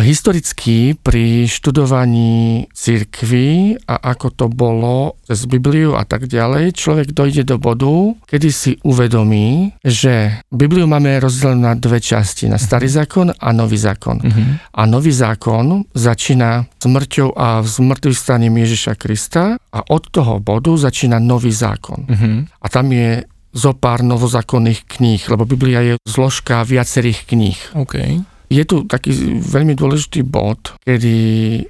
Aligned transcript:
historicky 0.00 0.96
pri 0.98 1.48
študovaní 1.48 2.66
církvy 2.72 3.78
a 3.88 3.94
ako 4.14 4.28
to 4.34 4.46
bolo 4.50 5.18
cez 5.24 5.44
Bibliu 5.44 5.96
a 5.96 6.04
tak 6.08 6.28
ďalej, 6.28 6.76
človek 6.76 7.12
dojde 7.12 7.44
do 7.44 7.56
bodu, 7.60 8.16
kedy 8.28 8.48
si 8.48 8.72
uvedomí, 8.84 9.76
že 9.84 10.40
Bibliu 10.48 10.88
máme 10.88 11.20
rozdelenú 11.20 11.68
na 11.68 11.74
dve 11.76 12.00
časti, 12.00 12.48
na 12.48 12.56
starý 12.56 12.88
zákon 12.88 13.32
a 13.32 13.48
nový 13.52 13.76
zákon. 13.76 14.18
Uh-huh. 14.20 14.56
A 14.72 14.82
nový 14.88 15.12
zákon 15.12 15.84
začína 15.92 16.64
smrťou 16.80 17.36
a 17.36 17.60
zmrtvých 17.60 18.18
staním 18.18 18.56
Ježiša 18.64 18.96
Krista 18.96 19.56
a 19.58 19.78
od 19.88 20.08
toho 20.08 20.40
bodu 20.40 20.76
začína 20.76 21.20
nový 21.20 21.52
zákon. 21.52 22.08
Uh-huh. 22.08 22.46
A 22.48 22.66
tam 22.68 22.88
je 22.92 23.24
zo 23.52 23.72
pár 23.72 24.04
novozákonných 24.04 24.84
kníh, 24.86 25.22
lebo 25.28 25.48
Biblia 25.48 25.80
je 25.80 25.94
zložka 26.04 26.62
viacerých 26.62 27.24
kníh. 27.26 27.58
Okay. 27.74 28.22
Je 28.48 28.64
tu 28.64 28.88
taký 28.88 29.12
veľmi 29.44 29.76
dôležitý 29.76 30.24
bod, 30.24 30.80
kedy 30.80 31.14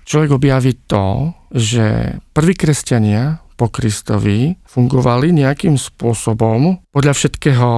človek 0.06 0.30
objaví 0.38 0.78
to, 0.86 1.34
že 1.50 2.18
prví 2.30 2.54
kresťania 2.54 3.42
po 3.58 3.66
Kristovi 3.66 4.54
fungovali 4.68 5.32
nejakým 5.32 5.80
spôsobom 5.80 6.76
podľa 6.92 7.12
všetkého 7.16 7.68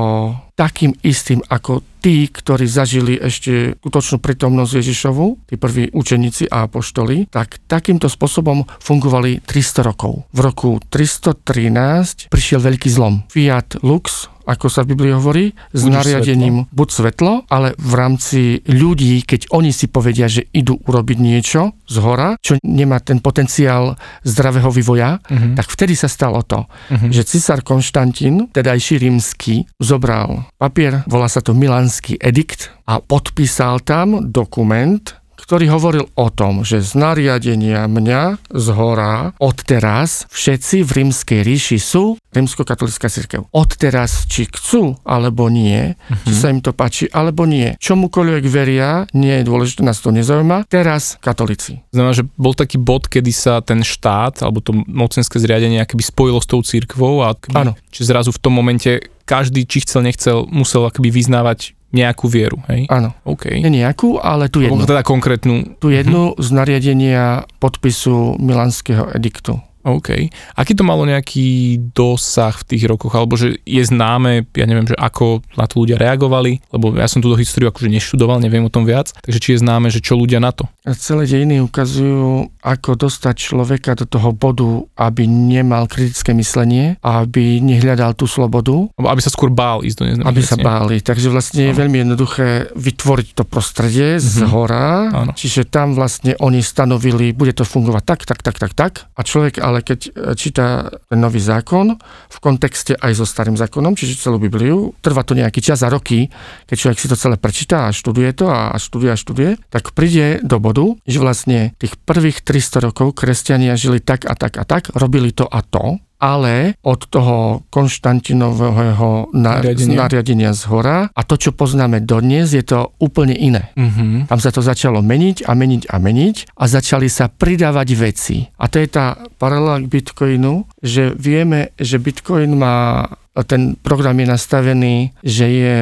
takým 0.58 0.92
istým 1.00 1.40
ako 1.48 1.80
tí, 2.04 2.28
ktorí 2.28 2.68
zažili 2.68 3.16
ešte 3.16 3.80
skutočnú 3.80 4.20
prítomnosť 4.20 4.72
Ježišovu, 4.76 5.48
tí 5.48 5.56
prví 5.56 5.88
učeníci 5.88 6.52
a 6.52 6.68
apoštoli, 6.68 7.32
tak 7.32 7.60
takýmto 7.64 8.12
spôsobom 8.12 8.68
fungovali 8.80 9.40
300 9.40 9.88
rokov. 9.88 10.28
V 10.36 10.40
roku 10.44 10.76
313 10.92 12.28
prišiel 12.28 12.60
veľký 12.60 12.88
zlom. 12.92 13.24
Fiat 13.32 13.80
Lux 13.80 14.28
ako 14.50 14.66
sa 14.66 14.82
v 14.82 14.98
Biblii 14.98 15.14
hovorí, 15.14 15.54
s 15.70 15.86
Budeš 15.86 15.94
nariadením 15.94 16.66
svetlo. 16.66 16.74
buď 16.74 16.88
svetlo, 16.90 17.32
ale 17.46 17.68
v 17.78 17.92
rámci 17.94 18.40
ľudí, 18.66 19.22
keď 19.22 19.46
oni 19.54 19.70
si 19.70 19.86
povedia, 19.86 20.26
že 20.26 20.50
idú 20.50 20.74
urobiť 20.74 21.18
niečo 21.22 21.78
z 21.86 21.96
hora, 22.02 22.34
čo 22.42 22.58
nemá 22.66 22.98
ten 22.98 23.22
potenciál 23.22 23.94
zdravého 24.26 24.74
vývoja, 24.74 25.22
uh-huh. 25.22 25.54
tak 25.54 25.70
vtedy 25.70 25.94
sa 25.94 26.10
stalo 26.10 26.42
to, 26.42 26.66
uh-huh. 26.88 27.10
že 27.12 27.26
cisár 27.28 27.60
Konštantín, 27.60 28.48
tedajší 28.48 28.96
rímsky, 29.02 29.68
zobral 29.76 30.48
papier, 30.56 31.04
volá 31.04 31.28
sa 31.28 31.44
to 31.44 31.52
Milánsky 31.52 32.16
edikt 32.16 32.72
a 32.88 33.04
podpísal 33.04 33.84
tam 33.84 34.32
dokument, 34.32 35.19
ktorý 35.50 35.66
hovoril 35.66 36.06
o 36.14 36.30
tom, 36.30 36.62
že 36.62 36.78
z 36.78 36.94
nariadenia 36.94 37.90
mňa 37.90 38.54
z 38.54 38.66
hora 38.70 39.34
odteraz 39.42 40.30
všetci 40.30 40.86
v 40.86 40.90
rímskej 41.02 41.42
ríši 41.42 41.74
sú 41.74 42.14
rímsko-katolická 42.30 43.10
církev. 43.10 43.50
Odteraz, 43.50 44.30
či 44.30 44.46
chcú 44.46 44.94
alebo 45.02 45.50
nie, 45.50 45.98
uh-huh. 45.98 46.22
či 46.22 46.32
sa 46.38 46.54
im 46.54 46.62
to 46.62 46.70
páči 46.70 47.10
alebo 47.10 47.50
nie, 47.50 47.74
čomukoľvek 47.82 48.44
veria, 48.46 49.10
nie 49.10 49.42
je 49.42 49.50
dôležité, 49.50 49.82
nás 49.82 49.98
to 49.98 50.14
nezaujíma, 50.14 50.70
teraz 50.70 51.18
katolíci. 51.18 51.82
Znamená, 51.90 52.14
že 52.14 52.30
bol 52.38 52.54
taký 52.54 52.78
bod, 52.78 53.10
kedy 53.10 53.34
sa 53.34 53.58
ten 53.58 53.82
štát 53.82 54.46
alebo 54.46 54.62
to 54.62 54.70
mocenské 54.86 55.42
zriadenie 55.42 55.82
akoby 55.82 56.06
spojilo 56.06 56.38
s 56.38 56.46
tou 56.46 56.62
církvou 56.62 57.26
a 57.26 57.34
akoby, 57.34 57.74
či 57.90 58.06
zrazu 58.06 58.30
v 58.30 58.38
tom 58.38 58.54
momente 58.54 59.02
každý, 59.26 59.66
či 59.66 59.82
chcel, 59.82 60.06
nechcel, 60.06 60.46
musel 60.46 60.86
akoby 60.86 61.10
vyznávať 61.10 61.74
nejakú 61.90 62.30
vieru, 62.30 62.58
hej? 62.70 62.86
Áno. 62.86 63.14
OK. 63.26 63.50
Nie 63.62 63.70
nejakú, 63.70 64.22
ale 64.22 64.46
tu 64.46 64.62
jednu. 64.62 64.86
teda 64.86 65.02
konkrétnu. 65.02 65.78
Tu 65.82 65.94
jednu 65.94 66.34
uh-huh. 66.34 66.42
z 66.42 66.48
nariadenia 66.54 67.44
podpisu 67.58 68.38
Milanského 68.38 69.10
ediktu. 69.10 69.58
OK. 69.80 70.28
Aký 70.60 70.76
to 70.76 70.84
malo 70.84 71.08
nejaký 71.08 71.80
dosah 71.96 72.52
v 72.52 72.76
tých 72.76 72.84
rokoch? 72.84 73.16
Alebo 73.16 73.40
že 73.40 73.64
je 73.64 73.80
známe, 73.80 74.44
ja 74.52 74.66
neviem, 74.68 74.84
že 74.84 74.92
ako 74.92 75.40
na 75.56 75.64
to 75.64 75.80
ľudia 75.80 75.96
reagovali? 75.96 76.60
Lebo 76.68 76.92
ja 76.92 77.08
som 77.08 77.24
túto 77.24 77.40
históriu 77.40 77.72
akože 77.72 77.88
neštudoval, 77.88 78.44
neviem 78.44 78.60
o 78.60 78.72
tom 78.72 78.84
viac. 78.84 79.16
Takže 79.24 79.40
či 79.40 79.48
je 79.56 79.62
známe, 79.64 79.88
že 79.88 80.04
čo 80.04 80.20
ľudia 80.20 80.36
na 80.36 80.52
to? 80.52 80.68
Celé 80.80 81.28
dejiny 81.28 81.60
ukazujú, 81.60 82.48
ako 82.64 82.96
dostať 82.96 83.36
človeka 83.36 83.92
do 84.00 84.08
toho 84.08 84.32
bodu, 84.32 84.88
aby 84.96 85.28
nemal 85.28 85.84
kritické 85.84 86.32
myslenie, 86.32 86.96
aby 87.04 87.60
nehľadal 87.60 88.16
tú 88.16 88.24
slobodu. 88.24 88.88
Aby 88.96 89.20
sa 89.20 89.28
skôr 89.28 89.52
bál 89.52 89.84
ísť 89.84 89.96
do 90.00 90.04
neznámych 90.08 90.32
Aby 90.32 90.40
sa 90.40 90.56
báli. 90.56 90.96
Takže 91.04 91.28
vlastne 91.28 91.68
je 91.68 91.76
veľmi 91.76 92.00
jednoduché 92.04 92.72
vytvoriť 92.72 93.28
to 93.36 93.44
prostredie 93.44 94.16
mm-hmm. 94.16 94.24
z 94.24 94.36
mhm. 94.40 94.48
hora. 94.56 94.86
Áno. 95.12 95.32
Čiže 95.36 95.68
tam 95.68 95.92
vlastne 95.92 96.32
oni 96.40 96.64
stanovili, 96.64 97.36
bude 97.36 97.52
to 97.52 97.68
fungovať 97.68 98.02
tak, 98.04 98.20
tak, 98.24 98.40
tak, 98.40 98.56
tak, 98.56 98.72
tak. 98.72 98.92
A 99.16 99.20
človek 99.20 99.60
ale 99.60 99.84
keď 99.84 100.00
e, 100.08 100.10
číta 100.32 100.88
ten 101.12 101.20
nový 101.20 101.44
zákon 101.44 101.92
v 102.32 102.38
kontexte 102.40 102.96
aj 102.96 103.20
so 103.20 103.28
starým 103.28 103.60
zákonom, 103.60 103.92
čiže 103.92 104.16
celú 104.16 104.40
Bibliu, 104.40 104.96
trvá 105.04 105.28
to 105.28 105.36
nejaký 105.36 105.60
čas 105.60 105.84
a 105.84 105.92
roky, 105.92 106.32
keď 106.64 106.76
človek 106.76 106.98
si 107.04 107.08
to 107.12 107.20
celé 107.20 107.36
prečíta 107.36 107.88
a 107.88 107.92
študuje 107.92 108.32
to 108.32 108.48
a 108.48 108.72
študuje 108.80 109.10
a 109.12 109.18
študuje, 109.20 109.50
tak 109.68 109.92
príde 109.92 110.40
do 110.40 110.56
bodu, 110.56 110.69
že 111.04 111.18
vlastne 111.18 111.72
tých 111.76 111.98
prvých 112.02 112.42
300 112.44 112.86
rokov 112.90 113.18
kresťania 113.18 113.78
žili 113.78 114.00
tak 114.00 114.26
a 114.26 114.34
tak 114.34 114.56
a 114.56 114.64
tak, 114.64 114.92
robili 114.94 115.34
to 115.34 115.44
a 115.46 115.60
to, 115.64 115.98
ale 116.20 116.76
od 116.84 117.00
toho 117.08 117.64
Konštantinového 117.72 119.32
nariadenia. 119.32 120.04
nariadenia 120.04 120.52
z 120.52 120.62
hora 120.68 121.08
a 121.08 121.20
to, 121.24 121.40
čo 121.40 121.56
poznáme 121.56 122.04
dodnes, 122.04 122.52
je 122.52 122.60
to 122.60 122.92
úplne 123.00 123.32
iné. 123.32 123.72
Uh-huh. 123.74 124.28
Tam 124.28 124.38
sa 124.38 124.52
to 124.52 124.60
začalo 124.60 125.00
meniť 125.00 125.48
a 125.48 125.56
meniť 125.56 125.82
a 125.88 125.96
meniť 125.96 126.36
a 126.52 126.64
začali 126.68 127.08
sa 127.08 127.32
pridávať 127.32 127.88
veci. 127.96 128.36
A 128.60 128.68
to 128.68 128.76
je 128.78 128.88
tá 128.92 129.16
paralela 129.40 129.80
k 129.80 129.88
Bitcoinu, 129.88 130.68
že 130.84 131.16
vieme, 131.16 131.72
že 131.80 131.96
Bitcoin 131.96 132.52
má 132.52 133.08
ten 133.44 133.76
program 133.78 134.16
je 134.18 134.26
nastavený, 134.26 134.94
že 135.24 135.46
je 135.46 135.76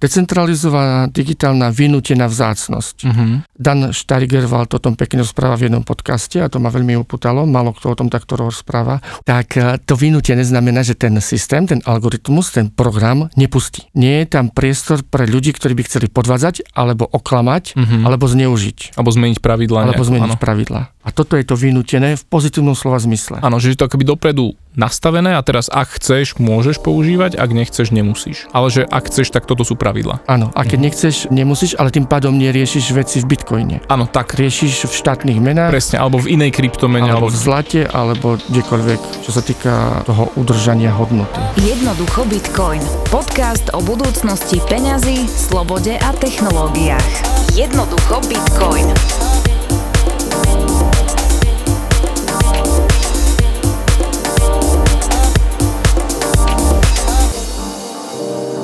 decentralizovaná 0.00 1.06
digitálna 1.12 1.68
vynútená 1.68 2.26
vzácnosť. 2.26 2.96
Uh-huh. 3.04 3.44
Dan 3.54 3.92
Steigerwald 3.92 4.72
o 4.72 4.80
tom 4.80 4.96
pekne 4.96 5.22
rozpráva 5.22 5.60
v 5.60 5.68
jednom 5.68 5.84
podcaste 5.84 6.40
a 6.40 6.48
to 6.48 6.56
ma 6.58 6.72
veľmi 6.72 6.96
upútalo, 6.96 7.44
malo 7.44 7.76
kto 7.76 7.92
o 7.92 7.98
tom 7.98 8.08
takto 8.08 8.34
rozpráva. 8.40 9.04
Tak 9.28 9.48
e, 9.56 9.76
to 9.84 9.94
vynútenie 9.94 10.42
znamená, 10.42 10.80
že 10.80 10.96
ten 10.96 11.14
systém, 11.20 11.68
ten 11.68 11.84
algoritmus, 11.84 12.52
ten 12.56 12.72
program 12.72 13.28
nepustí. 13.36 13.84
Nie 13.92 14.24
je 14.24 14.36
tam 14.40 14.48
priestor 14.48 15.04
pre 15.04 15.28
ľudí, 15.28 15.52
ktorí 15.52 15.76
by 15.76 15.82
chceli 15.86 16.06
podvádzať, 16.08 16.72
alebo 16.72 17.04
oklamať, 17.06 17.76
uh-huh. 17.76 18.02
alebo 18.08 18.24
zneužiť. 18.24 18.96
Alebo 18.96 19.10
zmeniť 19.12 19.38
pravidla. 19.44 19.78
Alebo 19.90 20.04
zmeniť 20.04 20.34
áno. 20.36 20.40
pravidla. 20.40 20.80
A 21.10 21.14
toto 21.18 21.34
je 21.34 21.42
to 21.42 21.58
vynútené 21.58 22.14
v 22.14 22.22
pozitívnom 22.22 22.78
slova 22.78 23.02
zmysle. 23.02 23.42
Áno, 23.42 23.58
že 23.58 23.74
je 23.74 23.82
to 23.82 23.90
akoby 23.90 24.06
dopredu 24.06 24.54
nastavené 24.78 25.34
a 25.34 25.42
teraz 25.42 25.66
ak 25.66 25.98
chceš, 25.98 26.38
môžeš 26.38 26.78
používať, 26.78 27.34
ak 27.34 27.50
nechceš, 27.50 27.90
nemusíš. 27.90 28.46
Ale 28.54 28.70
že 28.70 28.86
ak 28.86 29.10
chceš, 29.10 29.34
tak 29.34 29.42
toto 29.42 29.66
sú 29.66 29.74
pravidla. 29.74 30.22
Áno, 30.30 30.54
a 30.54 30.62
keď 30.62 30.78
mhm. 30.78 30.86
nechceš, 30.86 31.14
nemusíš, 31.34 31.74
ale 31.74 31.90
tým 31.90 32.06
pádom 32.06 32.38
neriešiš 32.38 32.94
veci 32.94 33.18
v 33.18 33.34
bitcoine. 33.34 33.82
Áno, 33.90 34.06
tak. 34.06 34.38
Riešiš 34.38 34.86
v 34.86 34.94
štátnych 34.94 35.42
menách. 35.42 35.74
Presne, 35.74 35.98
alebo 35.98 36.22
v 36.22 36.38
inej 36.38 36.54
kryptomene. 36.54 37.10
Alebo, 37.10 37.26
alebo 37.26 37.34
v 37.34 37.38
zlate, 37.42 37.82
alebo 37.90 38.38
kdekoľvek, 38.38 39.26
čo 39.26 39.30
sa 39.34 39.42
týka 39.42 40.06
toho 40.06 40.30
udržania 40.38 40.94
hodnoty. 40.94 41.42
Jednoducho 41.58 42.22
Bitcoin. 42.30 42.78
Podcast 43.10 43.66
o 43.74 43.82
budúcnosti 43.82 44.62
peňazí, 44.70 45.26
slobode 45.26 45.98
a 45.98 46.14
technológiách. 46.14 47.10
Jednoducho 47.58 48.22
Bitcoin. 48.30 48.94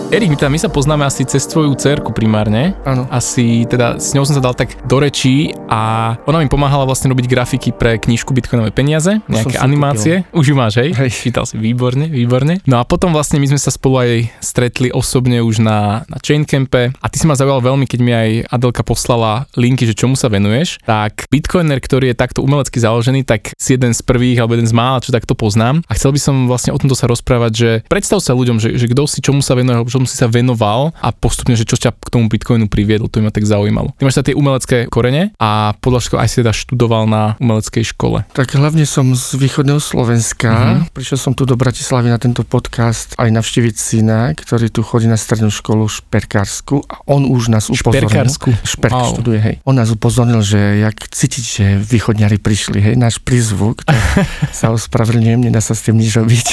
Erik, 0.06 0.30
my, 0.30 0.38
teda, 0.38 0.50
my 0.54 0.60
sa 0.62 0.70
poznáme 0.70 1.02
asi 1.02 1.26
cez 1.26 1.50
tvoju 1.50 1.74
cerku 1.74 2.14
primárne. 2.14 2.78
Áno. 2.86 3.10
Asi, 3.10 3.66
teda 3.66 3.98
s 3.98 4.14
ňou 4.14 4.22
som 4.22 4.38
sa 4.38 4.42
dal 4.44 4.54
tak 4.54 4.78
do 4.86 5.02
rečí 5.02 5.50
a 5.66 6.14
ona 6.30 6.38
mi 6.38 6.46
pomáhala 6.46 6.86
vlastne 6.86 7.10
robiť 7.10 7.26
grafiky 7.26 7.74
pre 7.74 7.98
knižku 7.98 8.30
Bitcoinové 8.30 8.70
peniaze, 8.70 9.18
nejaké 9.26 9.58
animácie. 9.58 10.22
Kúpil. 10.30 10.38
Už 10.38 10.46
ju 10.46 10.54
máš, 10.54 10.78
hej? 10.78 10.94
hej? 10.94 11.10
Čítal 11.10 11.50
si, 11.50 11.58
výborne, 11.58 12.06
výborne. 12.06 12.62
No 12.70 12.78
a 12.78 12.86
potom 12.86 13.10
vlastne 13.10 13.42
my 13.42 13.50
sme 13.50 13.58
sa 13.58 13.74
spolu 13.74 14.06
aj 14.06 14.10
stretli 14.38 14.94
osobne 14.94 15.42
už 15.42 15.58
na, 15.58 16.06
na 16.06 16.22
Chaincampe 16.22 16.94
a 17.02 17.06
ty 17.10 17.18
si 17.18 17.26
ma 17.26 17.34
zaujal 17.34 17.58
veľmi, 17.58 17.90
keď 17.90 17.98
mi 17.98 18.14
aj 18.14 18.30
Adelka 18.54 18.86
poslala 18.86 19.50
linky, 19.58 19.90
že 19.90 19.98
čomu 19.98 20.14
sa 20.14 20.30
venuješ. 20.30 20.86
Tak 20.86 21.26
Bitcoiner, 21.34 21.82
ktorý 21.82 22.14
je 22.14 22.16
takto 22.22 22.46
umelecky 22.46 22.78
založený, 22.78 23.26
tak 23.26 23.50
si 23.58 23.74
jeden 23.74 23.90
z 23.90 24.06
prvých 24.06 24.38
alebo 24.38 24.54
jeden 24.54 24.70
z 24.70 24.76
mála, 24.76 25.02
čo 25.02 25.10
takto 25.10 25.34
poznám. 25.34 25.82
A 25.90 25.98
chcel 25.98 26.14
by 26.14 26.20
som 26.22 26.46
vlastne 26.46 26.70
o 26.70 26.78
tomto 26.78 26.94
sa 26.94 27.10
rozprávať, 27.10 27.52
že 27.58 27.70
predstav 27.90 28.22
sa 28.22 28.38
ľuďom, 28.38 28.62
že, 28.62 28.78
že 28.78 28.86
kto 28.86 29.02
si 29.10 29.18
čomu 29.18 29.42
sa 29.42 29.58
venuje, 29.58 29.96
čomu 29.96 30.04
si 30.06 30.16
sa 30.18 30.30
venoval 30.30 30.94
a 30.98 31.12
postupne, 31.12 31.54
že 31.58 31.68
čo 31.68 31.76
ťa 31.76 31.92
k 31.92 32.08
tomu 32.08 32.30
Bitcoinu 32.30 32.70
priviedlo, 32.70 33.10
to 33.10 33.20
ma 33.20 33.34
tak 33.34 33.44
zaujímalo. 33.44 33.92
Ty 33.98 34.02
máš 34.06 34.18
tie 34.22 34.34
umelecké 34.34 34.86
korene 34.90 35.34
a 35.36 35.74
podľa 35.78 36.06
všetko 36.06 36.16
aj 36.18 36.28
si 36.30 36.36
teda 36.42 36.52
študoval 36.54 37.04
na 37.06 37.34
umeleckej 37.38 37.84
škole. 37.94 38.26
Tak 38.34 38.58
hlavne 38.58 38.82
som 38.88 39.14
z 39.14 39.38
východného 39.38 39.78
Slovenska. 39.78 40.50
Uh-huh. 40.50 40.90
Prišiel 40.90 41.18
som 41.20 41.32
tu 41.34 41.46
do 41.46 41.54
Bratislavy 41.54 42.10
na 42.10 42.18
tento 42.18 42.42
podcast 42.42 43.14
aj 43.20 43.30
navštíviť 43.30 43.74
syna, 43.74 44.34
ktorý 44.34 44.72
tu 44.72 44.82
chodí 44.82 45.06
na 45.06 45.18
strednú 45.18 45.52
školu 45.52 45.86
šperkársku 45.86 46.82
a 46.90 47.06
on 47.06 47.30
už 47.30 47.54
nás 47.54 47.70
upozornil. 47.70 48.10
Šperkársku? 48.10 48.48
Šperk 48.66 48.94
wow. 48.94 49.10
študuje, 49.14 49.38
hej. 49.38 49.54
On 49.62 49.74
nás 49.76 49.90
upozornil, 49.94 50.42
že 50.42 50.82
jak 50.82 50.96
cítiť, 51.06 51.44
že 51.44 51.64
východňari 51.78 52.42
prišli, 52.42 52.78
hej, 52.82 52.94
náš 52.98 53.22
prízvuk, 53.22 53.86
tak 53.86 53.98
sa 54.58 54.74
ospravedlňujem, 54.74 55.46
nedá 55.46 55.62
sa 55.62 55.78
s 55.78 55.86
tým 55.86 55.98
nič 55.98 56.18
robiť. 56.18 56.46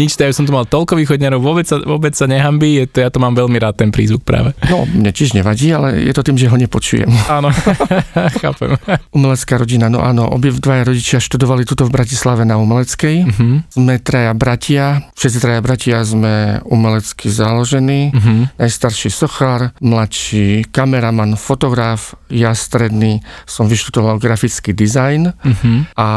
nič, 0.00 0.14
ja 0.14 0.30
som 0.30 0.46
tu 0.46 0.54
mal 0.54 0.66
toľko 0.68 0.94
východňarov, 0.94 1.42
vôbec 1.42 1.66
sa, 1.66 1.82
vôbec 1.82 2.14
sa 2.14 2.30
nehambí, 2.30 2.69
je 2.78 2.84
to, 2.86 3.02
ja 3.02 3.10
to 3.10 3.18
mám 3.18 3.34
veľmi 3.34 3.58
rád, 3.58 3.82
ten 3.82 3.90
prízvuk 3.90 4.22
práve. 4.22 4.54
No, 4.70 4.86
mne 4.86 5.10
tiež 5.10 5.34
nevadí, 5.34 5.72
ale 5.74 6.04
je 6.06 6.12
to 6.14 6.22
tým, 6.22 6.38
že 6.38 6.46
ho 6.46 6.56
nepočujem. 6.56 7.10
Áno, 7.26 7.50
chápem. 8.42 8.78
Umelecká 9.10 9.58
rodina, 9.58 9.90
no 9.90 10.04
áno, 10.04 10.28
obie 10.30 10.54
dvaja 10.54 10.86
rodičia 10.86 11.18
študovali 11.18 11.66
tuto 11.66 11.88
v 11.88 11.94
Bratislave 11.94 12.44
na 12.46 12.60
Umeleckej. 12.60 13.16
Uh-huh. 13.26 13.64
Sme 13.72 13.98
traja 13.98 14.32
bratia, 14.36 15.08
všetci 15.16 15.38
traja 15.40 15.60
bratia 15.64 16.02
sme 16.04 16.60
umelecky 16.66 17.30
založení. 17.30 18.12
Uh-huh. 18.12 18.46
Najstarší 18.60 19.08
sochár, 19.10 19.72
mladší 19.80 20.68
kameraman, 20.68 21.34
fotograf, 21.40 22.14
ja 22.30 22.54
stredný 22.54 23.24
som 23.44 23.66
vyštudoval 23.66 24.22
grafický 24.22 24.70
dizajn 24.76 25.34
uh-huh. 25.34 25.78
a 25.98 26.08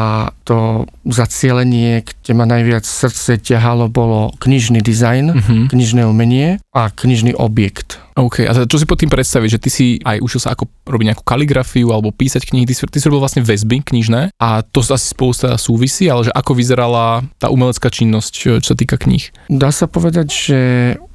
to 0.46 0.86
zacielenie, 1.08 2.04
kde 2.04 2.32
ma 2.36 2.46
najviac 2.46 2.84
srdce 2.84 3.40
ťahalo, 3.40 3.88
bolo 3.90 4.30
knižný 4.38 4.84
dizajn, 4.84 5.24
uh-huh. 5.32 5.62
knižné 5.72 6.04
umenie 6.04 6.43
решение 6.44 6.60
a 6.74 6.90
knižný 6.90 7.38
objekt. 7.38 8.02
OK, 8.14 8.46
a 8.46 8.54
teda 8.54 8.70
čo 8.70 8.78
si 8.78 8.86
pod 8.86 9.02
tým 9.02 9.10
predstaviť, 9.10 9.58
že 9.58 9.62
ty 9.62 9.70
si 9.70 9.86
aj 9.98 10.22
učil 10.22 10.38
sa 10.38 10.54
ako 10.54 10.70
robiť 10.86 11.06
nejakú 11.10 11.24
kaligrafiu 11.26 11.90
alebo 11.90 12.14
písať 12.14 12.46
knihy, 12.46 12.62
ty 12.62 12.74
si, 12.74 12.86
ty 12.86 13.02
si 13.02 13.06
robil 13.10 13.18
vlastne 13.18 13.42
väzby 13.42 13.82
knižné 13.82 14.38
a 14.38 14.62
to 14.62 14.86
asi 14.86 15.10
spolu 15.10 15.34
teda 15.34 15.58
súvisí, 15.58 16.06
ale 16.06 16.30
že 16.30 16.32
ako 16.34 16.54
vyzerala 16.54 17.26
tá 17.42 17.50
umelecká 17.50 17.90
činnosť, 17.90 18.30
čo, 18.34 18.50
sa 18.62 18.78
týka 18.78 19.02
kníh? 19.02 19.34
Dá 19.50 19.74
sa 19.74 19.90
povedať, 19.90 20.26
že 20.30 20.60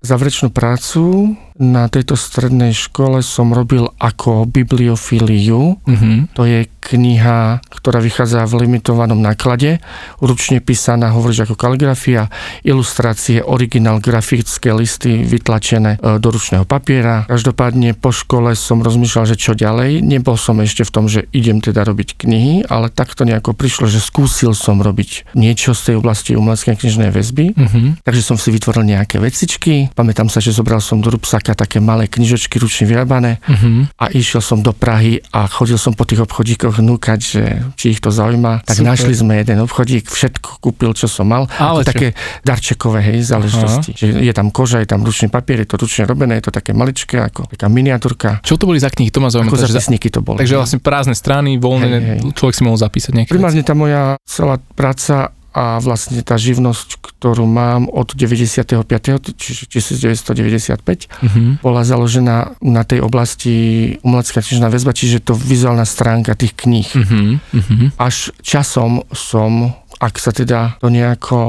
záverečnú 0.04 0.52
prácu 0.52 1.36
na 1.60 1.92
tejto 1.92 2.16
strednej 2.16 2.72
škole 2.72 3.20
som 3.20 3.52
robil 3.52 3.92
ako 4.00 4.48
bibliofíliu. 4.48 5.76
Mm-hmm. 5.84 6.32
To 6.40 6.48
je 6.48 6.72
kniha, 6.80 7.60
ktorá 7.68 8.00
vychádza 8.00 8.48
v 8.48 8.64
limitovanom 8.64 9.20
náklade, 9.20 9.84
ručne 10.24 10.64
písaná, 10.64 11.12
hovoríš 11.12 11.52
ako 11.52 11.60
kaligrafia, 11.60 12.32
ilustrácie, 12.64 13.44
originál, 13.44 14.00
grafické 14.00 14.72
listy 14.72 15.28
vytlačené 15.28 15.49
e, 15.50 16.22
do 16.22 16.30
ručného 16.30 16.64
papiera. 16.70 17.26
Každopádne 17.26 17.98
po 17.98 18.14
škole 18.14 18.54
som 18.54 18.86
rozmýšľal, 18.86 19.34
že 19.34 19.36
čo 19.40 19.58
ďalej. 19.58 20.06
Nebol 20.06 20.38
som 20.38 20.62
ešte 20.62 20.86
v 20.86 20.92
tom, 20.94 21.06
že 21.10 21.26
idem 21.34 21.58
teda 21.58 21.82
robiť 21.82 22.22
knihy, 22.22 22.70
ale 22.70 22.94
takto 22.94 23.26
nejako 23.26 23.58
prišlo, 23.58 23.90
že 23.90 23.98
skúsil 23.98 24.54
som 24.54 24.84
robiť 24.84 25.34
niečo 25.34 25.74
z 25.74 25.92
tej 25.92 25.96
oblasti 25.98 26.38
umeleckej 26.38 26.76
knižnej 26.76 27.10
väzby. 27.10 27.46
Mm-hmm. 27.56 27.88
Takže 28.06 28.22
som 28.22 28.38
si 28.38 28.54
vytvoril 28.54 28.86
nejaké 28.86 29.18
vecičky. 29.18 29.90
Pamätám 29.96 30.28
sa, 30.28 30.44
že 30.44 30.54
zobral 30.54 30.84
som 30.84 31.00
do 31.00 31.10
rúbsaka 31.10 31.56
také 31.56 31.80
malé 31.80 32.06
knižočky 32.12 32.60
ručne 32.60 32.86
vyrábané 32.86 33.40
mm-hmm. 33.42 33.98
a 33.98 34.06
išiel 34.12 34.44
som 34.44 34.60
do 34.60 34.76
Prahy 34.76 35.24
a 35.32 35.48
chodil 35.48 35.80
som 35.80 35.96
po 35.96 36.04
tých 36.04 36.22
obchodíkoch 36.28 36.84
núkať, 36.84 37.20
že 37.20 37.44
či 37.80 37.96
ich 37.96 38.04
to 38.04 38.12
zaujíma. 38.12 38.68
Tak 38.68 38.84
Super. 38.84 38.90
našli 38.92 39.14
sme 39.16 39.40
jeden 39.40 39.64
obchodík, 39.64 40.12
všetko 40.12 40.60
kúpil, 40.60 40.92
čo 40.94 41.08
som 41.08 41.32
mal. 41.32 41.48
Ale 41.56 41.88
to 41.88 41.96
také 41.96 42.12
darčekové 42.44 43.00
hej, 43.00 43.24
záležitosti. 43.24 43.96
Že 43.96 44.06
je 44.28 44.34
tam 44.36 44.52
koža, 44.52 44.84
je 44.84 44.90
tam 44.92 45.02
ručný 45.02 45.32
papier, 45.32 45.39
je 45.44 45.68
to 45.70 45.76
ručne 45.80 46.04
robené, 46.06 46.40
je 46.40 46.50
to 46.50 46.54
také 46.54 46.72
maličké, 46.76 47.20
ako 47.20 47.48
taká 47.50 47.68
miniatúrka. 47.72 48.44
Čo 48.44 48.60
to 48.60 48.68
boli 48.68 48.82
za 48.82 48.92
knihy? 48.92 49.12
To 49.14 49.20
ma 49.24 49.30
zaujíma. 49.32 49.52
Ako 49.52 49.66
zapisníky 49.66 50.10
to 50.12 50.20
boli. 50.24 50.40
Takže 50.42 50.56
vlastne 50.60 50.80
prázdne 50.80 51.16
strany, 51.16 51.58
voľné, 51.58 51.88
hej, 51.88 52.02
hej. 52.02 52.20
človek 52.36 52.56
si 52.56 52.64
mohol 52.66 52.80
zapísať 52.80 53.12
nejaké 53.16 53.32
Primárne 53.32 53.64
tá 53.64 53.74
moja 53.78 54.20
celá 54.28 54.60
práca 54.76 55.34
a 55.50 55.82
vlastne 55.82 56.22
tá 56.22 56.38
živnosť, 56.38 57.02
ktorú 57.02 57.50
mám 57.50 57.90
od 57.90 58.14
95. 58.14 58.86
čiže 59.34 59.66
1995, 59.66 60.78
uh-huh. 60.78 61.60
bola 61.66 61.82
založená 61.82 62.54
na 62.62 62.84
tej 62.86 63.02
oblasti 63.02 63.98
umelecká 64.06 64.46
knižná 64.46 64.70
väzba, 64.70 64.94
čiže 64.94 65.26
to 65.26 65.34
vizuálna 65.34 65.90
stránka 65.90 66.38
tých 66.38 66.54
kníh. 66.54 66.86
Uh-huh. 66.86 67.90
Až 67.98 68.30
časom 68.46 69.10
som 69.10 69.74
ak 70.00 70.16
sa 70.16 70.32
teda 70.32 70.80
to 70.80 70.88
nejako 70.88 71.40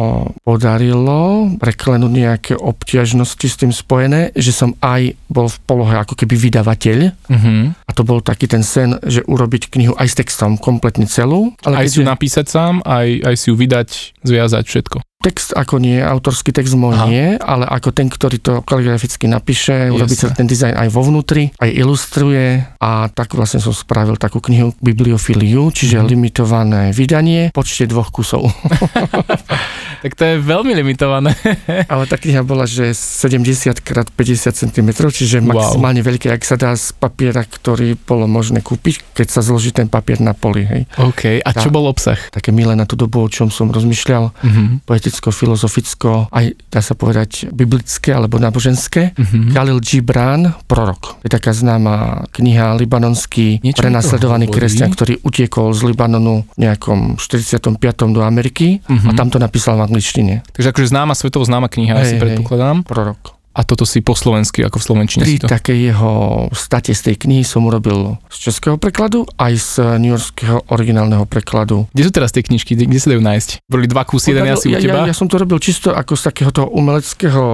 podarilo, 0.43 1.55
preklenúť 1.62 2.12
nejaké 2.12 2.52
obťažnosti 2.58 3.47
s 3.47 3.56
tým 3.56 3.70
spojené, 3.70 4.35
že 4.35 4.50
som 4.50 4.75
aj 4.82 5.14
bol 5.31 5.47
v 5.47 5.58
polohe 5.64 5.94
ako 5.94 6.19
keby 6.19 6.35
vydavateľ 6.50 6.99
uh-huh. 7.31 7.64
a 7.73 7.91
to 7.94 8.02
bol 8.02 8.19
taký 8.19 8.50
ten 8.50 8.67
sen, 8.67 8.99
že 9.06 9.23
urobiť 9.25 9.70
knihu 9.70 9.94
aj 9.94 10.08
s 10.11 10.19
textom 10.19 10.58
kompletne 10.58 11.06
celú. 11.06 11.55
Ale 11.62 11.87
aj 11.87 11.87
keďže... 11.87 11.94
si 11.94 12.00
ju 12.02 12.05
napísať 12.06 12.47
sám, 12.50 12.75
aj, 12.82 13.08
aj 13.23 13.35
si 13.38 13.47
ju 13.49 13.55
vydať, 13.55 13.88
zviazať 14.26 14.64
všetko. 14.67 14.99
Text 15.20 15.52
ako 15.52 15.76
nie, 15.76 16.00
autorský 16.00 16.49
text 16.49 16.72
môj 16.81 16.96
Aha. 16.96 17.05
nie, 17.05 17.26
ale 17.37 17.69
ako 17.69 17.93
ten, 17.93 18.08
ktorý 18.08 18.40
to 18.40 18.64
kaligraficky 18.64 19.28
napíše, 19.28 19.93
urobí 19.93 20.17
sa 20.17 20.32
ten 20.32 20.49
dizajn 20.49 20.72
aj 20.81 20.88
vo 20.88 21.05
vnútri, 21.05 21.52
aj 21.61 21.70
ilustruje 21.76 22.64
a 22.81 23.12
tak 23.12 23.37
vlastne 23.37 23.61
som 23.61 23.76
spravil 23.76 24.17
takú 24.17 24.40
knihu 24.40 24.72
Bibliofiliu, 24.81 25.69
čiže 25.76 26.00
mm. 26.00 26.06
limitované 26.08 26.82
vydanie, 26.96 27.52
počte 27.52 27.84
dvoch 27.84 28.08
kusov. 28.08 28.49
tak 30.00 30.14
to 30.14 30.23
je 30.25 30.35
veľmi 30.38 30.73
limitované. 30.79 31.35
ale 31.93 32.05
tá 32.06 32.14
kniha 32.14 32.47
bola, 32.47 32.64
že 32.64 32.94
70 32.94 33.82
x 33.82 33.88
50 34.14 34.62
cm, 34.62 34.88
čiže 35.11 35.43
wow. 35.43 35.58
maximálne 35.58 36.00
veľké, 36.00 36.31
ak 36.31 36.43
sa 36.47 36.55
dá 36.55 36.73
z 36.79 36.94
papiera, 36.94 37.43
ktorý 37.43 37.99
bolo 37.99 38.31
možné 38.31 38.62
kúpiť, 38.62 39.19
keď 39.19 39.26
sa 39.29 39.41
zloží 39.43 39.75
ten 39.75 39.91
papier 39.91 40.23
na 40.23 40.32
poli. 40.32 40.62
Hej. 40.62 40.82
OK, 41.02 41.43
a 41.43 41.50
tá, 41.50 41.58
čo 41.58 41.75
bol 41.75 41.91
obsah? 41.91 42.19
Také 42.31 42.55
milé 42.55 42.79
na 42.79 42.87
tú 42.87 42.94
dobu, 42.94 43.26
o 43.26 43.29
čom 43.29 43.50
som 43.50 43.69
rozmýšľal. 43.69 44.31
Mm-hmm 44.31 44.69
teoreticko, 45.00 45.29
filozoficko, 45.32 46.11
aj 46.29 46.44
dá 46.69 46.85
sa 46.85 46.93
povedať 46.93 47.49
biblické 47.49 48.12
alebo 48.12 48.37
náboženské. 48.37 49.17
Mm-hmm. 49.17 49.56
Khalil 49.56 49.81
Gibran, 49.81 50.53
Prorok. 50.69 51.25
Je 51.25 51.32
taká 51.32 51.56
známa 51.56 52.29
kniha 52.37 52.76
libanonský 52.76 53.64
Niečo 53.64 53.81
prenasledovaný 53.81 54.53
kresťan, 54.53 54.93
ktorý 54.93 55.25
utiekol 55.25 55.73
z 55.73 55.88
Libanonu 55.88 56.44
v 56.53 56.69
nejakom 56.69 57.17
45. 57.17 57.73
do 58.12 58.20
Ameriky 58.20 58.85
mm-hmm. 58.85 59.08
a 59.08 59.11
tam 59.17 59.32
to 59.32 59.41
napísal 59.41 59.81
v 59.81 59.88
angličtine. 59.91 60.47
Takže 60.55 60.71
akože 60.71 60.87
známa, 60.87 61.19
svetovo 61.19 61.43
známa 61.43 61.67
kniha, 61.67 61.99
hey, 61.99 62.07
si 62.07 62.15
predpokladám. 62.23 62.87
Prorok. 62.87 63.40
A 63.50 63.67
toto 63.67 63.82
si 63.82 63.99
po 63.99 64.14
slovensky, 64.14 64.62
ako 64.62 64.79
v 64.79 64.85
slovenčine 64.87 65.23
Tri 65.26 65.43
to... 65.43 65.50
také 65.50 65.75
jeho 65.75 66.47
state 66.55 66.94
z 66.94 67.11
tej 67.11 67.17
knihy 67.19 67.43
som 67.43 67.67
urobil 67.67 68.14
z 68.31 68.50
českého 68.50 68.79
prekladu, 68.79 69.26
aj 69.43 69.52
z 69.58 69.73
newyorského 69.99 70.70
originálneho 70.70 71.26
prekladu. 71.26 71.91
Kde 71.91 72.02
sú 72.06 72.12
teraz 72.14 72.31
tie 72.31 72.47
knižky, 72.47 72.79
kde 72.79 73.02
sa 73.02 73.11
dajú 73.11 73.23
nájsť? 73.23 73.67
Boli 73.67 73.91
dva 73.91 74.06
kusy, 74.06 74.31
jeden 74.31 74.47
asi 74.47 74.70
ja, 74.70 74.79
u 74.79 74.82
teba? 74.82 75.02
Ja, 75.02 75.11
ja, 75.11 75.14
som 75.19 75.26
to 75.26 75.43
robil 75.43 75.58
čisto 75.58 75.91
ako 75.91 76.14
z 76.14 76.23
takéhoto 76.31 76.70
umeleckého 76.70 77.44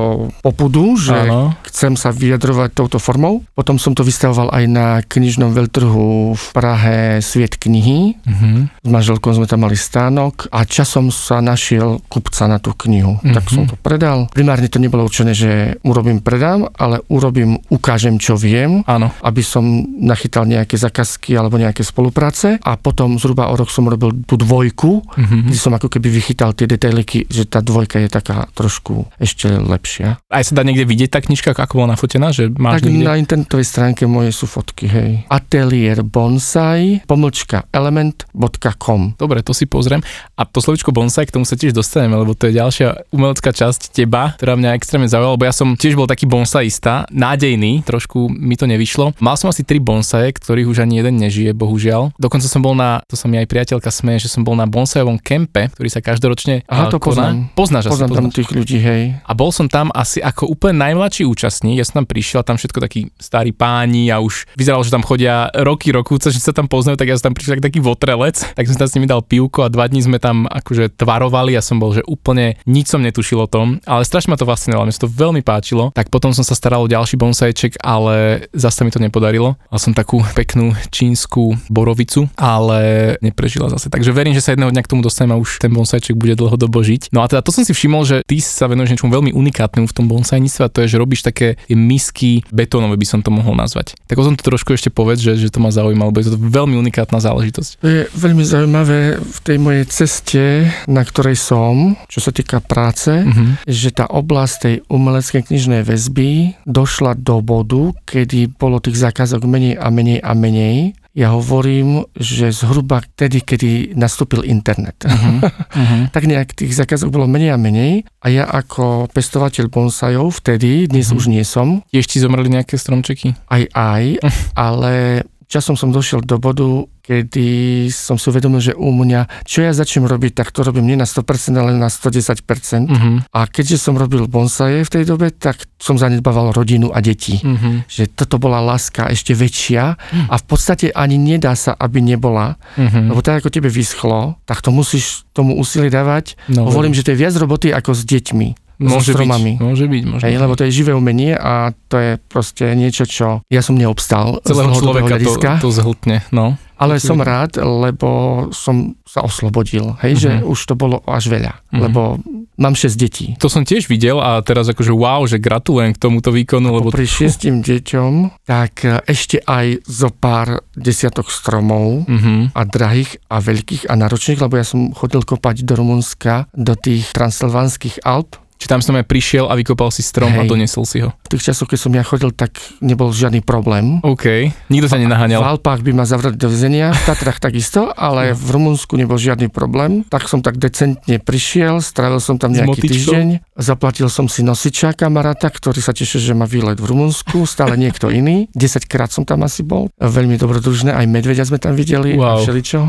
popudu, 0.45 1.01
že 1.01 1.17
Áno. 1.17 1.57
chcem 1.65 1.97
sa 1.97 2.13
vyjadrovať 2.13 2.77
touto 2.77 3.01
formou. 3.01 3.41
Potom 3.57 3.81
som 3.81 3.97
to 3.97 4.05
vystavoval 4.05 4.53
aj 4.53 4.65
na 4.69 5.01
knižnom 5.01 5.57
veľtrhu 5.57 6.37
v 6.37 6.45
Prahe 6.53 7.25
Sviet 7.25 7.57
knihy. 7.57 8.21
Uh-huh. 8.21 8.69
S 8.69 8.89
manželkou 8.89 9.33
sme 9.33 9.49
tam 9.49 9.65
mali 9.65 9.81
stánok 9.81 10.53
a 10.53 10.69
časom 10.69 11.09
sa 11.09 11.41
našiel 11.41 12.05
kupca 12.13 12.45
na 12.45 12.61
tú 12.61 12.77
knihu. 12.85 13.17
Uh-huh. 13.17 13.33
Tak 13.33 13.49
som 13.49 13.65
to 13.65 13.81
predal. 13.81 14.29
Primárne 14.29 14.69
to 14.69 14.77
nebolo 14.77 15.09
určené, 15.09 15.33
že 15.33 15.81
urobím, 15.87 16.19
predám, 16.19 16.67
ale 16.75 16.99
urobím, 17.07 17.63
ukážem, 17.71 18.19
čo 18.19 18.35
viem, 18.35 18.83
Áno. 18.91 19.15
aby 19.23 19.41
som 19.47 19.63
nachytal 20.03 20.43
nejaké 20.45 20.75
zakazky 20.75 21.39
alebo 21.39 21.57
nejaké 21.57 21.87
spolupráce 21.87 22.59
a 22.59 22.75
potom 22.75 23.17
zhruba 23.23 23.49
o 23.49 23.55
rok 23.55 23.71
som 23.71 23.87
robil 23.87 24.27
tú 24.27 24.35
dvojku, 24.35 25.07
mm-hmm. 25.07 25.47
kde 25.47 25.59
som 25.59 25.73
ako 25.79 25.87
keby 25.87 26.11
vychytal 26.11 26.51
tie 26.53 26.67
detailiky, 26.67 27.31
že 27.31 27.47
tá 27.47 27.63
dvojka 27.63 28.03
je 28.03 28.11
taká 28.11 28.51
trošku 28.53 29.07
ešte 29.23 29.47
lepšia. 29.47 30.19
Aj 30.27 30.43
sa 30.43 30.53
dá 30.59 30.67
niekde 30.67 30.83
vidieť 30.83 31.15
tá 31.15 31.21
knižka, 31.23 31.55
ako 31.55 31.87
bola 31.87 31.95
nafotená? 31.95 32.35
Že 32.35 32.59
máš 32.59 32.83
tak 32.83 32.91
niekde? 32.91 33.07
na 33.07 33.15
internetovej 33.17 33.67
stránke 33.67 34.03
moje 34.11 34.35
sú 34.35 34.51
fotky, 34.51 34.91
hej. 34.91 35.11
Atelier 35.31 36.03
bonsai, 36.03 37.07
pomlčka 37.07 37.71
element.com. 37.71 39.15
Dobre, 39.15 39.47
to 39.47 39.55
si 39.55 39.71
pozriem. 39.71 40.03
A 40.35 40.43
to 40.43 40.59
slovičko 40.59 40.91
bonsai, 40.91 41.31
k 41.31 41.39
tomu 41.39 41.47
sa 41.47 41.55
tiež 41.55 41.71
dostaneme, 41.71 42.19
lebo 42.19 42.35
to 42.35 42.51
je 42.51 42.59
ďalšia 42.59 43.13
umelecká 43.15 43.55
časť 43.55 43.95
teba, 43.95 44.35
ktorá 44.35 44.59
mňa 44.59 44.75
extrémne 44.75 45.07
zaujala, 45.07 45.39
lebo 45.39 45.47
ja 45.47 45.55
som 45.55 45.76
tiež 45.77 45.95
bol 45.95 46.09
taký 46.09 46.25
bonsaista, 46.27 47.05
nádejný, 47.13 47.85
trošku 47.85 48.33
mi 48.33 48.57
to 48.57 48.65
nevyšlo. 48.65 49.15
Mal 49.21 49.37
som 49.37 49.53
asi 49.53 49.63
tri 49.63 49.79
bonsaje, 49.79 50.33
ktorých 50.33 50.69
už 50.69 50.79
ani 50.83 51.01
jeden 51.01 51.21
nežije, 51.21 51.53
bohužiaľ. 51.53 52.17
Dokonca 52.17 52.49
som 52.49 52.65
bol 52.65 52.73
na, 52.73 53.05
to 53.07 53.15
sa 53.15 53.29
mi 53.29 53.37
aj 53.37 53.47
priateľka 53.47 53.93
smeje, 53.93 54.27
že 54.27 54.33
som 54.33 54.43
bol 54.43 54.57
na 54.57 54.65
bonsajovom 54.65 55.21
kempe, 55.21 55.69
ktorý 55.77 55.89
sa 55.93 56.01
každoročne 56.01 56.65
Aha, 56.67 56.89
to 56.89 56.99
koná. 56.99 57.31
poznám. 57.31 57.37
Poznáš 57.53 57.85
poznám 57.93 58.11
asi, 58.11 58.17
tam 58.17 58.27
tých 58.33 58.51
ľudí, 58.51 58.79
hej. 58.81 59.03
A 59.23 59.33
bol 59.37 59.53
som 59.53 59.69
tam 59.69 59.93
asi 59.93 60.19
ako 60.25 60.49
úplne 60.51 60.81
najmladší 60.81 61.29
účastník, 61.29 61.79
ja 61.79 61.87
som 61.87 62.03
tam 62.03 62.07
prišiel, 62.09 62.41
tam 62.43 62.57
všetko 62.57 62.79
takí 62.81 63.13
starí 63.21 63.53
páni 63.53 64.09
a 64.09 64.19
už 64.25 64.49
vyzeralo, 64.57 64.81
že 64.83 64.95
tam 64.95 65.05
chodia 65.05 65.53
roky, 65.53 65.93
roku, 65.93 66.17
že 66.17 66.41
sa 66.41 66.57
tam 66.57 66.71
poznajú, 66.71 66.97
tak 66.97 67.13
ja 67.13 67.19
som 67.21 67.31
tam 67.31 67.37
prišiel 67.37 67.61
taký 67.61 67.85
votrelec, 67.85 68.41
tak 68.57 68.65
som 68.65 68.81
tam 68.81 68.89
s 68.89 68.95
nimi 68.97 69.11
dal 69.11 69.21
pivko 69.21 69.67
a 69.67 69.69
dva 69.69 69.85
dní 69.91 70.01
sme 70.01 70.17
tam 70.17 70.49
akože 70.49 70.97
tvarovali 70.97 71.53
a 71.59 71.61
som 71.61 71.77
bol, 71.77 71.93
že 71.93 72.01
úplne 72.09 72.57
nič 72.65 72.89
som 72.89 73.05
netušil 73.05 73.43
o 73.43 73.49
tom, 73.51 73.83
ale 73.85 74.07
strašne 74.07 74.33
ma 74.33 74.41
to 74.41 74.49
fascinovalo, 74.49 74.89
mne 74.89 74.95
sa 74.95 75.05
to 75.05 75.13
veľmi 75.13 75.43
páčilo. 75.43 75.66
Tak 75.97 76.13
potom 76.13 76.31
som 76.31 76.47
sa 76.47 76.55
staral 76.55 76.85
o 76.85 76.91
ďalší 76.91 77.19
bonsajček, 77.19 77.83
ale 77.83 78.47
zase 78.53 78.87
mi 78.87 78.93
to 78.95 79.03
nepodarilo. 79.03 79.59
Mal 79.73 79.81
som 79.81 79.97
takú 79.97 80.23
peknú 80.37 80.77
čínsku 80.93 81.57
borovicu, 81.73 82.31
ale 82.37 83.15
neprežila 83.25 83.73
zase. 83.73 83.89
Takže 83.91 84.13
verím, 84.13 84.37
že 84.37 84.45
sa 84.45 84.53
jedného 84.53 84.71
dňa 84.71 84.83
k 84.85 84.91
tomu 84.93 85.03
dostanem 85.03 85.35
a 85.35 85.41
už 85.41 85.59
ten 85.59 85.73
bonsajček 85.73 86.15
bude 86.15 86.37
dlhodobo 86.37 86.85
žiť. 86.85 87.11
No 87.11 87.25
a 87.25 87.31
teda 87.31 87.43
to 87.43 87.51
som 87.51 87.65
si 87.65 87.73
všimol, 87.73 88.05
že 88.07 88.23
ty 88.29 88.39
sa 88.39 88.69
venuješ 88.69 88.95
niečomu 88.95 89.11
veľmi 89.11 89.33
unikátnemu 89.33 89.89
v 89.89 89.97
tom 89.97 90.07
bonsajníctve 90.07 90.63
a 90.63 90.73
to 90.73 90.85
je, 90.85 90.95
že 90.95 91.01
robíš 91.01 91.25
také 91.25 91.57
misky 91.73 92.45
betónové, 92.53 93.01
by 93.01 93.07
som 93.09 93.21
to 93.25 93.33
mohol 93.33 93.57
nazvať. 93.57 93.97
Tak 94.07 94.21
o 94.21 94.27
tom 94.27 94.37
to 94.37 94.45
trošku 94.45 94.77
ešte 94.77 94.93
povedz, 94.93 95.25
že, 95.25 95.39
že 95.41 95.49
to 95.49 95.59
ma 95.63 95.73
zaujíma, 95.73 96.13
lebo 96.13 96.21
je 96.21 96.31
to 96.31 96.39
veľmi 96.39 96.77
unikátna 96.77 97.19
záležitosť. 97.19 97.71
To 97.81 97.89
je 97.89 98.03
veľmi 98.13 98.45
zaujímavé 98.45 99.19
v 99.19 99.39
tej 99.41 99.59
mojej 99.59 99.85
ceste, 99.89 100.45
na 100.85 101.03
ktorej 101.07 101.39
som, 101.39 101.97
čo 102.11 102.21
sa 102.21 102.35
týka 102.35 102.61
práce, 102.61 103.09
uh-huh. 103.11 103.63
že 103.65 103.95
tá 103.95 104.11
oblasť 104.11 104.55
tej 104.61 104.75
umeleckej 104.91 105.56
knižnej 105.57 105.89
väzby 105.89 106.53
došla 106.69 107.17
do 107.17 107.41
bodu, 107.41 107.97
kedy 108.05 108.53
bolo 108.61 108.77
tých 108.77 109.01
zákazok 109.01 109.49
menej 109.49 109.81
a 109.81 109.89
menej 109.89 110.21
a 110.21 110.37
menej. 110.37 110.93
Ja 111.17 111.33
hovorím, 111.33 112.05
že 112.13 112.53
zhruba 112.53 113.01
vtedy, 113.01 113.41
kedy 113.41 113.97
nastúpil 113.97 114.45
internet. 114.45 115.09
Uh-huh. 115.09 115.41
Uh-huh. 115.77 116.09
tak 116.09 116.25
nejak 116.25 116.57
tých 116.57 116.73
zákazok 116.73 117.13
bolo 117.13 117.29
menej 117.29 117.53
a 117.53 117.61
menej 117.61 118.09
a 118.25 118.33
ja 118.33 118.49
ako 118.49 119.13
pestovateľ 119.13 119.69
bonsajov 119.69 120.41
vtedy, 120.41 120.89
dnes 120.89 121.13
uh-huh. 121.13 121.21
už 121.21 121.25
nie 121.29 121.45
som. 121.45 121.85
Ešte 121.93 122.21
zomreli 122.21 122.49
nejaké 122.53 122.81
stromčeky? 122.81 123.37
Aj, 123.49 123.65
aj, 123.73 124.25
ale 124.69 125.25
časom 125.49 125.79
som 125.79 125.93
došiel 125.93 126.25
do 126.25 126.37
bodu, 126.37 126.85
kedy 127.07 127.87
som 127.95 128.19
si 128.19 128.27
uvedomil, 128.27 128.59
že 128.59 128.75
u 128.75 128.91
mňa, 128.91 129.47
čo 129.47 129.63
ja 129.63 129.71
začnem 129.71 130.11
robiť, 130.11 130.43
tak 130.43 130.51
to 130.51 130.67
robím 130.67 130.91
nie 130.91 130.99
na 130.99 131.07
100%, 131.07 131.55
ale 131.55 131.79
na 131.79 131.87
110%. 131.87 132.43
Uh-huh. 132.91 133.23
A 133.31 133.47
keďže 133.47 133.79
som 133.79 133.95
robil 133.95 134.27
bonsaje 134.27 134.83
v 134.83 134.91
tej 134.91 135.05
dobe, 135.07 135.31
tak 135.31 135.71
som 135.79 135.95
zanedbával 135.95 136.51
rodinu 136.51 136.91
a 136.91 136.99
deti. 136.99 137.39
Uh-huh. 137.39 137.87
Že 137.87 138.11
toto 138.11 138.43
bola 138.43 138.59
láska 138.59 139.07
ešte 139.07 139.39
väčšia 139.39 139.95
uh-huh. 139.95 140.27
a 140.27 140.35
v 140.35 140.45
podstate 140.51 140.91
ani 140.91 141.15
nedá 141.15 141.55
sa, 141.55 141.79
aby 141.79 142.03
nebola. 142.03 142.59
Uh-huh. 142.75 143.15
Lebo 143.15 143.23
tak 143.23 143.47
ako 143.47 143.55
tebe 143.55 143.71
vyschlo, 143.71 144.43
tak 144.43 144.59
to 144.59 144.75
musíš 144.75 145.23
tomu 145.31 145.55
úsilí 145.55 145.87
dávať. 145.87 146.35
No, 146.51 146.67
Hovorím, 146.67 146.91
že 146.91 147.07
to 147.07 147.15
je 147.15 147.23
viac 147.23 147.39
roboty 147.39 147.71
ako 147.71 147.95
s 147.95 148.03
deťmi. 148.03 148.67
Môže 148.77 149.17
so 149.17 149.17
stromami. 149.17 149.57
Byť, 149.57 149.65
môže 149.65 149.85
byť, 149.89 150.03
môže 150.05 150.25
Hej, 150.29 150.35
byť. 150.37 150.43
Lebo 150.45 150.53
to 150.53 150.63
je 150.69 150.73
živé 150.75 150.93
umenie 150.93 151.33
a 151.33 151.73
to 151.89 151.97
je 151.97 152.13
proste 152.29 152.77
niečo, 152.77 153.09
čo 153.09 153.41
ja 153.49 153.65
som 153.65 153.73
neobstal. 153.73 154.45
Celého 154.45 154.77
človeka 154.77 155.17
to, 155.17 155.33
to 155.65 155.71
zhltne, 155.73 156.21
no. 156.29 156.61
Ale 156.77 157.01
som 157.01 157.17
rád, 157.21 157.57
lebo 157.61 158.09
som 158.53 158.97
sa 159.09 159.25
oslobodil, 159.25 159.97
hej, 160.05 160.13
uh-huh. 160.13 160.23
že 160.23 160.31
mhm. 160.41 160.45
už 160.53 160.59
to 160.69 160.75
bolo 160.77 161.01
až 161.09 161.33
veľa, 161.33 161.53
uh-huh. 161.57 161.81
lebo 161.89 162.21
mám 162.57 162.73
6 162.73 162.97
detí. 162.97 163.37
To 163.41 163.53
som 163.53 163.65
tiež 163.65 163.89
videl 163.89 164.17
a 164.17 164.41
teraz 164.41 164.69
akože 164.69 164.93
wow, 164.93 165.25
že 165.29 165.37
gratulujem 165.41 165.93
k 165.93 166.01
tomuto 166.01 166.33
výkonu, 166.33 166.73
lebo... 166.73 166.89
Pri 166.89 167.05
šiestim 167.05 167.61
deťom, 167.61 168.45
tak 168.49 168.85
ešte 169.09 169.45
aj 169.45 169.85
zo 169.85 170.09
pár 170.09 170.65
desiatok 170.73 171.29
stromov 171.29 172.09
uh-huh. 172.09 172.53
a 172.53 172.61
drahých 172.65 173.21
a 173.29 173.41
veľkých 173.41 173.89
a 173.89 173.95
náročných, 173.97 174.41
lebo 174.41 174.57
ja 174.57 174.65
som 174.65 174.93
chodil 174.93 175.21
kopať 175.25 175.65
do 175.69 175.77
Rumunska, 175.77 176.49
do 176.57 176.73
tých 176.77 177.13
transylvánskych 177.13 178.05
Alp, 178.05 178.41
či 178.57 178.67
tam 178.67 178.81
som 178.81 178.97
aj 178.97 179.05
prišiel 179.05 179.47
a 179.47 179.55
vykopal 179.55 179.93
si 179.93 180.01
strom 180.01 180.33
Hej. 180.33 180.41
a 180.41 180.49
donesol 180.49 180.85
si 180.89 181.05
ho. 181.05 181.13
V 181.27 181.29
tých 181.37 181.53
časoch, 181.53 181.69
keď 181.69 181.79
som 181.81 181.93
ja 181.93 182.03
chodil, 182.03 182.33
tak 182.33 182.57
nebol 182.81 183.13
žiadny 183.13 183.45
problém. 183.45 184.01
OK, 184.01 184.51
nikto 184.73 184.89
sa 184.89 184.97
nenaháňal. 184.97 185.45
V 185.45 185.51
Alpách 185.57 185.81
by 185.85 185.93
ma 185.93 186.05
zavreli 186.09 186.41
do 186.41 186.49
vzenia, 186.49 186.97
v 186.97 187.03
Tatrach 187.05 187.39
takisto, 187.39 187.93
ale 187.93 188.33
v 188.33 188.47
Rumunsku 188.57 188.97
nebol 188.97 189.21
žiadny 189.21 189.53
problém. 189.53 190.03
Tak 190.09 190.27
som 190.27 190.41
tak 190.41 190.57
decentne 190.57 191.21
prišiel, 191.21 191.85
strávil 191.85 192.19
som 192.19 192.41
tam 192.41 192.57
nejaký 192.57 192.81
týždeň, 192.89 193.27
zaplatil 193.61 194.09
som 194.09 194.27
si 194.27 194.41
nosiča 194.41 194.97
kamaráta, 194.97 195.53
ktorý 195.53 195.85
sa 195.85 195.93
tešil, 195.93 196.23
že 196.23 196.33
má 196.33 196.49
výlet 196.49 196.81
v 196.81 196.89
Rumunsku, 196.89 197.45
stále 197.45 197.77
niekto 197.77 198.09
iný. 198.09 198.49
10 198.57 198.89
krát 198.89 199.13
som 199.13 199.29
tam 199.29 199.45
asi 199.45 199.61
bol. 199.61 199.93
Veľmi 200.01 200.41
dobrodružné, 200.41 200.97
aj 200.97 201.07
medvedia 201.11 201.45
sme 201.45 201.61
tam 201.61 201.77
videli 201.77 202.17
wow. 202.17 202.41
a 202.41 202.43
všeličo 202.43 202.81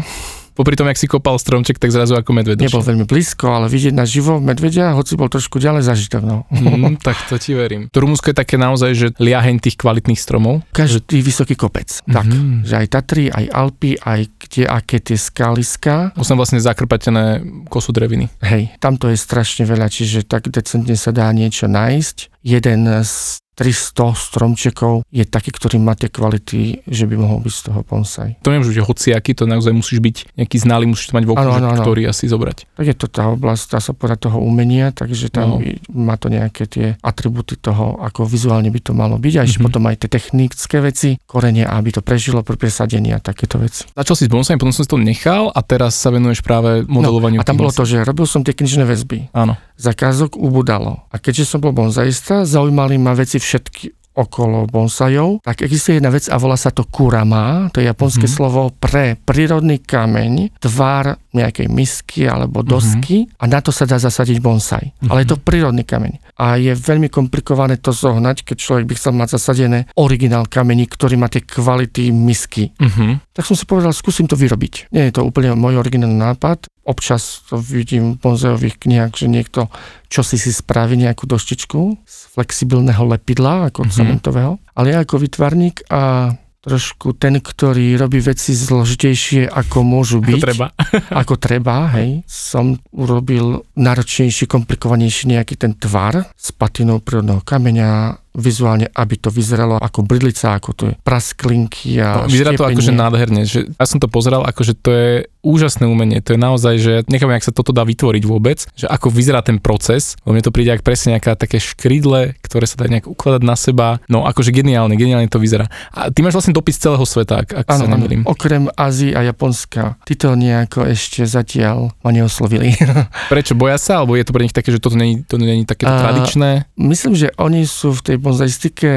popri 0.58 0.74
tom, 0.74 0.90
jak 0.90 0.98
si 0.98 1.06
kopal 1.06 1.38
stromček, 1.38 1.78
tak 1.78 1.94
zrazu 1.94 2.18
ako 2.18 2.34
medveď. 2.34 2.66
Nebol 2.66 2.82
veľmi 2.82 3.06
blízko, 3.06 3.54
ale 3.54 3.70
vidieť 3.70 3.94
na 3.94 4.10
živo 4.10 4.42
medvedia, 4.42 4.98
hoci 4.98 5.14
bol 5.14 5.30
trošku 5.30 5.62
ďalej 5.62 5.86
zažitok. 5.86 6.26
No. 6.26 6.50
Mm, 6.50 6.98
tak 7.06 7.16
to 7.30 7.38
ti 7.38 7.54
verím. 7.54 7.88
To 7.94 8.02
Rumunsko 8.02 8.34
je 8.34 8.38
také 8.38 8.58
naozaj, 8.58 8.92
že 8.98 9.08
liaheň 9.22 9.62
tých 9.62 9.78
kvalitných 9.78 10.18
stromov. 10.18 10.66
Každý 10.74 11.22
vysoký 11.22 11.54
kopec. 11.54 12.02
Mm-hmm. 12.04 12.16
Tak, 12.18 12.26
že 12.66 12.74
aj 12.74 12.88
Tatry, 12.90 13.26
aj 13.30 13.46
Alpy, 13.54 13.92
aj 14.02 14.22
kde 14.42 14.64
aké 14.66 14.98
tie 14.98 15.16
skaliska. 15.16 16.12
Som 16.26 16.42
vlastne 16.42 16.60
zakrpatené 16.60 17.46
kosu 17.72 17.96
dreviny. 17.96 18.28
Hej, 18.44 18.74
tam 18.82 18.98
to 18.98 19.08
je 19.14 19.16
strašne 19.16 19.64
veľa, 19.64 19.88
čiže 19.88 20.26
tak 20.26 20.50
decentne 20.50 20.98
sa 20.98 21.14
dá 21.14 21.30
niečo 21.32 21.70
nájsť. 21.70 22.44
Jeden 22.44 22.90
z 23.04 23.44
300 23.58 24.14
stromčekov 24.14 25.02
je 25.10 25.26
taký, 25.26 25.50
ktorý 25.50 25.82
má 25.82 25.98
tie 25.98 26.14
kvality, 26.14 26.86
že 26.86 27.10
by 27.10 27.16
mohol 27.18 27.42
byť 27.42 27.54
z 27.54 27.62
toho 27.66 27.82
bonsai. 27.82 28.38
To 28.46 28.54
nemôžu 28.54 28.78
byť 28.78 28.86
hociaký, 28.86 29.34
to 29.34 29.50
naozaj 29.50 29.74
musíš 29.74 29.98
byť 29.98 30.38
nejaký 30.38 30.58
znalý, 30.62 30.86
musíš 30.86 31.10
to 31.10 31.18
mať 31.18 31.26
v 31.26 31.32
oku, 31.34 31.50
ktorý 31.82 32.02
asi 32.06 32.30
zobrať. 32.30 32.70
Tak 32.78 32.86
je 32.86 32.96
to 32.96 33.10
tá 33.10 33.34
oblasť, 33.34 33.64
dá 33.74 33.80
sa 33.82 33.98
povedať 33.98 34.30
toho 34.30 34.38
umenia, 34.38 34.94
takže 34.94 35.34
tam 35.34 35.58
no. 35.58 35.66
má 35.90 36.22
to 36.22 36.30
nejaké 36.30 36.70
tie 36.70 36.88
atributy 37.02 37.58
toho, 37.58 37.98
ako 37.98 38.30
vizuálne 38.30 38.70
by 38.70 38.80
to 38.80 38.94
malo 38.94 39.18
byť 39.18 39.34
a 39.34 39.42
ešte 39.42 39.58
mm-hmm. 39.58 39.66
potom 39.66 39.84
aj 39.90 39.96
tie 40.06 40.10
technické 40.14 40.78
veci, 40.78 41.10
korene, 41.26 41.66
aby 41.66 41.90
to 41.90 42.06
prežilo 42.06 42.46
pri 42.46 42.62
presadení 42.62 43.10
a 43.10 43.20
takéto 43.20 43.58
veci. 43.58 43.90
Začal 43.98 44.16
si 44.16 44.24
s 44.26 44.32
bonsai, 44.32 44.62
potom 44.62 44.70
som 44.70 44.86
si 44.86 44.92
to 44.94 45.02
nechal 45.02 45.50
a 45.50 45.60
teraz 45.66 45.98
sa 45.98 46.14
venuješ 46.14 46.46
práve 46.46 46.86
modelovaniu. 46.86 47.42
No, 47.42 47.44
a 47.44 47.48
tam 47.48 47.58
bolo 47.58 47.74
to, 47.74 47.90
že 47.90 48.06
robil 48.06 48.30
som 48.30 48.46
tie 48.46 48.54
knižné 48.54 48.86
väzby. 48.86 49.34
Áno. 49.34 49.58
Zakázok 49.78 50.36
ubudalo. 50.36 51.06
A 51.14 51.22
keďže 51.22 51.54
som 51.56 51.62
bol 51.62 51.72
bonzaista, 51.72 52.44
zaujímali 52.44 52.98
ma 52.98 53.14
veci 53.14 53.38
všetky 53.38 53.98
okolo 54.18 54.66
bonsajov, 54.66 55.46
tak 55.46 55.62
existuje 55.62 56.02
jedna 56.02 56.10
vec 56.10 56.26
a 56.26 56.42
volá 56.42 56.58
sa 56.58 56.74
to 56.74 56.90
kurama, 56.90 57.70
to 57.70 57.78
je 57.78 57.86
japonské 57.86 58.26
mm-hmm. 58.26 58.34
slovo 58.42 58.74
pre 58.74 59.14
prírodný 59.14 59.78
kameň, 59.78 60.58
tvár 60.58 61.22
nejakej 61.38 61.70
misky 61.70 62.26
alebo 62.26 62.66
mhm. 62.66 62.68
dosky 62.68 63.18
mm-hmm. 63.30 63.38
a 63.38 63.44
na 63.46 63.60
to 63.62 63.70
sa 63.70 63.86
dá 63.86 64.02
zasadiť 64.02 64.42
bonsaj. 64.42 64.84
Mm-hmm. 64.90 65.10
Ale 65.14 65.22
je 65.22 65.30
to 65.30 65.38
prírodný 65.38 65.86
kameň. 65.86 66.27
A 66.38 66.62
je 66.62 66.70
veľmi 66.78 67.10
komplikované 67.10 67.82
to 67.82 67.90
zohnať, 67.90 68.46
keď 68.46 68.58
človek 68.62 68.86
by 68.86 68.94
chcel 68.94 69.14
mať 69.18 69.42
zasadené 69.42 69.90
originál 69.98 70.46
kamení, 70.46 70.86
ktorý 70.86 71.18
má 71.18 71.34
tie 71.34 71.42
kvality 71.42 72.14
misky. 72.14 72.78
Mm-hmm. 72.78 73.34
Tak 73.34 73.44
som 73.50 73.58
si 73.58 73.66
povedal, 73.66 73.90
skúsim 73.90 74.30
to 74.30 74.38
vyrobiť. 74.38 74.94
Nie 74.94 75.10
je 75.10 75.18
to 75.18 75.26
úplne 75.26 75.58
môj 75.58 75.82
originálny 75.82 76.14
nápad, 76.14 76.70
občas 76.86 77.42
to 77.50 77.58
vidím 77.58 78.16
v 78.16 78.22
bonzejových 78.22 78.78
knihách, 78.80 79.14
že 79.18 79.28
niekto 79.28 79.68
čo 80.08 80.22
si 80.22 80.38
si 80.40 80.54
spraví 80.54 80.96
nejakú 80.96 81.26
doštičku 81.26 82.06
z 82.06 82.18
flexibilného 82.38 83.02
lepidla, 83.18 83.74
ako 83.74 83.90
mm-hmm. 83.90 83.98
cementového. 83.98 84.62
Ale 84.78 84.94
ja 84.94 85.02
ako 85.02 85.20
vytvarník 85.20 85.90
a 85.90 86.32
trošku 86.68 87.16
ten, 87.16 87.40
ktorý 87.40 87.96
robí 87.96 88.20
veci 88.20 88.52
zložitejšie, 88.52 89.48
ako 89.48 89.88
môžu 89.88 90.20
byť. 90.20 90.36
Ako 90.36 90.44
treba. 90.44 90.68
ako 91.24 91.34
treba, 91.40 91.76
hej. 91.96 92.10
Som 92.28 92.76
urobil 92.92 93.64
náročnejší, 93.80 94.52
komplikovanejší 94.52 95.32
nejaký 95.32 95.56
ten 95.56 95.72
tvar 95.80 96.28
s 96.36 96.52
patinou 96.52 97.00
prírodného 97.00 97.40
kameňa, 97.40 98.20
vizuálne, 98.38 98.86
aby 98.94 99.18
to 99.18 99.34
vyzeralo 99.34 99.82
ako 99.82 100.06
bridlica, 100.06 100.54
ako 100.54 100.70
to 100.78 100.84
je 100.90 100.94
prasklinky 101.02 101.98
a 101.98 102.24
no, 102.24 102.30
Vyzerá 102.30 102.54
to 102.54 102.70
akože 102.70 102.94
nádherne, 102.94 103.44
že 103.50 103.66
ja 103.66 103.86
som 103.90 103.98
to 103.98 104.06
pozeral, 104.06 104.46
akože 104.46 104.78
to 104.78 104.90
je 104.94 105.12
úžasné 105.42 105.88
umenie, 105.90 106.20
to 106.20 106.36
je 106.36 106.40
naozaj, 106.40 106.76
že 106.78 106.94
necháme, 107.08 107.34
jak 107.40 107.50
sa 107.50 107.56
toto 107.56 107.72
dá 107.72 107.88
vytvoriť 107.88 108.24
vôbec, 108.28 108.68
že 108.76 108.86
ako 108.86 109.10
vyzerá 109.10 109.40
ten 109.40 109.58
proces, 109.58 110.20
lebo 110.22 110.36
mne 110.36 110.44
to 110.44 110.52
príde 110.52 110.76
ako 110.76 110.84
presne 110.84 111.18
nejaká 111.18 111.40
také 111.40 111.58
škrydle, 111.58 112.36
ktoré 112.44 112.68
sa 112.68 112.76
dá 112.78 112.92
nejak 112.92 113.08
ukladať 113.08 113.42
na 113.48 113.56
seba, 113.56 114.04
no 114.12 114.28
akože 114.28 114.52
geniálne, 114.52 115.00
geniálne 115.00 115.32
to 115.32 115.40
vyzerá. 115.40 115.72
A 115.96 116.12
ty 116.12 116.20
máš 116.20 116.36
vlastne 116.36 116.54
dopis 116.54 116.76
celého 116.76 117.02
sveta, 117.08 117.48
ak, 117.48 117.64
ak 117.64 117.66
ano, 117.72 117.80
sa 117.80 117.86
nemýlim. 117.88 118.22
Okrem 118.28 118.68
Ázii 118.76 119.16
a 119.16 119.24
Japonska, 119.24 119.96
ty 120.04 120.20
to 120.20 120.36
nejako 120.36 120.84
ešte 120.86 121.24
zatiaľ 121.24 121.96
ma 122.04 122.12
neoslovili. 122.12 122.76
Prečo, 123.32 123.56
boja 123.56 123.80
sa, 123.80 124.04
alebo 124.04 124.20
je 124.20 124.28
to 124.28 124.36
pre 124.36 124.44
nich 124.44 124.56
také, 124.56 124.76
že 124.76 124.84
toto 124.84 125.00
není, 125.00 125.24
to 125.24 125.40
není 125.40 125.64
také 125.64 125.88
tradičné? 125.88 126.68
Myslím, 126.76 127.16
že 127.16 127.32
oni 127.40 127.64
sú 127.64 127.96
v 127.96 128.04
tej 128.04 128.18
mozaistike 128.28 128.90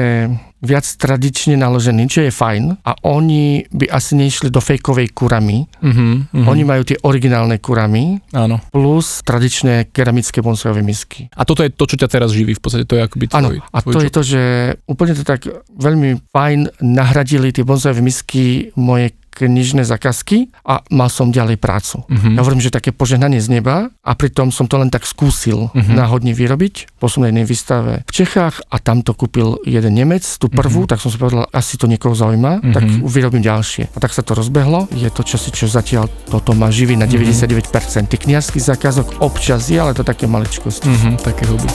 viac 0.61 0.85
tradične 0.85 1.57
naložený, 1.57 2.05
čo 2.05 2.21
je 2.21 2.31
fajn. 2.31 2.85
A 2.85 2.93
oni 3.09 3.65
by 3.73 3.89
asi 3.89 4.13
nešli 4.13 4.53
do 4.53 4.61
fejkovej 4.61 5.09
kuramy. 5.09 5.65
Uh-huh, 5.81 6.21
uh-huh. 6.21 6.45
Oni 6.45 6.61
majú 6.61 6.85
tie 6.85 7.01
originálne 7.01 7.57
kuramy. 7.57 8.21
Áno. 8.29 8.61
Plus 8.69 9.25
tradičné 9.25 9.89
keramické 9.89 10.45
bonsajové 10.45 10.85
misky. 10.85 11.27
A 11.33 11.41
toto 11.43 11.65
je 11.65 11.73
to, 11.73 11.89
čo 11.89 11.97
ťa 11.97 12.07
teraz 12.07 12.29
živí 12.29 12.53
v 12.53 12.61
podstate, 12.61 12.85
to 12.85 12.93
je 12.93 13.01
akoby 13.01 13.25
tvoj, 13.25 13.37
Áno, 13.41 13.49
a 13.57 13.77
tvoj 13.81 13.93
to 13.93 13.99
job. 13.99 14.05
je 14.05 14.13
to, 14.13 14.21
že 14.21 14.41
úplne 14.85 15.13
to 15.17 15.23
tak 15.25 15.49
veľmi 15.73 16.29
fajn 16.29 16.85
nahradili 16.85 17.49
tie 17.49 17.65
bonsajové 17.65 18.05
misky 18.05 18.69
moje 18.77 19.17
knižné 19.31 19.87
zakazky 19.87 20.51
a 20.67 20.83
mal 20.91 21.07
som 21.07 21.31
ďalej 21.31 21.57
prácu. 21.57 22.03
Uh-huh. 22.05 22.35
Ja 22.35 22.43
hovorím, 22.43 22.61
že 22.61 22.73
také 22.73 22.91
požehnanie 22.91 23.39
z 23.39 23.59
neba 23.59 23.89
a 24.03 24.11
pritom 24.13 24.51
som 24.53 24.67
to 24.67 24.77
len 24.77 24.91
tak 24.91 25.07
skúsil 25.07 25.71
uh-huh. 25.71 25.93
náhodne 25.95 26.35
vyrobiť 26.35 26.99
po 27.01 27.07
jednej 27.07 27.47
výstave 27.47 28.03
v 28.07 28.11
Čechách 28.11 28.61
a 28.69 28.75
tam 28.77 29.01
to 29.01 29.15
kúpil 29.15 29.57
jeden 29.65 29.97
Nemec, 29.97 30.23
tú 30.37 30.47
prvú, 30.47 30.85
uh-huh. 30.85 30.91
tak 30.91 31.01
som 31.01 31.09
si 31.09 31.17
povedal, 31.17 31.47
asi 31.51 31.75
to 31.75 31.89
niekoho 31.89 32.13
zaujíma, 32.13 32.61
uh-huh. 32.61 32.73
tak 32.75 32.83
vyrobím 32.87 33.43
ďalšie. 33.43 33.93
A 33.93 33.97
tak 33.99 34.15
sa 34.15 34.21
to 34.21 34.37
rozbehlo, 34.37 34.87
je 34.93 35.09
to 35.09 35.21
čosi, 35.25 35.51
čo 35.51 35.67
zatiaľ 35.67 36.07
toto 36.29 36.55
má 36.55 36.71
živý 36.71 36.95
na 36.95 37.05
99%. 37.09 37.67
Tých 38.07 38.23
kniazských 38.27 38.63
zákazok 38.63 39.21
občas 39.23 39.67
je, 39.67 39.79
ale 39.79 39.95
to 39.95 40.07
také 40.07 40.25
maličkosti. 40.25 40.87
Uh-huh, 40.87 41.15
také 41.19 41.47
hobby. 41.47 41.69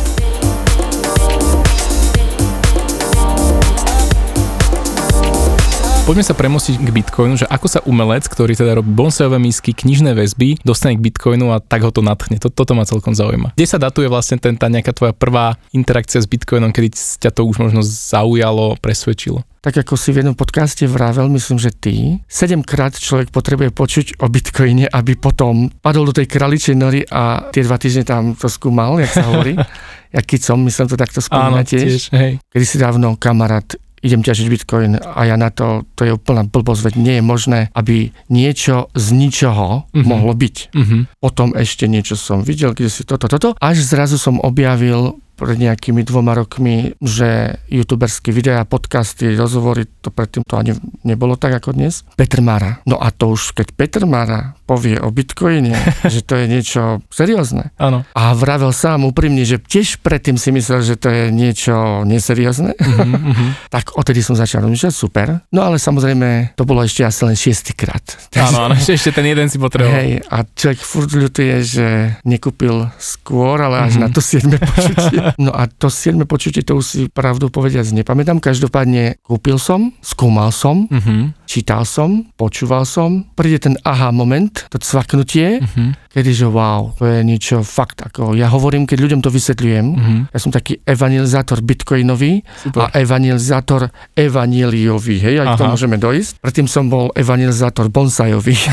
Poďme 6.07 6.23
sa 6.23 6.39
premostiť 6.39 6.87
k 6.87 6.95
Bitcoinu, 6.95 7.35
že 7.35 7.51
ako 7.51 7.67
sa 7.67 7.83
umelec, 7.83 8.31
ktorý 8.31 8.55
teda 8.55 8.79
robí 8.79 8.95
bonsajové 8.95 9.43
misky, 9.43 9.75
knižné 9.75 10.15
väzby, 10.15 10.63
dostane 10.63 10.95
k 10.95 11.03
Bitcoinu 11.03 11.51
a 11.51 11.59
tak 11.59 11.83
ho 11.83 11.91
to 11.91 11.99
natchne. 11.99 12.39
Toto, 12.39 12.63
toto 12.63 12.79
ma 12.79 12.87
celkom 12.87 13.11
zaujíma. 13.11 13.59
Kde 13.59 13.67
sa 13.67 13.83
datuje 13.83 14.07
vlastne 14.07 14.39
ten, 14.39 14.55
tá 14.55 14.71
nejaká 14.71 14.95
tvoja 14.95 15.11
prvá 15.11 15.59
interakcia 15.75 16.23
s 16.23 16.31
Bitcoinom, 16.31 16.71
kedy 16.71 16.95
ťa 16.95 17.35
to 17.35 17.43
už 17.43 17.59
možno 17.59 17.83
zaujalo, 17.83 18.79
presvedčilo? 18.79 19.43
tak 19.67 19.83
ako 19.83 19.99
si 19.99 20.15
v 20.15 20.23
jednom 20.23 20.39
podcaste 20.39 20.87
vravel, 20.87 21.27
myslím, 21.27 21.59
že 21.59 21.75
ty, 21.75 22.23
sedemkrát 22.31 22.95
človek 22.95 23.35
potrebuje 23.35 23.75
počuť 23.75 24.07
o 24.23 24.31
bitcoine, 24.31 24.87
aby 24.87 25.19
potom 25.19 25.75
padol 25.83 26.07
do 26.07 26.15
tej 26.15 26.31
kraličej 26.31 26.79
nory 26.79 27.03
a 27.03 27.51
tie 27.51 27.67
dva 27.67 27.75
týždne 27.75 28.07
tam 28.07 28.39
to 28.39 28.47
skúmal, 28.47 29.03
jak 29.03 29.11
sa 29.11 29.27
hovorí. 29.27 29.59
ja 30.15 30.23
keď 30.23 30.41
som, 30.47 30.63
myslím 30.63 30.87
to 30.87 30.95
takto 30.95 31.19
spomínať 31.19 31.67
tiež. 31.67 31.83
tiež 31.83 32.03
hej. 32.15 32.33
Kedy 32.47 32.63
si 32.63 32.79
dávno 32.79 33.19
kamarát 33.19 33.67
idem 34.05 34.21
ťažiť 34.21 34.47
bitcoin 34.49 34.99
a 35.01 35.21
ja 35.25 35.37
na 35.41 35.49
to, 35.49 35.87
to 35.97 36.05
je 36.05 36.13
úplná 36.13 36.45
blbosť, 36.45 36.93
veď 36.93 36.95
nie 36.97 37.15
je 37.19 37.25
možné, 37.25 37.61
aby 37.73 38.13
niečo 38.29 38.93
z 38.93 39.07
ničoho 39.17 39.89
mm-hmm. 39.89 40.05
mohlo 40.05 40.33
byť. 40.37 40.57
Mm-hmm. 40.73 41.01
Potom 41.21 41.57
ešte 41.57 41.89
niečo 41.89 42.15
som 42.15 42.45
videl, 42.45 42.77
kde 42.77 42.93
si 42.93 43.03
toto, 43.03 43.27
toto, 43.27 43.57
až 43.59 43.81
zrazu 43.83 44.21
som 44.21 44.41
objavil 44.43 45.21
pred 45.37 45.61
nejakými 45.61 46.01
dvoma 46.01 46.33
rokmi, 46.33 46.97
že 46.99 47.61
youtuberské 47.69 48.33
videá, 48.33 48.65
podcasty, 48.65 49.37
rozhovory, 49.37 49.85
to 50.01 50.09
predtým 50.09 50.41
to 50.49 50.57
ani 50.57 50.73
nebolo 51.05 51.37
tak 51.37 51.61
ako 51.61 51.77
dnes. 51.77 52.09
Petr 52.17 52.41
Mara. 52.41 52.81
No 52.89 52.97
a 52.97 53.13
to 53.13 53.37
už, 53.37 53.53
keď 53.53 53.77
Petr 53.77 54.09
Mara 54.09 54.56
povie 54.67 54.99
o 54.99 55.09
bitcoine, 55.15 55.73
že 56.13 56.21
to 56.27 56.37
je 56.37 56.45
niečo 56.51 56.83
seriózne. 57.09 57.73
Áno. 57.79 58.03
A 58.13 58.35
vravel 58.35 58.75
sám 58.75 59.07
úprimne, 59.07 59.47
že 59.47 59.63
tiež 59.63 60.03
predtým 60.03 60.37
si 60.37 60.51
myslel, 60.51 60.83
že 60.83 60.95
to 60.99 61.09
je 61.09 61.31
niečo 61.31 62.03
neseriózne. 62.05 62.75
Mm-hmm. 62.75 63.51
tak 63.75 63.95
odtedy 63.95 64.21
som 64.21 64.35
začal 64.35 64.67
že 64.67 64.91
super. 64.91 65.47
No 65.55 65.63
ale 65.63 65.79
samozrejme, 65.79 66.59
to 66.59 66.67
bolo 66.67 66.83
ešte 66.83 67.07
asi 67.07 67.23
len 67.23 67.39
šiestýkrát. 67.39 68.03
Áno, 68.47 68.69
áno, 68.71 68.75
ešte 68.77 69.11
ten 69.11 69.27
jeden 69.27 69.49
si 69.49 69.57
potreboval. 69.59 69.97
Hej, 69.97 70.23
a 70.29 70.45
človek 70.47 70.81
furt 70.83 71.11
ľutuje, 71.11 71.55
že 71.65 71.87
nekúpil 72.23 72.91
skôr, 73.01 73.59
ale 73.59 73.87
až 73.87 73.97
mm-hmm. 73.97 74.05
na 74.07 74.09
to 74.13 74.21
siedme 74.23 74.57
počutie. 74.61 75.19
No 75.41 75.51
a 75.55 75.67
to 75.67 75.89
siedme 75.89 76.25
počutie, 76.29 76.63
to 76.63 76.79
už 76.79 76.85
si 76.85 77.01
pravdu 77.11 77.49
povediať 77.49 77.93
nepamätám. 77.97 78.43
Každopádne 78.43 79.21
kúpil 79.23 79.61
som, 79.61 79.93
skúmal 80.01 80.53
som, 80.55 80.89
uh-huh. 80.89 81.33
čítal 81.45 81.85
som, 81.85 82.25
počúval 82.41 82.89
som. 82.89 83.29
Príde 83.37 83.59
ten 83.71 83.75
aha 83.85 84.11
moment, 84.15 84.56
to 84.73 84.77
cvaknutie, 84.81 85.61
uh-huh. 85.61 85.93
kedy 86.13 86.31
že 86.33 86.47
wow, 86.49 86.93
to 86.97 87.05
je 87.07 87.21
niečo 87.23 87.61
fakt 87.67 88.03
ako, 88.03 88.35
ja 88.35 88.49
hovorím, 88.49 88.89
keď 88.89 88.99
ľuďom 89.05 89.21
to 89.21 89.31
vysvetľujem, 89.31 89.87
uh-huh. 89.87 90.21
ja 90.33 90.39
som 90.39 90.51
taký 90.53 90.81
evangelizátor 90.85 91.61
bitcoinový 91.61 92.41
Super. 92.65 92.89
a 92.89 92.97
evangelizátor 92.97 93.89
evaneliový, 94.17 95.17
hej, 95.21 95.35
aj 95.45 95.47
k 95.55 95.59
tomu 95.61 95.75
môžeme 95.77 95.97
dojsť. 96.01 96.41
Predtým 96.41 96.67
som 96.69 96.89
bol 96.89 97.13
evangelizátor 97.13 97.93
bonsajový. 97.93 98.57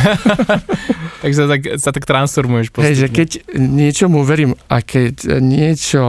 tak 1.23 1.31
sa 1.31 1.43
tak, 1.47 1.61
sa 1.79 1.89
tak 1.95 2.03
transformuješ 2.03 2.67
postupne. 2.75 2.91
Hej, 2.91 2.95
že 2.99 3.07
keď 3.07 3.29
niečomu 3.55 4.27
verím 4.27 4.59
a 4.67 4.83
keď 4.83 5.39
niečo 5.39 6.03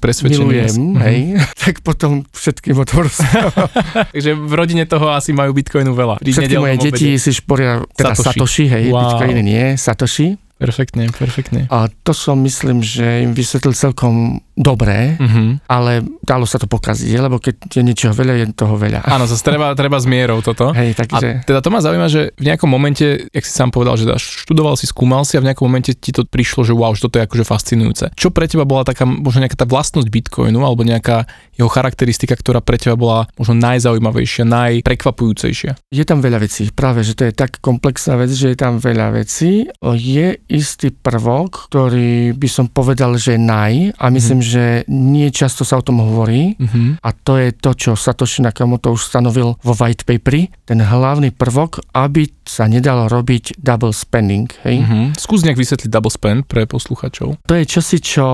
presvedčený. 0.00 0.40
Milujem, 0.42 0.74
mhm. 0.74 1.00
hej, 1.04 1.18
tak 1.62 1.74
potom 1.84 2.24
všetkým 2.32 2.76
o 2.80 2.84
Takže 2.88 4.30
v 4.32 4.52
rodine 4.56 4.88
toho 4.88 5.12
asi 5.12 5.36
majú 5.36 5.52
bitcoinu 5.52 5.92
veľa. 5.92 6.24
Všetky 6.24 6.56
moje 6.56 6.76
deti 6.88 7.20
si 7.20 7.30
šporia, 7.36 7.84
teda 7.92 8.16
Satoshi, 8.16 8.41
Satoshi 8.42 8.66
hej, 8.66 8.90
wow. 8.90 9.06
bitcoiny 9.06 9.42
nie, 9.42 9.78
Satoshi. 9.78 10.34
Perfektne, 10.58 11.06
perfektne. 11.14 11.70
A 11.70 11.86
to 12.02 12.10
som 12.10 12.42
myslím, 12.42 12.82
že 12.82 13.22
im 13.22 13.38
vysvetlil 13.38 13.70
celkom 13.70 14.42
dobré, 14.52 15.16
uh-huh. 15.16 15.56
ale 15.64 16.04
dalo 16.20 16.44
sa 16.44 16.60
to 16.60 16.68
pokaziť, 16.68 17.16
lebo 17.16 17.40
keď 17.40 17.72
je 17.72 17.82
niečoho 17.82 18.12
veľa, 18.12 18.32
je 18.36 18.46
toho 18.52 18.76
veľa. 18.76 19.08
Áno, 19.08 19.24
zase 19.24 19.40
treba, 19.40 19.72
treba 19.72 19.96
s 19.96 20.04
mierou 20.04 20.44
toto. 20.44 20.76
Hej, 20.76 20.92
takže... 20.92 21.40
A 21.40 21.44
teda 21.48 21.60
to 21.64 21.72
ma 21.72 21.80
zaujíma, 21.80 22.08
že 22.12 22.36
v 22.36 22.52
nejakom 22.52 22.68
momente, 22.68 23.32
jak 23.32 23.44
si 23.48 23.52
sám 23.52 23.72
povedal, 23.72 23.96
že 23.96 24.04
študoval 24.20 24.76
si, 24.76 24.84
skúmal 24.84 25.24
si 25.24 25.40
a 25.40 25.42
v 25.42 25.48
nejakom 25.48 25.64
momente 25.64 25.96
ti 25.96 26.12
to 26.12 26.28
prišlo, 26.28 26.68
že 26.68 26.76
wow, 26.76 26.92
že 26.92 27.08
toto 27.08 27.16
je 27.16 27.24
akože 27.24 27.44
fascinujúce. 27.48 28.04
Čo 28.12 28.28
pre 28.28 28.44
teba 28.44 28.68
bola 28.68 28.84
taká, 28.84 29.08
možno 29.08 29.40
nejaká 29.40 29.56
tá 29.56 29.64
vlastnosť 29.64 30.12
Bitcoinu, 30.12 30.60
alebo 30.60 30.84
nejaká 30.84 31.24
jeho 31.56 31.72
charakteristika, 31.72 32.36
ktorá 32.36 32.60
pre 32.60 32.76
teba 32.76 32.96
bola 32.96 33.24
možno 33.40 33.56
najzaujímavejšia, 33.56 34.44
najprekvapujúcejšia? 34.44 35.80
Je 35.88 36.04
tam 36.04 36.20
veľa 36.20 36.44
vecí, 36.44 36.68
práve, 36.68 37.00
že 37.00 37.16
to 37.16 37.24
je 37.24 37.32
tak 37.32 37.56
komplexná 37.64 38.20
vec, 38.20 38.28
že 38.28 38.52
je 38.52 38.58
tam 38.60 38.76
veľa 38.76 39.16
vecí. 39.16 39.64
Je 39.96 40.36
istý 40.52 40.92
prvok, 40.92 41.72
ktorý 41.72 42.36
by 42.36 42.48
som 42.52 42.68
povedal, 42.68 43.16
že 43.16 43.40
naj, 43.40 43.96
a 43.96 44.12
myslím, 44.12 44.38
mm 44.38 44.41
že 44.42 44.64
nie 44.90 45.30
často 45.30 45.62
sa 45.62 45.78
o 45.78 45.86
tom 45.86 46.02
hovorí 46.02 46.58
uh-huh. 46.58 46.98
a 47.00 47.08
to 47.14 47.38
je 47.38 47.48
to, 47.54 47.70
čo 47.72 47.90
Satoshi 47.94 48.42
Nakamoto 48.42 48.92
už 48.92 49.06
stanovil 49.06 49.54
vo 49.62 49.72
white 49.78 50.02
paperi, 50.02 50.50
ten 50.66 50.82
hlavný 50.82 51.30
prvok, 51.30 51.80
aby 51.94 52.28
sa 52.42 52.66
nedalo 52.66 53.06
robiť 53.06 53.56
double 53.56 53.94
spending. 53.94 54.50
Hej? 54.66 54.82
Uh-huh. 54.82 55.04
Skús 55.14 55.46
nejak 55.46 55.56
vysvetliť 55.56 55.88
double 55.88 56.12
spend 56.12 56.50
pre 56.50 56.66
posluchačov. 56.66 57.38
To 57.46 57.54
je 57.54 57.64
čosi, 57.64 58.02
čo 58.02 58.26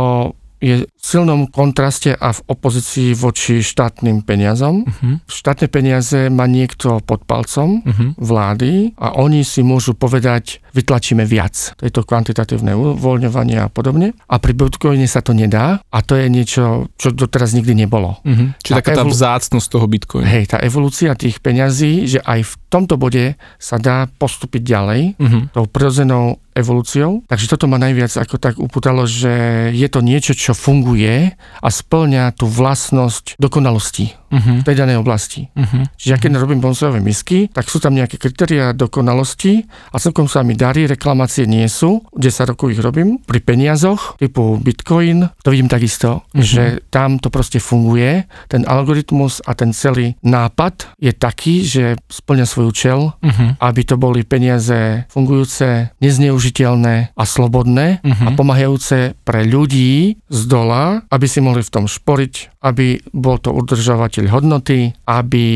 je 0.58 0.82
v 0.82 0.86
silnom 0.98 1.46
kontraste 1.46 2.10
a 2.18 2.34
v 2.34 2.40
opozícii 2.50 3.14
voči 3.14 3.62
štátnym 3.62 4.26
peniazom. 4.26 4.82
Uh-huh. 4.82 5.22
Štátne 5.30 5.70
peniaze 5.70 6.26
má 6.34 6.50
niekto 6.50 6.98
pod 7.06 7.22
palcom 7.22 7.86
uh-huh. 7.86 8.18
vlády 8.18 8.98
a 8.98 9.14
oni 9.14 9.46
si 9.46 9.62
môžu 9.62 9.94
povedať, 9.94 10.58
vytlačíme 10.78 11.26
viac. 11.26 11.74
To 11.78 11.82
je 11.82 11.90
to 11.90 12.06
kvantitatívne 12.06 12.70
uvoľňovanie 12.72 13.58
a 13.58 13.66
podobne. 13.66 14.14
A 14.30 14.38
pri 14.38 14.54
Bitcoine 14.54 15.10
sa 15.10 15.18
to 15.18 15.34
nedá 15.34 15.82
a 15.90 15.98
to 16.06 16.14
je 16.14 16.30
niečo, 16.30 16.86
čo 16.94 17.10
doteraz 17.10 17.58
nikdy 17.58 17.74
nebolo. 17.74 18.22
Uh-huh. 18.22 18.54
Čiže 18.62 18.74
tá 18.74 18.78
taká 18.78 18.92
tá 18.94 19.02
evol... 19.02 19.12
vzácnosť 19.12 19.66
toho 19.66 19.86
Bitcoinu. 19.90 20.26
Hej, 20.30 20.54
tá 20.54 20.58
evolúcia 20.62 21.18
tých 21.18 21.42
peňazí, 21.42 22.06
že 22.06 22.20
aj 22.22 22.40
v 22.46 22.54
tomto 22.70 22.94
bode 22.94 23.34
sa 23.58 23.82
dá 23.82 24.06
postúpiť 24.06 24.62
ďalej 24.62 25.00
uh-huh. 25.18 25.42
tou 25.50 25.64
prirodzenou 25.66 26.38
evolúciou. 26.58 27.22
Takže 27.30 27.46
toto 27.54 27.70
ma 27.70 27.78
najviac 27.78 28.10
ako 28.18 28.36
tak 28.42 28.58
upútalo, 28.58 29.06
že 29.06 29.30
je 29.70 29.86
to 29.86 30.02
niečo, 30.02 30.34
čo 30.34 30.58
funguje 30.58 31.38
a 31.38 31.68
splňa 31.70 32.34
tú 32.34 32.50
vlastnosť 32.50 33.38
dokonalosti 33.38 34.10
uh-huh. 34.10 34.60
v 34.60 34.66
tej 34.66 34.76
danej 34.76 34.98
oblasti. 34.98 35.46
Uh-huh. 35.54 35.86
Čiže 35.94 36.10
ja 36.10 36.18
keď 36.18 36.42
robím 36.42 36.58
bonsojové 36.58 36.98
misky, 36.98 37.46
tak 37.46 37.70
sú 37.70 37.78
tam 37.78 37.94
nejaké 37.94 38.18
kritéria 38.18 38.74
dokonalosti 38.74 39.70
a 39.94 39.96
celkom 40.02 40.26
sa 40.26 40.42
mi 40.42 40.58
darí, 40.68 40.84
reklamácie 40.84 41.48
nie 41.48 41.64
sú, 41.70 42.04
10 42.12 42.52
rokov 42.52 42.76
ich 42.76 42.82
robím. 42.82 43.16
Pri 43.24 43.40
peniazoch 43.40 44.20
typu 44.20 44.60
Bitcoin, 44.60 45.32
to 45.40 45.48
vidím 45.54 45.72
takisto, 45.72 46.26
uh-huh. 46.28 46.44
že 46.44 46.64
tam 46.92 47.16
to 47.16 47.32
proste 47.32 47.62
funguje. 47.62 48.28
Ten 48.52 48.68
algoritmus 48.68 49.40
a 49.48 49.56
ten 49.56 49.72
celý 49.72 50.20
nápad 50.20 50.98
je 51.00 51.16
taký, 51.16 51.64
že 51.64 51.96
splňa 52.12 52.44
svoj 52.44 52.66
účel, 52.68 53.00
uh-huh. 53.16 53.56
aby 53.62 53.80
to 53.88 53.96
boli 53.96 54.26
peniaze 54.26 55.06
fungujúce, 55.08 55.96
nezneužité 56.04 56.58
udržiteľné 56.58 57.14
a 57.14 57.24
slobodné 57.28 58.00
uh-huh. 58.02 58.26
a 58.26 58.30
pomáhajúce 58.34 59.14
pre 59.22 59.44
ľudí 59.44 60.16
z 60.26 60.40
dola, 60.48 61.04
aby 61.12 61.26
si 61.28 61.38
mohli 61.44 61.62
v 61.62 61.70
tom 61.70 61.84
šporiť, 61.84 62.58
aby 62.64 62.98
bol 63.14 63.38
to 63.38 63.54
udržovateľ 63.54 64.24
hodnoty, 64.32 64.96
aby 65.06 65.46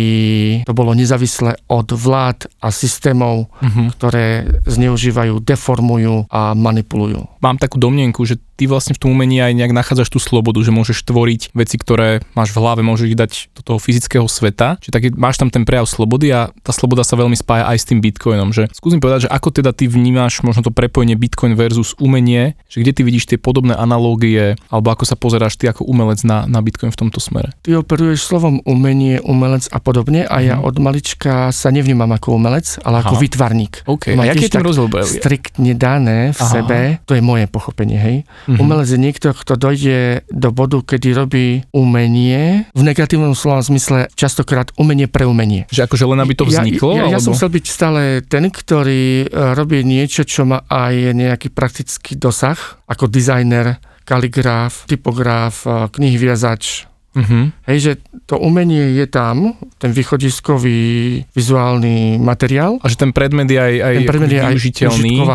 to 0.63 0.73
bolo 0.77 0.95
nezávislé 0.95 1.59
od 1.67 1.89
vlád 1.91 2.47
a 2.63 2.71
systémov, 2.71 3.51
uh-huh. 3.59 3.91
ktoré 3.99 4.47
zneužívajú, 4.69 5.01
deformujú 5.43 6.31
a 6.31 6.55
manipulujú. 6.55 7.27
Mám 7.43 7.59
takú 7.59 7.83
domnienku, 7.83 8.23
že 8.23 8.39
ty 8.63 8.71
vlastne 8.71 8.95
v 8.95 9.03
tom 9.03 9.11
umení 9.19 9.43
aj 9.43 9.59
nejak 9.59 9.75
nachádzaš 9.75 10.15
tú 10.15 10.23
slobodu, 10.23 10.63
že 10.63 10.71
môžeš 10.71 11.03
tvoriť 11.03 11.51
veci, 11.51 11.75
ktoré 11.83 12.23
máš 12.39 12.55
v 12.55 12.63
hlave, 12.63 12.87
môžeš 12.87 13.11
ich 13.11 13.19
dať 13.19 13.33
do 13.59 13.67
toho 13.67 13.79
fyzického 13.83 14.31
sveta. 14.31 14.79
Čiže 14.79 14.93
tak 14.95 15.03
máš 15.19 15.43
tam 15.43 15.51
ten 15.51 15.67
prejav 15.67 15.91
slobody 15.91 16.31
a 16.31 16.55
tá 16.63 16.71
sloboda 16.71 17.03
sa 17.03 17.19
veľmi 17.19 17.35
spája 17.35 17.67
aj 17.67 17.79
s 17.83 17.89
tým 17.91 17.99
Bitcoinom. 17.99 18.55
Že 18.55 18.71
skúsim 18.71 19.03
povedať, 19.03 19.27
že 19.27 19.33
ako 19.35 19.51
teda 19.51 19.75
ty 19.75 19.91
vnímaš 19.91 20.47
možno 20.47 20.63
to 20.63 20.71
prepojenie 20.71 21.19
Bitcoin 21.19 21.59
versus 21.59 21.99
umenie, 21.99 22.55
že 22.71 22.87
kde 22.87 22.95
ty 22.95 23.03
vidíš 23.03 23.35
tie 23.35 23.39
podobné 23.43 23.75
analógie, 23.75 24.55
alebo 24.71 24.95
ako 24.95 25.11
sa 25.11 25.19
pozeráš 25.19 25.59
ty 25.59 25.67
ako 25.67 25.83
umelec 25.83 26.23
na, 26.23 26.47
na 26.47 26.63
Bitcoin 26.63 26.95
v 26.95 27.01
tomto 27.03 27.19
smere? 27.19 27.51
Ty 27.67 27.83
operuješ 27.83 28.31
slovom 28.31 28.63
umenie, 28.63 29.19
umelec 29.27 29.67
a 29.75 29.83
podobne 29.83 30.23
a 30.23 30.39
ja 30.39 30.63
mm. 30.63 30.71
od 30.71 30.77
malička 30.79 31.51
sa 31.51 31.75
nevnímam 31.75 32.15
ako 32.15 32.39
umelec, 32.39 32.79
ale 32.87 33.03
ako 33.03 33.19
Aha. 33.19 33.23
vytvarník. 33.27 33.75
Okay. 33.91 34.15
A 34.15 34.31
aký 34.31 34.47
je 34.47 34.55
ten 34.55 34.63
rozdiel? 34.63 34.87
Striktne 35.03 35.75
dané 35.75 36.31
v 36.31 36.39
Aha. 36.39 36.47
sebe, 36.47 36.79
to 37.11 37.19
je 37.19 37.23
moje 37.25 37.51
pochopenie, 37.51 37.99
hej. 37.99 38.17
Mm-hmm. 38.53 38.63
Umelec 38.63 38.89
je 38.93 39.01
niekto, 39.01 39.29
kto 39.33 39.57
dojde 39.57 40.29
do 40.29 40.51
bodu, 40.53 40.85
kedy 40.85 41.09
robí 41.17 41.47
umenie, 41.73 42.69
v 42.77 42.83
negatívnom 42.85 43.33
slova 43.33 43.65
zmysle 43.65 44.13
častokrát 44.13 44.69
umenie 44.77 45.09
pre 45.09 45.25
umenie. 45.25 45.65
Že 45.73 45.89
akože 45.89 46.05
len 46.05 46.21
aby 46.21 46.35
to 46.37 46.45
vzniklo? 46.45 46.93
Ja, 46.93 47.09
ja, 47.09 47.17
ja 47.17 47.21
som 47.25 47.33
chcel 47.33 47.49
byť 47.49 47.65
stále 47.65 48.03
ten, 48.21 48.53
ktorý 48.53 49.25
e, 49.25 49.57
robí 49.57 49.81
niečo, 49.81 50.29
čo 50.29 50.45
má 50.45 50.69
aj 50.69 51.17
nejaký 51.17 51.49
praktický 51.49 52.21
dosah, 52.21 52.61
ako 52.85 53.09
dizajner, 53.09 53.81
kaligraf, 54.05 54.85
typograf, 54.85 55.65
e, 55.65 55.89
knihviazač, 55.89 56.92
Uh-huh. 57.13 57.53
Hej, 57.69 57.79
že 57.79 57.93
to 58.25 58.41
umenie 58.41 58.97
je 58.97 59.05
tam, 59.05 59.53
ten 59.77 59.93
východiskový 59.93 61.21
vizuálny 61.37 62.17
materiál. 62.17 62.81
A 62.81 62.89
že 62.89 62.97
ten 62.97 63.13
predmet 63.13 63.47
je 63.53 63.61
aj, 63.61 63.75
aj 63.85 63.95
ten 64.01 64.09
predmet 64.09 64.33
je. 64.33 64.41
Aj 64.41 64.57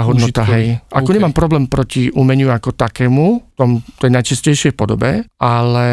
hodnota, 0.01 0.43
hej. 0.57 0.81
Ako 0.89 1.13
okay. 1.13 1.15
nemám 1.21 1.33
problém 1.37 1.63
proti 1.69 2.09
umeniu 2.09 2.49
ako 2.49 2.73
takému, 2.73 3.46
tom, 3.57 3.81
tej 3.97 4.13
najčistejšej 4.13 4.73
podobe, 4.77 5.25
ale 5.41 5.89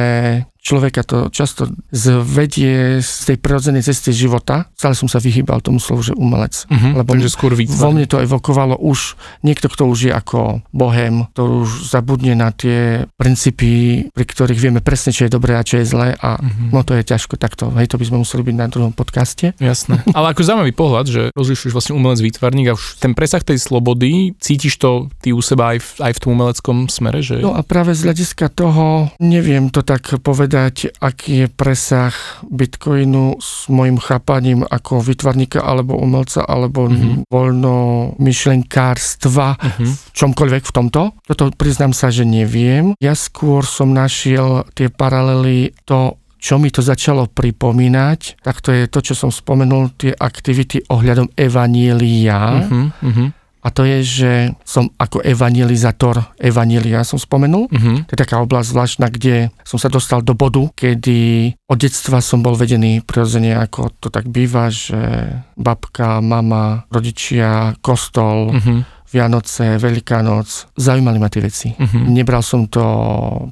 človeka 0.65 1.05
to 1.05 1.29
často 1.29 1.69
zvedie 1.93 3.05
z 3.05 3.13
tej 3.29 3.37
prirodzenej 3.37 3.85
cesty 3.85 4.17
života. 4.17 4.73
Stále 4.73 4.97
som 4.97 5.13
sa 5.13 5.21
vyhýbal 5.21 5.61
tomu 5.61 5.77
slovu, 5.77 6.01
že 6.01 6.17
umelec. 6.17 6.65
Uh-huh, 6.73 7.05
lebo 7.05 7.13
takže 7.13 7.29
skôr 7.29 7.53
vo 7.53 7.91
mne 7.93 8.09
to 8.09 8.25
evokovalo 8.25 8.81
už 8.81 9.21
niekto, 9.45 9.69
kto 9.69 9.85
už 9.85 10.09
je 10.09 10.13
ako 10.17 10.65
bohem, 10.73 11.29
kto 11.37 11.69
už 11.69 11.93
zabudne 11.93 12.33
na 12.33 12.49
tie 12.49 13.05
princípy, 13.21 14.09
pri 14.09 14.25
ktorých 14.25 14.57
vieme 14.57 14.81
presne, 14.81 15.13
čo 15.13 15.29
je 15.29 15.37
dobré 15.37 15.61
a 15.61 15.67
čo 15.67 15.85
je 15.85 15.87
zlé 15.87 16.17
a 16.17 16.41
uh-huh. 16.41 16.73
no 16.73 16.81
to 16.81 16.97
je 16.97 17.05
ťažko 17.05 17.37
takto. 17.37 17.69
Hej, 17.77 17.93
to 17.93 18.01
by 18.01 18.09
sme 18.09 18.25
museli 18.25 18.41
byť 18.41 18.57
na 18.57 18.69
druhom 18.73 18.97
podcaste. 18.97 19.53
Jasné. 19.61 20.01
Ale 20.17 20.33
ako 20.33 20.41
zaujímavý 20.49 20.73
pohľad, 20.73 21.07
že 21.13 21.23
rozlišuješ 21.37 21.77
vlastne 21.77 21.93
umelec 21.93 22.25
výtvarník 22.25 22.73
a 22.73 22.77
už 22.79 23.05
ten 23.05 23.13
presah 23.13 23.45
tej 23.45 23.61
slobody, 23.61 24.33
cítiš 24.41 24.81
to 24.81 25.13
ty 25.21 25.37
u 25.37 25.45
seba 25.45 25.77
aj 25.77 25.79
v, 25.85 25.89
aj 26.09 26.13
v 26.17 26.21
tom 26.25 26.31
umeleckom 26.33 26.77
smere? 26.89 27.21
Že... 27.21 27.45
No 27.45 27.53
a 27.55 27.63
práve 27.63 27.95
z 27.95 28.11
hľadiska 28.11 28.51
toho, 28.51 29.15
neviem 29.23 29.71
to 29.71 29.87
tak 29.87 30.19
povedať, 30.19 30.91
aký 30.99 31.47
je 31.47 31.49
presah 31.49 32.15
Bitcoinu 32.43 33.39
s 33.39 33.71
mojim 33.71 34.03
chápaním 34.03 34.67
ako 34.67 34.99
vytvarníka 34.99 35.63
alebo 35.63 35.95
umelca 35.95 36.43
alebo 36.43 36.91
mm-hmm. 36.91 37.31
voľno 37.31 37.77
myšlenkárstva 38.19 39.55
mm-hmm. 39.55 39.87
v 39.87 40.09
čomkoľvek 40.11 40.63
v 40.67 40.75
tomto. 40.75 41.03
Toto 41.23 41.55
priznám 41.55 41.95
sa, 41.95 42.11
že 42.11 42.27
neviem. 42.27 42.99
Ja 42.99 43.15
skôr 43.15 43.63
som 43.63 43.95
našiel 43.95 44.67
tie 44.75 44.91
paralely 44.91 45.71
to, 45.87 46.19
čo 46.43 46.61
mi 46.61 46.69
to 46.69 46.85
začalo 46.85 47.31
pripomínať, 47.31 48.45
tak 48.45 48.61
to 48.61 48.75
je 48.75 48.85
to, 48.91 49.01
čo 49.01 49.15
som 49.17 49.31
spomenul, 49.33 49.97
tie 49.97 50.13
aktivity 50.13 50.85
ohľadom 50.93 51.33
evanília. 51.39 52.69
Uh-huh, 52.69 53.33
a 53.65 53.69
to 53.73 53.89
je, 53.89 53.99
že 54.05 54.33
som 54.69 54.93
ako 55.01 55.25
evangelizátor 55.25 56.37
evanília 56.37 57.01
som 57.01 57.17
spomenul. 57.17 57.73
Uh-huh. 57.73 57.97
To 58.05 58.11
je 58.13 58.21
taká 58.21 58.45
oblasť 58.45 58.69
zvláštna, 58.77 59.07
kde 59.09 59.49
som 59.65 59.81
sa 59.81 59.89
dostal 59.89 60.21
do 60.21 60.37
bodu, 60.37 60.69
kedy 60.77 61.53
od 61.65 61.79
detstva 61.81 62.21
som 62.21 62.45
bol 62.45 62.61
vedený 62.61 63.01
prirodzene, 63.01 63.57
ako 63.57 63.89
to 64.05 64.13
tak 64.13 64.29
býva, 64.29 64.69
že 64.69 65.41
babka, 65.57 66.21
mama, 66.21 66.85
rodičia, 66.93 67.81
kostol, 67.81 68.53
uh-huh 68.53 68.94
Vianoce, 69.15 69.79
Veľká 69.79 70.19
noc, 70.27 70.67
zaujímali 70.75 71.23
ma 71.23 71.31
tie 71.31 71.39
veci. 71.39 71.71
Uh-huh. 71.71 72.11
Nebral 72.11 72.43
som 72.43 72.67
to 72.67 72.83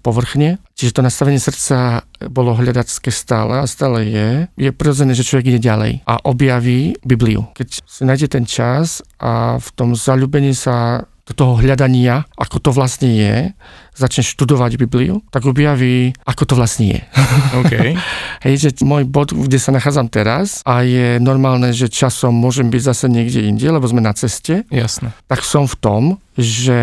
povrchne, 0.03 0.59
čiže 0.75 0.98
to 0.98 1.07
nastavenie 1.07 1.38
srdca 1.38 2.03
bolo 2.27 2.59
hľadacké 2.59 3.14
stále 3.14 3.62
a 3.62 3.66
stále 3.70 4.11
je. 4.11 4.29
Je 4.59 4.70
prirodzené, 4.75 5.14
že 5.14 5.22
človek 5.22 5.55
ide 5.55 5.62
ďalej 5.62 6.03
a 6.03 6.18
objaví 6.27 6.98
Bibliu. 7.07 7.46
Keď 7.55 7.68
si 7.87 8.03
nájde 8.03 8.27
ten 8.35 8.42
čas 8.42 9.07
a 9.22 9.62
v 9.62 9.68
tom 9.79 9.94
zalúbení 9.94 10.51
sa 10.51 11.07
do 11.22 11.32
toho 11.32 11.52
hľadania, 11.62 12.26
ako 12.35 12.58
to 12.58 12.70
vlastne 12.74 13.14
je, 13.14 13.54
začne 13.94 14.24
študovať 14.26 14.74
Bibliu, 14.80 15.22
tak 15.30 15.46
objaví, 15.46 16.16
ako 16.26 16.42
to 16.48 16.54
vlastne 16.58 16.98
je. 16.98 17.02
Okay. 17.52 17.94
Hej, 18.48 18.54
že 18.58 18.68
môj 18.82 19.04
bod, 19.04 19.30
kde 19.30 19.61
sa 19.61 19.70
nachádzam 19.76 20.08
teraz 20.08 20.64
a 20.64 20.82
je 20.82 21.20
normálne, 21.20 21.70
že 21.70 21.92
časom 21.92 22.32
môžem 22.32 22.72
byť 22.72 22.82
zase 22.82 23.06
niekde 23.12 23.44
inde, 23.44 23.68
lebo 23.68 23.85
sme 23.85 24.00
na 24.00 24.16
ceste. 24.16 24.64
Jasne. 24.72 25.12
Tak 25.28 25.44
som 25.44 25.68
v 25.68 25.76
tom, 25.78 26.02
že 26.35 26.78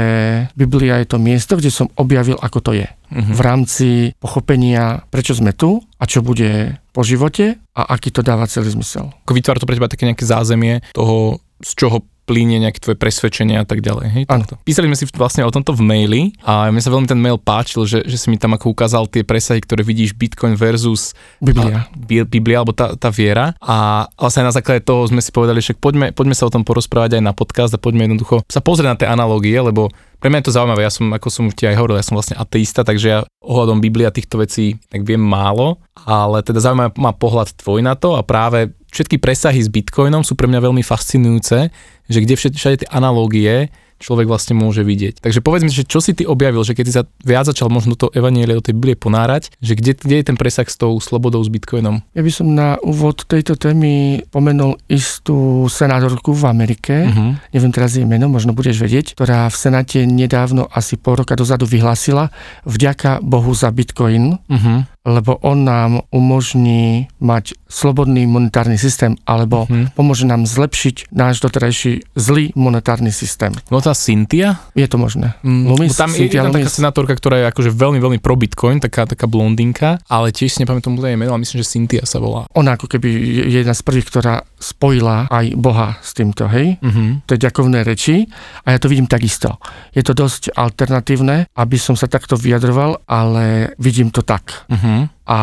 Biblia 0.54 1.02
je 1.02 1.10
to 1.10 1.18
miesto, 1.18 1.58
kde 1.58 1.74
som 1.74 1.90
objavil, 1.98 2.38
ako 2.38 2.60
to 2.62 2.72
je. 2.78 2.88
Uh-huh. 2.88 3.34
V 3.34 3.42
rámci 3.42 3.90
pochopenia, 4.22 5.04
prečo 5.10 5.34
sme 5.34 5.58
tu 5.58 5.82
a 5.98 6.04
čo 6.06 6.22
bude 6.22 6.78
po 6.94 7.02
živote 7.02 7.58
a 7.74 7.82
aký 7.98 8.14
to 8.14 8.22
dáva 8.22 8.46
celý 8.46 8.70
zmysel. 8.70 9.10
Ako 9.26 9.34
vytvára 9.34 9.58
to 9.58 9.66
pre 9.66 9.78
teba 9.78 9.90
také 9.90 10.06
nejaké 10.06 10.26
zázemie 10.28 10.86
toho, 10.94 11.42
z 11.60 11.72
čoho 11.76 12.06
plíne 12.30 12.62
nejaké 12.62 12.78
tvoje 12.78 12.94
presvedčenia 13.02 13.66
a 13.66 13.66
tak 13.66 13.82
ďalej. 13.82 14.06
Hej, 14.14 14.24
Písali 14.62 14.86
sme 14.86 14.98
si 15.02 15.10
vlastne 15.18 15.42
o 15.42 15.50
tomto 15.50 15.74
v 15.74 15.82
maili 15.82 16.22
a 16.46 16.70
mne 16.70 16.78
sa 16.78 16.94
veľmi 16.94 17.10
ten 17.10 17.18
mail 17.18 17.42
páčil, 17.42 17.90
že, 17.90 18.06
že 18.06 18.22
si 18.22 18.30
mi 18.30 18.38
tam 18.38 18.54
ako 18.54 18.70
ukázal 18.70 19.10
tie 19.10 19.26
presahy, 19.26 19.58
ktoré 19.66 19.82
vidíš 19.82 20.14
Bitcoin 20.14 20.54
versus 20.54 21.18
Biblia, 21.42 21.90
a, 21.90 22.30
Biblia 22.30 22.62
alebo 22.62 22.78
tá, 22.78 22.94
tá 22.94 23.10
viera. 23.10 23.58
A 23.58 24.06
vlastne 24.14 24.46
na 24.46 24.54
základe 24.54 24.86
toho 24.86 25.10
sme 25.10 25.26
si 25.26 25.34
povedali, 25.34 25.58
že 25.58 25.74
poďme, 25.74 26.14
poďme 26.14 26.38
sa 26.38 26.46
o 26.46 26.54
tom 26.54 26.62
porozprávať 26.62 27.18
aj 27.18 27.24
na 27.26 27.34
podcast 27.34 27.74
a 27.74 27.82
poďme 27.82 28.06
jednoducho 28.06 28.46
sa 28.46 28.62
pozrieť 28.62 28.90
na 28.94 29.00
tie 29.00 29.10
analogie, 29.10 29.58
lebo 29.58 29.90
pre 30.20 30.28
mňa 30.28 30.44
je 30.44 30.48
to 30.52 30.56
zaujímavé, 30.60 30.84
ja 30.84 30.92
som, 30.92 31.08
ako 31.16 31.28
som 31.32 31.48
už 31.48 31.56
ti 31.56 31.64
aj 31.64 31.80
hovoril, 31.80 31.96
ja 31.96 32.04
som 32.04 32.20
vlastne 32.20 32.36
ateista, 32.36 32.84
takže 32.84 33.08
ja 33.08 33.20
ohľadom 33.40 33.80
Biblia 33.80 34.12
týchto 34.12 34.44
vecí 34.44 34.76
tak 34.92 35.08
viem 35.08 35.24
málo, 35.24 35.80
ale 35.96 36.44
teda 36.44 36.60
zaujímavý 36.60 36.92
má 37.00 37.16
pohľad 37.16 37.56
tvoj 37.56 37.80
na 37.80 37.96
to 37.96 38.20
a 38.20 38.22
práve 38.22 38.76
všetky 38.90 39.22
presahy 39.22 39.62
s 39.62 39.70
Bitcoinom 39.70 40.26
sú 40.26 40.34
pre 40.36 40.50
mňa 40.50 40.60
veľmi 40.66 40.84
fascinujúce, 40.84 41.70
že 42.10 42.20
kde 42.20 42.34
všade, 42.36 42.86
tie 42.86 42.90
analógie 42.90 43.70
človek 44.00 44.32
vlastne 44.32 44.56
môže 44.56 44.82
vidieť. 44.82 45.20
Takže 45.20 45.44
povedz 45.44 45.68
mi, 45.68 45.72
že 45.76 45.84
čo 45.84 46.00
si 46.00 46.16
ty 46.16 46.24
objavil, 46.24 46.64
že 46.64 46.74
keď 46.74 46.86
si 46.88 46.94
sa 46.96 47.04
viac 47.22 47.52
začal 47.52 47.68
možno 47.68 48.00
to 48.00 48.08
evanielie 48.16 48.56
do 48.56 48.64
tej 48.64 48.74
Biblie 48.80 48.96
ponárať, 48.96 49.52
že 49.60 49.76
kde, 49.76 50.00
kde 50.00 50.16
je 50.24 50.26
ten 50.32 50.40
presah 50.40 50.66
s 50.66 50.80
tou 50.80 50.96
slobodou 51.04 51.44
s 51.44 51.52
Bitcoinom? 51.52 52.00
Ja 52.16 52.24
by 52.24 52.32
som 52.32 52.48
na 52.56 52.80
úvod 52.80 53.28
tejto 53.28 53.60
témy 53.60 54.24
pomenul 54.32 54.80
istú 54.88 55.68
senátorku 55.68 56.32
v 56.32 56.44
Amerike, 56.48 57.12
uh-huh. 57.12 57.36
neviem 57.52 57.76
teraz 57.76 58.00
jej 58.00 58.08
meno, 58.08 58.32
možno 58.32 58.56
budeš 58.56 58.80
vedieť, 58.80 59.20
ktorá 59.20 59.52
v 59.52 59.60
Senáte 59.60 60.08
nedávno, 60.08 60.72
asi 60.72 60.96
pol 60.96 61.20
roka 61.20 61.36
dozadu 61.36 61.68
vyhlásila 61.68 62.32
vďaka 62.64 63.20
Bohu 63.20 63.52
za 63.52 63.70
Bitcoin, 63.70 64.40
uh-huh 64.48 64.89
lebo 65.10 65.42
on 65.42 65.66
nám 65.66 66.06
umožní 66.14 67.10
mať 67.18 67.58
slobodný 67.70 68.26
monetárny 68.30 68.78
systém, 68.78 69.18
alebo 69.26 69.66
hmm. 69.66 69.94
pomôže 69.94 70.26
nám 70.26 70.46
zlepšiť 70.46 71.14
náš 71.14 71.42
doterajší 71.42 72.18
zlý 72.18 72.54
monetárny 72.54 73.14
systém. 73.14 73.54
No 73.70 73.82
tá 73.82 73.94
Cynthia? 73.94 74.62
Je 74.74 74.86
to 74.90 74.98
možné. 74.98 75.38
Mm, 75.46 75.70
Lumis, 75.70 75.94
tam 75.98 76.10
Cynthia, 76.10 76.42
je 76.42 76.46
tam 76.50 76.58
taká 76.58 76.70
senátorka, 76.70 77.14
ktorá 77.14 77.36
je 77.42 77.46
akože 77.54 77.72
veľmi, 77.74 78.02
veľmi 78.02 78.20
pro 78.22 78.34
Bitcoin, 78.34 78.82
taká, 78.82 79.06
taká 79.06 79.30
blondinka, 79.30 80.02
ale 80.10 80.34
tiež 80.34 80.58
si 80.58 80.62
nepamätám 80.66 80.98
jej 80.98 81.18
meno, 81.18 81.34
ale 81.34 81.46
myslím, 81.46 81.62
že 81.62 81.70
Cynthia 81.70 82.04
sa 82.10 82.18
volá. 82.18 82.50
Ona 82.58 82.76
ako 82.76 82.90
keby 82.90 83.10
je 83.54 83.58
jedna 83.62 83.78
z 83.78 83.86
prvých, 83.86 84.08
ktorá 84.10 84.42
spojila 84.58 85.30
aj 85.32 85.56
Boha 85.56 86.02
s 86.02 86.12
týmto, 86.18 86.50
hej? 86.52 86.82
Mm-hmm. 86.82 87.30
To 87.30 87.32
je 87.38 87.40
ďakovné 87.40 87.80
reči 87.86 88.28
a 88.66 88.76
ja 88.76 88.80
to 88.82 88.92
vidím 88.92 89.08
takisto. 89.08 89.62
Je 89.94 90.04
to 90.04 90.18
dosť 90.18 90.52
alternatívne, 90.58 91.48
aby 91.56 91.78
som 91.80 91.96
sa 91.96 92.12
takto 92.12 92.36
vyjadroval, 92.36 93.06
ale 93.08 93.74
vidím 93.80 94.12
to 94.12 94.26
tak. 94.26 94.68
Mm-hmm. 94.68 94.99
A 95.30 95.40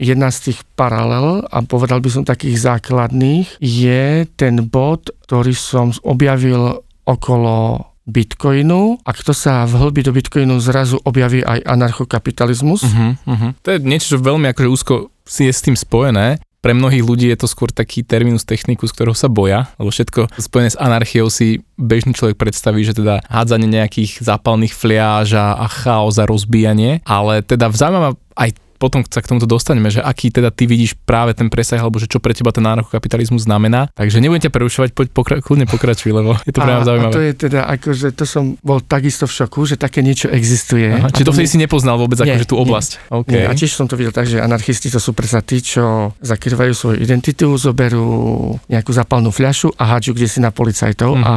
jedna 0.00 0.34
z 0.34 0.50
tých 0.50 0.58
paralel, 0.74 1.46
a 1.46 1.62
povedal 1.62 2.02
by 2.02 2.10
som 2.10 2.24
takých 2.26 2.58
základných, 2.58 3.60
je 3.62 4.26
ten 4.34 4.58
bod, 4.66 5.14
ktorý 5.28 5.54
som 5.54 5.94
objavil 6.02 6.82
okolo 7.06 7.86
Bitcoinu 8.02 8.98
a 9.06 9.10
kto 9.14 9.30
sa 9.30 9.62
vhlbí 9.62 10.02
do 10.02 10.10
Bitcoinu 10.10 10.58
zrazu 10.58 10.98
objaví 11.06 11.46
aj 11.46 11.62
anarchokapitalizmus. 11.62 12.82
Uh-huh, 12.82 13.14
uh-huh. 13.14 13.50
To 13.62 13.68
je 13.70 13.78
niečo, 13.78 14.18
čo 14.18 14.26
veľmi 14.26 14.50
akože 14.50 14.68
úzko 14.68 14.94
si 15.22 15.46
je 15.46 15.54
s 15.54 15.62
tým 15.62 15.78
spojené. 15.78 16.42
Pre 16.62 16.74
mnohých 16.74 17.02
ľudí 17.02 17.26
je 17.26 17.38
to 17.38 17.50
skôr 17.50 17.70
taký 17.74 18.06
terminus 18.06 18.46
technicus, 18.46 18.94
ktorého 18.94 19.18
sa 19.18 19.26
boja, 19.26 19.70
lebo 19.82 19.90
všetko 19.90 20.30
spojené 20.34 20.70
s 20.74 20.78
anarchiou 20.78 21.26
si 21.26 21.62
bežný 21.74 22.14
človek 22.14 22.38
predstaví, 22.38 22.86
že 22.86 22.94
teda 22.94 23.22
hádzanie 23.26 23.66
nejakých 23.66 24.22
zápalných 24.22 24.74
fliáž 24.74 25.34
a, 25.34 25.58
a 25.58 25.66
chaos 25.66 26.22
a 26.22 26.26
rozbíjanie, 26.26 27.02
ale 27.02 27.42
teda 27.42 27.70
zaujímavá 27.70 28.14
aj 28.38 28.54
potom 28.82 29.06
sa 29.06 29.22
k 29.22 29.30
tomuto 29.30 29.46
dostaneme, 29.46 29.94
že 29.94 30.02
aký 30.02 30.34
teda 30.34 30.50
ty 30.50 30.66
vidíš 30.66 30.98
práve 31.06 31.38
ten 31.38 31.46
presah, 31.46 31.78
alebo 31.78 32.02
že 32.02 32.10
čo 32.10 32.18
pre 32.18 32.34
teba 32.34 32.50
ten 32.50 32.66
anarchokapitalizmus 32.66 33.46
znamená. 33.46 33.86
Takže 33.94 34.18
nebudem 34.18 34.50
ťa 34.50 34.50
prerušovať, 34.50 34.90
poď 34.90 35.06
pokra- 35.14 35.38
kľudne 35.38 35.70
pokračuj, 35.70 36.10
lebo 36.10 36.34
je 36.42 36.50
to 36.50 36.58
práve 36.58 36.82
zaujímavé. 36.82 37.14
A 37.14 37.14
to 37.14 37.22
je 37.22 37.32
teda 37.38 37.60
akože 37.70 38.10
to 38.18 38.26
som 38.26 38.58
bol 38.58 38.82
takisto 38.82 39.30
v 39.30 39.32
šoku, 39.38 39.70
že 39.70 39.78
také 39.78 40.02
niečo 40.02 40.26
existuje. 40.26 40.90
Aha, 40.90 41.14
či 41.14 41.22
to 41.22 41.30
vtedy 41.30 41.46
si 41.46 41.62
nepoznal 41.62 41.94
vôbec 41.94 42.18
nie, 42.18 42.34
akože 42.34 42.50
tú 42.50 42.58
oblasť. 42.58 42.90
Nie, 42.98 43.14
okay. 43.22 43.32
nie, 43.38 43.44
a 43.46 43.52
tiež 43.54 43.70
som 43.70 43.86
to 43.86 43.94
videl 43.94 44.10
tak, 44.10 44.26
že 44.26 44.42
anarchisti 44.42 44.90
to 44.90 44.98
sú 44.98 45.14
predsa 45.14 45.38
tí, 45.46 45.62
čo 45.62 46.10
zakrývajú 46.18 46.72
svoju 46.74 46.98
identitu, 46.98 47.54
zoberú 47.54 48.58
nejakú 48.66 48.90
zapalnú 48.90 49.30
fľašu 49.30 49.78
a 49.78 49.94
hádžu 49.94 50.18
kde 50.18 50.26
si 50.26 50.42
na 50.42 50.50
policajtov 50.50 51.14
mm-hmm. 51.14 51.26
a, 51.30 51.32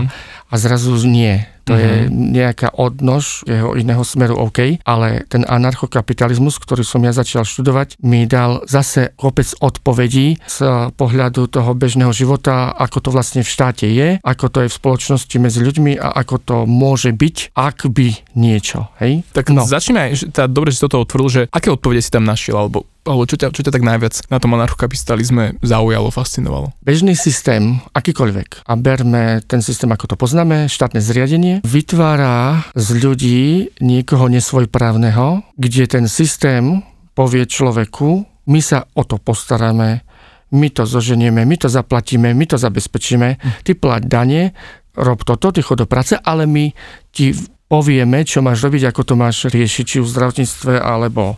a 0.49 0.55
zrazu 0.57 0.97
nie 1.05 1.54
to 1.65 1.73
mm-hmm. 1.73 1.83
je 1.83 1.95
mhm. 1.97 2.09
nejaká 2.31 2.69
odnož 2.77 3.43
jeho 3.49 3.73
iného 3.73 4.05
smeru 4.05 4.37
OK, 4.37 4.79
ale 4.85 5.25
ten 5.25 5.43
anarchokapitalizmus, 5.43 6.61
ktorý 6.61 6.85
som 6.85 7.01
ja 7.01 7.11
začal 7.11 7.43
študovať, 7.43 7.99
mi 8.05 8.29
dal 8.29 8.61
zase 8.69 9.17
kopec 9.17 9.49
odpovedí 9.59 10.39
z 10.45 10.57
pohľadu 10.93 11.49
toho 11.49 11.73
bežného 11.73 12.13
života, 12.13 12.71
ako 12.71 12.97
to 13.01 13.09
vlastne 13.09 13.41
v 13.41 13.49
štáte 13.49 13.89
je, 13.89 14.21
ako 14.21 14.45
to 14.47 14.59
je 14.65 14.69
v 14.69 14.77
spoločnosti 14.77 15.35
medzi 15.41 15.59
ľuďmi 15.65 15.97
a 15.97 16.13
ako 16.21 16.35
to 16.37 16.57
môže 16.69 17.11
byť, 17.11 17.57
ak 17.57 17.89
by 17.89 18.07
niečo. 18.37 18.93
Hej? 19.01 19.25
Tak 19.33 19.49
no. 19.49 19.65
začneme, 19.65 20.13
teda 20.13 20.45
dobre, 20.45 20.69
že 20.69 20.77
si 20.79 20.85
toto 20.85 21.01
otvoril, 21.01 21.27
že 21.27 21.41
aké 21.49 21.73
odpovede 21.73 22.01
si 22.05 22.13
tam 22.13 22.23
našiel, 22.27 22.55
alebo 22.61 22.85
alebo 23.05 23.29
čo 23.29 23.37
ťa, 23.37 23.53
čo 23.53 23.61
ťa 23.61 23.71
tak 23.71 23.85
najviac 23.85 24.25
na 24.33 24.41
tom 24.41 24.57
anarchokapitalizme 24.57 25.61
zaujalo, 25.61 26.09
fascinovalo? 26.09 26.73
Bežný 26.81 27.13
systém, 27.13 27.79
akýkoľvek, 27.93 28.65
a 28.65 28.73
berme 28.75 29.45
ten 29.45 29.61
systém, 29.61 29.87
ako 29.93 30.11
to 30.11 30.15
poznáme, 30.17 30.65
štátne 30.65 30.99
zriadenie, 30.99 31.61
vytvára 31.61 32.65
z 32.73 32.87
ľudí 32.97 33.41
niekoho 33.79 34.25
nesvojprávneho, 34.27 35.45
kde 35.55 35.85
ten 35.85 36.05
systém 36.09 36.81
povie 37.13 37.45
človeku, 37.45 38.25
my 38.49 38.59
sa 38.61 38.89
o 38.97 39.05
to 39.05 39.21
postaráme, 39.21 40.03
my 40.53 40.67
to 40.73 40.85
zoženieme, 40.85 41.45
my 41.45 41.55
to 41.57 41.69
zaplatíme, 41.69 42.33
my 42.33 42.45
to 42.45 42.57
zabezpečíme, 42.57 43.61
ty 43.65 43.71
plať 43.73 44.01
dane, 44.05 44.53
rob 44.97 45.21
toto, 45.21 45.53
ty 45.53 45.61
chod 45.61 45.83
do 45.83 45.87
práce, 45.89 46.17
ale 46.17 46.45
my 46.45 46.71
ti 47.11 47.33
povieme, 47.65 48.21
čo 48.23 48.45
máš 48.45 48.61
robiť, 48.61 48.93
ako 48.93 49.01
to 49.03 49.15
máš 49.17 49.49
riešiť, 49.49 49.85
či 49.85 49.97
v 49.99 50.11
zdravotníctve, 50.11 50.73
alebo 50.77 51.35